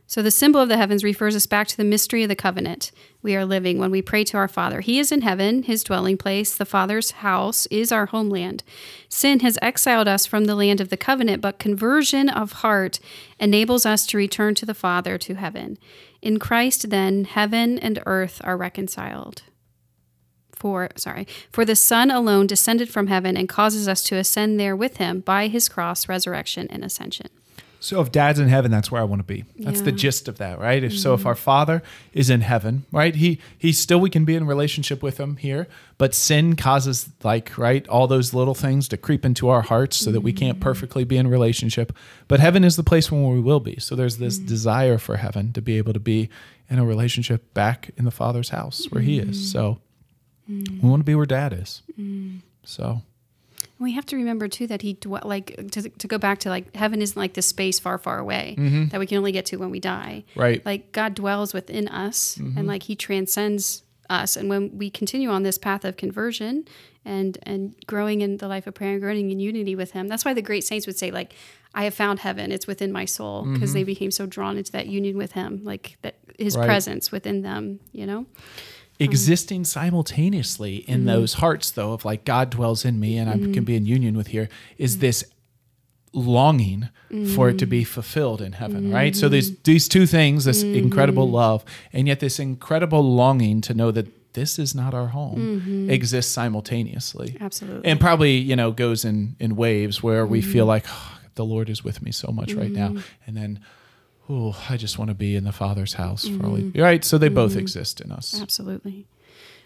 So, 0.09 0.23
the 0.23 0.31
symbol 0.31 0.61
of 0.61 0.69
the 0.69 0.77
heavens 0.77 1.05
refers 1.05 1.37
us 1.37 1.47
back 1.47 1.69
to 1.69 1.77
the 1.77 1.85
mystery 1.85 2.23
of 2.23 2.29
the 2.29 2.37
covenant 2.37 2.93
we 3.23 3.37
are 3.37 3.45
living 3.45 3.79
when 3.79 3.91
we 3.91 4.01
pray 4.01 4.25
to 4.25 4.37
our 4.37 4.49
Father. 4.49 4.81
He 4.81 4.99
is 4.99 5.13
in 5.13 5.23
heaven, 5.23 5.65
his 5.65 5.83
dwelling 5.85 6.17
place. 6.17 6.55
The 6.55 6.65
Father's 6.65 7.11
house 7.11 7.67
is 7.67 7.91
our 7.93 8.07
homeland. 8.07 8.63
Sin 9.09 9.41
has 9.41 9.59
exiled 9.61 10.09
us 10.09 10.25
from 10.25 10.45
the 10.45 10.55
land 10.55 10.81
of 10.81 10.89
the 10.89 10.97
covenant, 10.97 11.43
but 11.43 11.59
conversion 11.59 12.29
of 12.29 12.53
heart 12.53 13.01
enables 13.39 13.85
us 13.85 14.07
to 14.07 14.17
return 14.17 14.55
to 14.55 14.67
the 14.67 14.75
Father, 14.75 15.19
to 15.19 15.35
heaven. 15.35 15.77
In 16.23 16.39
Christ, 16.39 16.89
then, 16.91 17.25
heaven 17.25 17.79
and 17.79 18.01
earth 18.07 18.41
are 18.45 18.57
reconciled. 18.57 19.43
For 20.57 20.89
sorry, 20.97 21.27
for 21.53 21.65
the 21.65 21.77
Son 21.77 22.11
alone 22.11 22.47
descended 22.47 22.89
from 22.89 23.07
heaven 23.07 23.37
and 23.37 23.49
causes 23.49 23.87
us 23.87 24.03
to 24.05 24.17
ascend 24.17 24.59
there 24.59 24.75
with 24.75 24.97
him 24.97 25.21
by 25.21 25.49
his 25.49 25.69
cross, 25.69 26.09
resurrection, 26.09 26.67
and 26.71 26.83
ascension. 26.83 27.29
So 27.87 28.01
if 28.01 28.11
dad's 28.11 28.41
in 28.41 28.49
heaven, 28.49 28.73
that's 28.73 28.91
where 28.91 29.01
I 29.01 29.05
want 29.05 29.21
to 29.21 29.25
be. 29.25 29.45
That's 29.59 29.83
the 29.83 29.93
gist 29.93 30.27
of 30.27 30.39
that, 30.39 30.59
right? 30.59 30.83
If 30.83 30.99
so, 30.99 31.15
if 31.15 31.21
mm-hmm. 31.21 31.29
our 31.29 31.35
father 31.37 31.85
is 32.13 32.31
in 32.31 32.41
heaven, 32.41 32.85
right? 32.91 33.15
He 33.15 33.39
he 33.57 33.73
still 33.73 34.01
we 34.01 34.11
can 34.11 34.25
be 34.25 34.35
in 34.35 34.45
relationship 34.45 35.05
with 35.05 35.19
him 35.19 35.37
here, 35.37 35.69
but 35.97 36.13
sin 36.13 36.57
causes 36.57 37.09
like 37.23 37.57
right 37.57 37.87
all 37.87 38.09
those 38.09 38.35
little 38.35 38.55
things 38.55 38.89
to 38.89 38.97
creep 38.97 39.25
into 39.25 39.49
our 39.51 39.63
hearts 39.63 39.97
so 39.97 40.11
that 40.11 40.23
we 40.23 40.33
can't 40.33 40.57
mm-hmm. 40.57 40.65
perfectly 40.65 41.05
be 41.05 41.17
in 41.17 41.29
relationship. 41.29 41.93
But 42.27 42.41
heaven 42.41 42.65
is 42.65 42.75
the 42.75 42.83
place 42.83 43.13
where 43.13 43.23
we 43.23 43.41
will 43.41 43.61
be. 43.61 43.79
So 43.79 43.95
there's 43.95 44.17
this 44.17 44.39
mm-hmm. 44.39 44.49
desire 44.49 44.99
for 44.99 45.19
heaven 45.19 45.53
to 45.53 45.63
be 45.63 45.79
able 45.79 45.93
to 45.93 46.01
be 46.01 46.29
in 46.69 46.81
a 46.81 46.85
relationship 46.85 47.55
back 47.55 47.91
in 47.97 48.05
the 48.05 48.11
Father's 48.11 48.49
house 48.49 48.87
where 48.91 49.03
He 49.03 49.21
is. 49.21 49.53
So 49.53 49.79
Mm. 50.51 50.83
we 50.83 50.89
want 50.89 51.01
to 51.01 51.05
be 51.05 51.15
where 51.15 51.27
Dad 51.27 51.53
is. 51.53 51.83
Mm. 51.99 52.41
So 52.65 53.03
We 53.79 53.93
have 53.93 54.07
to 54.07 54.17
remember 54.17 54.49
too 54.49 54.67
that 54.69 54.83
he 54.83 54.95
dwe- 54.95 55.25
like 55.25 55.71
to, 55.73 55.89
to 55.89 56.07
go 56.07 56.19
back 56.19 56.39
to 56.41 56.49
like 56.49 56.75
heaven 56.75 57.03
isn't 57.03 57.19
like 57.21 57.35
this 57.35 57.47
space 57.47 57.79
far 57.79 57.99
far 57.99 58.19
away 58.19 58.57
mm-hmm. 58.59 58.89
that 58.89 59.01
we 59.01 59.07
can 59.07 59.19
only 59.19 59.33
get 59.33 59.47
to 59.47 59.57
when 59.57 59.71
we 59.71 59.81
die. 59.81 60.25
Right. 60.35 60.65
Like 60.65 60.93
God 60.93 61.15
dwells 61.15 61.53
within 61.53 61.89
us 61.89 62.37
and 62.37 62.55
mm-hmm. 62.55 62.67
like 62.67 62.85
he 62.85 62.97
transcends 62.97 63.83
us 64.09 64.37
and 64.37 64.49
when 64.49 64.79
we 64.79 64.89
continue 64.89 65.31
on 65.31 65.43
this 65.43 65.59
path 65.59 65.85
of 65.85 65.97
conversion 65.97 66.65
and 67.05 67.39
and 67.43 67.75
growing 67.87 68.21
in 68.21 68.37
the 68.37 68.49
life 68.49 68.67
of 68.67 68.75
prayer 68.75 68.93
and 68.93 69.01
growing 69.01 69.31
in 69.31 69.41
unity 69.41 69.75
with 69.75 69.93
him. 69.93 70.09
That's 70.09 70.25
why 70.25 70.33
the 70.35 70.43
great 70.43 70.65
saints 70.65 70.87
would 70.87 70.97
say 70.99 71.11
like 71.11 71.35
I 71.75 71.85
have 71.85 71.95
found 71.95 72.21
heaven. 72.21 72.53
It's 72.53 72.67
within 72.67 72.91
my 72.93 73.05
soul 73.05 73.43
because 73.43 73.71
mm-hmm. 73.71 73.75
they 73.79 73.85
became 73.85 74.11
so 74.11 74.25
drawn 74.27 74.57
into 74.57 74.73
that 74.73 74.87
union 74.87 75.19
with 75.19 75.33
him, 75.33 75.61
like 75.63 75.99
that 76.03 76.17
his 76.39 76.57
Right. 76.57 76.67
presence 76.67 77.13
within 77.13 77.43
them, 77.43 77.81
you 77.93 78.07
know? 78.07 78.27
Mm-hmm. 78.99 79.11
existing 79.11 79.65
simultaneously 79.65 80.77
in 80.77 81.01
mm-hmm. 81.01 81.09
those 81.09 81.35
hearts 81.35 81.71
though 81.71 81.93
of 81.93 82.05
like 82.07 82.25
god 82.25 82.49
dwells 82.49 82.85
in 82.85 82.99
me 82.99 83.19
and 83.19 83.29
i 83.29 83.35
mm-hmm. 83.35 83.53
can 83.53 83.65
be 83.65 83.77
in 83.77 83.85
union 83.85 84.17
with 84.17 84.29
here 84.29 84.49
is 84.79 84.99
this 84.99 85.23
longing 86.17 86.89
for 87.35 87.51
it 87.51 87.59
to 87.59 87.67
be 87.67 87.85
fulfilled 87.85 88.41
in 88.41 88.53
heaven 88.53 88.91
right? 88.93 89.15
So 89.15 89.29
these 89.29 89.57
these 89.61 89.87
two 89.87 90.07
things 90.07 90.45
this 90.45 90.63
incredible 90.63 91.31
love 91.31 91.65
and 91.93 92.09
yet 92.09 92.21
this 92.21 92.39
incredible 92.39 93.03
longing 93.03 93.61
to 93.63 93.75
know 93.75 93.91
that 93.91 94.07
this 94.33 94.59
is 94.59 94.75
not 94.75 94.93
our 94.93 95.09
home. 95.09 95.89
Exists 95.89 96.31
simultaneously. 96.31 97.37
Absolutely. 97.41 97.89
and 97.89 98.01
probably 98.01 98.37
you 98.37 98.57
know 98.57 98.71
goes 98.71 99.05
in 99.05 99.37
in 99.39 99.57
waves 99.57 100.03
where 100.03 100.27
we 100.27 100.43
feel 100.43 100.67
like 100.67 100.85
"Oh, 100.89 101.19
the 101.35 101.45
lord 101.45 101.69
is 101.69 101.85
with 101.85 102.03
me 102.03 102.13
so 102.13 102.33
much 102.33 102.55
right 102.55 102.71
now. 102.71 102.97
And 103.27 103.37
then 103.37 103.61
oh 104.29 104.57
i 104.69 104.77
just 104.77 104.99
want 104.99 105.09
to 105.09 105.15
be 105.15 105.37
in 105.37 105.45
the 105.45 105.53
father's 105.53 105.95
house 105.95 106.27
for 106.29 106.47
all 106.47 106.55
he, 106.57 106.71
right 106.81 107.05
so 107.05 107.19
they 107.19 107.29
both 107.29 107.57
exist 107.57 108.01
in 108.01 108.11
us 108.13 108.41
Absolutely. 108.41 109.07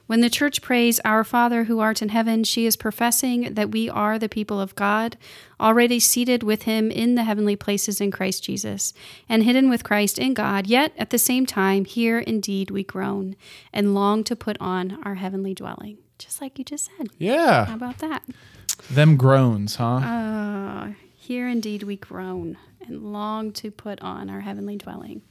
When 0.06 0.22
the 0.22 0.30
church 0.30 0.60
prays, 0.60 0.98
Our 1.04 1.22
Father 1.22 1.64
who 1.64 1.78
art 1.78 2.02
in 2.02 2.08
heaven, 2.08 2.42
she 2.42 2.66
is 2.66 2.74
professing 2.74 3.54
that 3.54 3.70
we 3.70 3.88
are 3.88 4.18
the 4.18 4.28
people 4.28 4.60
of 4.60 4.74
God, 4.74 5.16
already 5.60 6.00
seated 6.00 6.42
with 6.42 6.62
him 6.62 6.90
in 6.90 7.14
the 7.14 7.22
heavenly 7.22 7.54
places 7.54 8.00
in 8.00 8.10
Christ 8.10 8.42
Jesus, 8.42 8.92
and 9.28 9.44
hidden 9.44 9.70
with 9.70 9.84
Christ 9.84 10.18
in 10.18 10.34
God, 10.34 10.66
yet 10.66 10.92
at 10.98 11.10
the 11.10 11.18
same 11.18 11.46
time, 11.46 11.84
here 11.84 12.18
indeed 12.18 12.72
we 12.72 12.82
groan 12.82 13.36
and 13.72 13.94
long 13.94 14.24
to 14.24 14.34
put 14.34 14.56
on 14.60 14.98
our 15.04 15.14
heavenly 15.14 15.54
dwelling. 15.54 15.98
Just 16.18 16.40
like 16.40 16.58
you 16.58 16.64
just 16.64 16.90
said. 16.96 17.10
Yeah. 17.16 17.66
How 17.66 17.74
about 17.76 17.98
that? 17.98 18.24
them 18.90 19.16
groans 19.16 19.76
huh 19.76 20.00
Uh, 20.02 20.88
here 21.30 21.46
indeed 21.48 21.84
we 21.84 21.94
groan 21.94 22.58
and 22.84 23.12
long 23.12 23.52
to 23.52 23.70
put 23.70 24.00
on 24.00 24.28
our 24.28 24.40
heavenly 24.40 24.76
dwelling. 24.76 25.22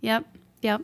Yep, 0.00 0.24
yep. 0.62 0.82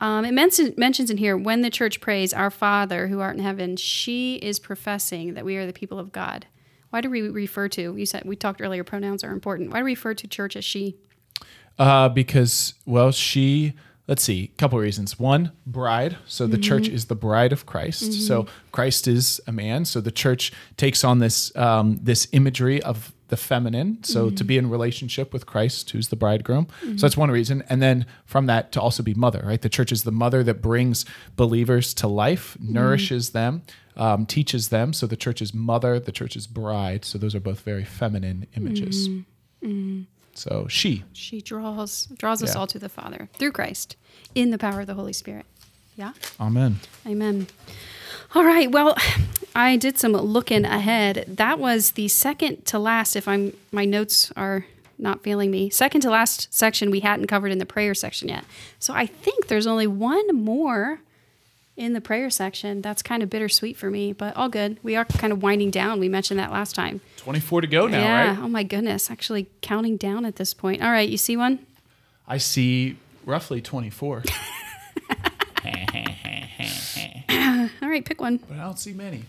Um, 0.00 0.24
it 0.24 0.32
mention, 0.32 0.74
mentions 0.76 1.08
in 1.08 1.18
here 1.18 1.36
when 1.36 1.62
the 1.62 1.70
church 1.70 2.00
prays, 2.00 2.34
Our 2.34 2.50
Father 2.50 3.06
who 3.06 3.20
art 3.20 3.36
in 3.36 3.42
heaven, 3.44 3.76
she 3.76 4.38
is 4.38 4.58
professing 4.58 5.34
that 5.34 5.44
we 5.44 5.54
are 5.56 5.66
the 5.66 5.72
people 5.72 6.00
of 6.00 6.10
God. 6.10 6.46
Why 6.90 7.00
do 7.00 7.08
we 7.08 7.28
refer 7.28 7.68
to, 7.68 7.96
you 7.96 8.06
said, 8.06 8.24
we 8.24 8.34
talked 8.34 8.60
earlier, 8.60 8.82
pronouns 8.82 9.22
are 9.22 9.30
important. 9.30 9.70
Why 9.70 9.78
do 9.78 9.84
we 9.84 9.92
refer 9.92 10.14
to 10.14 10.26
church 10.26 10.56
as 10.56 10.64
she? 10.64 10.96
uh 11.78 12.08
because 12.08 12.74
well 12.86 13.12
she 13.12 13.74
let's 14.08 14.22
see 14.22 14.50
a 14.52 14.56
couple 14.56 14.78
of 14.78 14.82
reasons 14.82 15.18
one 15.18 15.52
bride 15.66 16.16
so 16.24 16.46
the 16.46 16.56
church 16.56 16.88
is 16.88 17.04
the 17.04 17.14
bride 17.14 17.52
of 17.52 17.66
christ 17.66 18.14
so 18.26 18.46
christ 18.72 19.06
is 19.06 19.42
a 19.46 19.52
man 19.52 19.84
so 19.84 20.00
the 20.00 20.10
church 20.10 20.52
takes 20.78 21.04
on 21.04 21.18
this 21.18 21.54
um 21.54 21.98
this 22.02 22.28
imagery 22.32 22.82
of 22.82 23.12
the 23.28 23.36
feminine. 23.36 23.98
So 24.04 24.30
to 24.30 24.44
be 24.44 24.56
in 24.58 24.70
relationship 24.70 25.32
with 25.32 25.46
christ 25.46 25.90
who's 25.90 26.08
the 26.08 26.16
bridegroom. 26.16 26.68
So 26.80 26.94
that's 27.06 27.16
one 27.16 27.30
reason. 27.30 27.62
And 27.68 27.82
then 27.82 28.06
from 28.24 28.46
that 28.46 28.72
to 28.72 28.80
also 28.80 29.02
be 29.02 29.14
mother 29.14 29.42
right? 29.44 29.60
The 29.60 29.68
church 29.68 29.92
is 29.92 30.04
the 30.04 30.12
mother 30.12 30.42
that 30.44 30.62
brings 30.62 31.04
believers 31.36 31.92
to 31.94 32.06
life 32.08 32.56
nourishes 32.60 33.30
them 33.30 33.62
um, 33.96 34.26
teaches 34.26 34.68
them. 34.68 34.92
So 34.92 35.06
the 35.06 35.16
church 35.16 35.40
is 35.40 35.54
mother 35.54 35.98
the 35.98 36.12
church 36.12 36.36
is 36.36 36.46
bride. 36.46 37.04
So 37.04 37.18
those 37.18 37.34
are 37.34 37.40
both 37.40 37.60
very 37.60 37.84
feminine 37.84 38.46
images. 38.56 39.08
So 40.34 40.66
she. 40.68 41.02
She 41.12 41.40
draws 41.40 42.06
draws 42.18 42.42
us 42.42 42.54
Yeah. 42.54 42.60
all 42.60 42.66
to 42.68 42.78
the 42.78 42.88
Father 42.90 43.28
through 43.34 43.52
Christ 43.52 43.96
in 44.34 44.50
the 44.50 44.58
power 44.58 44.80
of 44.82 44.86
the 44.86 44.94
Holy 44.94 45.12
Spirit. 45.14 45.46
Yeah? 45.96 46.12
amen. 46.38 46.80
Amen. 47.06 47.46
All 48.36 48.44
right. 48.44 48.70
Well, 48.70 48.94
I 49.54 49.78
did 49.78 49.98
some 49.98 50.12
looking 50.12 50.66
ahead. 50.66 51.24
That 51.26 51.58
was 51.58 51.92
the 51.92 52.06
second 52.08 52.66
to 52.66 52.78
last. 52.78 53.16
If 53.16 53.26
I'm 53.26 53.54
my 53.72 53.86
notes 53.86 54.30
are 54.36 54.66
not 54.98 55.22
failing 55.22 55.50
me, 55.50 55.70
second 55.70 56.02
to 56.02 56.10
last 56.10 56.52
section 56.52 56.90
we 56.90 57.00
hadn't 57.00 57.28
covered 57.28 57.50
in 57.50 57.56
the 57.56 57.64
prayer 57.64 57.94
section 57.94 58.28
yet. 58.28 58.44
So 58.78 58.92
I 58.92 59.06
think 59.06 59.46
there's 59.46 59.66
only 59.66 59.86
one 59.86 60.36
more 60.36 61.00
in 61.78 61.94
the 61.94 62.00
prayer 62.02 62.28
section. 62.28 62.82
That's 62.82 63.00
kind 63.00 63.22
of 63.22 63.30
bittersweet 63.30 63.78
for 63.78 63.90
me, 63.90 64.12
but 64.12 64.36
all 64.36 64.50
good. 64.50 64.80
We 64.82 64.96
are 64.96 65.06
kind 65.06 65.32
of 65.32 65.42
winding 65.42 65.70
down. 65.70 65.98
We 65.98 66.10
mentioned 66.10 66.38
that 66.38 66.52
last 66.52 66.74
time. 66.74 67.00
24 67.16 67.62
to 67.62 67.66
go 67.66 67.86
now, 67.86 68.00
yeah. 68.00 68.28
right? 68.28 68.38
Oh 68.38 68.48
my 68.48 68.64
goodness. 68.64 69.10
Actually 69.10 69.46
counting 69.62 69.96
down 69.96 70.26
at 70.26 70.36
this 70.36 70.52
point. 70.52 70.82
All 70.82 70.90
right. 70.90 71.08
You 71.08 71.16
see 71.16 71.38
one? 71.38 71.60
I 72.28 72.36
see 72.36 72.98
roughly 73.24 73.62
24, 73.62 74.24
All 77.82 77.88
right. 77.88 78.04
Pick 78.04 78.20
one. 78.20 78.38
but 78.38 78.58
I 78.58 78.62
don't 78.62 78.78
see 78.78 78.92
many. 78.92 79.24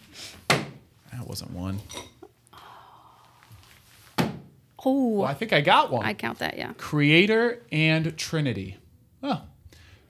That 0.50 1.26
wasn't 1.26 1.52
one. 1.52 1.80
Oh, 4.86 5.20
Well, 5.20 5.28
I 5.28 5.34
think 5.34 5.54
I 5.54 5.62
got 5.62 5.92
one. 5.92 6.06
I 6.06 6.14
count 6.14 6.40
that. 6.40 6.58
Yeah. 6.58 6.74
Creator 6.78 7.64
and 7.72 8.16
Trinity. 8.18 8.78
Oh, 9.24 9.42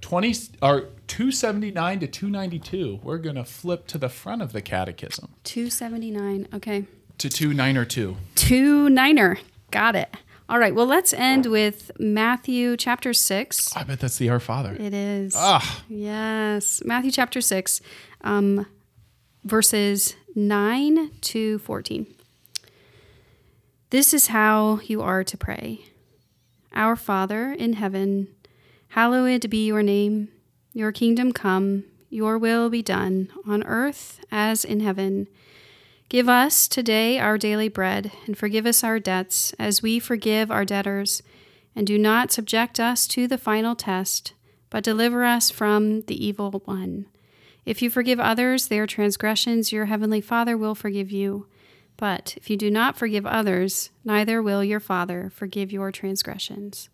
20 0.01 0.33
or 0.61 0.89
279 1.07 1.99
to 2.01 2.07
292. 2.07 2.99
We're 3.01 3.17
going 3.17 3.35
to 3.37 3.45
flip 3.45 3.87
to 3.87 3.97
the 3.97 4.09
front 4.09 4.41
of 4.41 4.51
the 4.53 4.61
catechism 4.61 5.29
279. 5.45 6.47
Okay. 6.53 6.85
to 7.17 7.29
292. 7.29 8.17
Two 8.35 8.89
niner. 8.89 9.37
Got 9.71 9.95
it. 9.95 10.13
All 10.49 10.59
right. 10.59 10.73
Well, 10.73 10.85
let's 10.85 11.13
end 11.13 11.45
with 11.47 11.91
Matthew 11.99 12.77
chapter 12.77 13.13
6. 13.13 13.75
I 13.75 13.83
bet 13.83 13.99
that's 13.99 14.17
the 14.17 14.29
Our 14.29 14.39
Father. 14.39 14.73
It 14.79 14.93
is. 14.93 15.33
Ah, 15.35 15.83
Yes. 15.89 16.81
Matthew 16.85 17.11
chapter 17.11 17.41
6, 17.41 17.81
um, 18.21 18.65
verses 19.43 20.15
9 20.35 21.11
to 21.21 21.59
14. 21.59 22.07
This 23.89 24.13
is 24.13 24.27
how 24.27 24.79
you 24.85 25.01
are 25.01 25.23
to 25.23 25.37
pray 25.37 25.81
Our 26.73 26.95
Father 26.95 27.51
in 27.51 27.73
heaven, 27.73 28.27
hallowed 28.89 29.49
be 29.49 29.65
your 29.65 29.83
name. 29.83 30.29
Your 30.73 30.91
kingdom 30.93 31.31
come, 31.33 31.83
your 32.09 32.37
will 32.37 32.69
be 32.69 32.81
done, 32.81 33.29
on 33.45 33.63
earth 33.65 34.19
as 34.31 34.63
in 34.63 34.79
heaven. 34.79 35.27
Give 36.09 36.29
us 36.29 36.69
today 36.69 37.19
our 37.19 37.37
daily 37.37 37.67
bread, 37.67 38.13
and 38.25 38.37
forgive 38.37 38.65
us 38.65 38.81
our 38.81 38.97
debts, 38.97 39.53
as 39.59 39.81
we 39.81 39.99
forgive 39.99 40.49
our 40.49 40.63
debtors. 40.63 41.21
And 41.75 41.85
do 41.85 41.97
not 41.97 42.31
subject 42.31 42.79
us 42.79 43.07
to 43.07 43.27
the 43.27 43.37
final 43.37 43.75
test, 43.75 44.33
but 44.69 44.85
deliver 44.85 45.25
us 45.25 45.51
from 45.51 46.01
the 46.03 46.25
evil 46.25 46.61
one. 46.63 47.07
If 47.65 47.81
you 47.81 47.89
forgive 47.89 48.21
others 48.21 48.67
their 48.67 48.87
transgressions, 48.87 49.73
your 49.73 49.87
heavenly 49.87 50.21
Father 50.21 50.55
will 50.55 50.75
forgive 50.75 51.11
you. 51.11 51.47
But 51.97 52.35
if 52.37 52.49
you 52.49 52.55
do 52.55 52.71
not 52.71 52.95
forgive 52.95 53.25
others, 53.25 53.89
neither 54.05 54.41
will 54.41 54.63
your 54.63 54.79
Father 54.79 55.29
forgive 55.29 55.73
your 55.73 55.91
transgressions. 55.91 56.87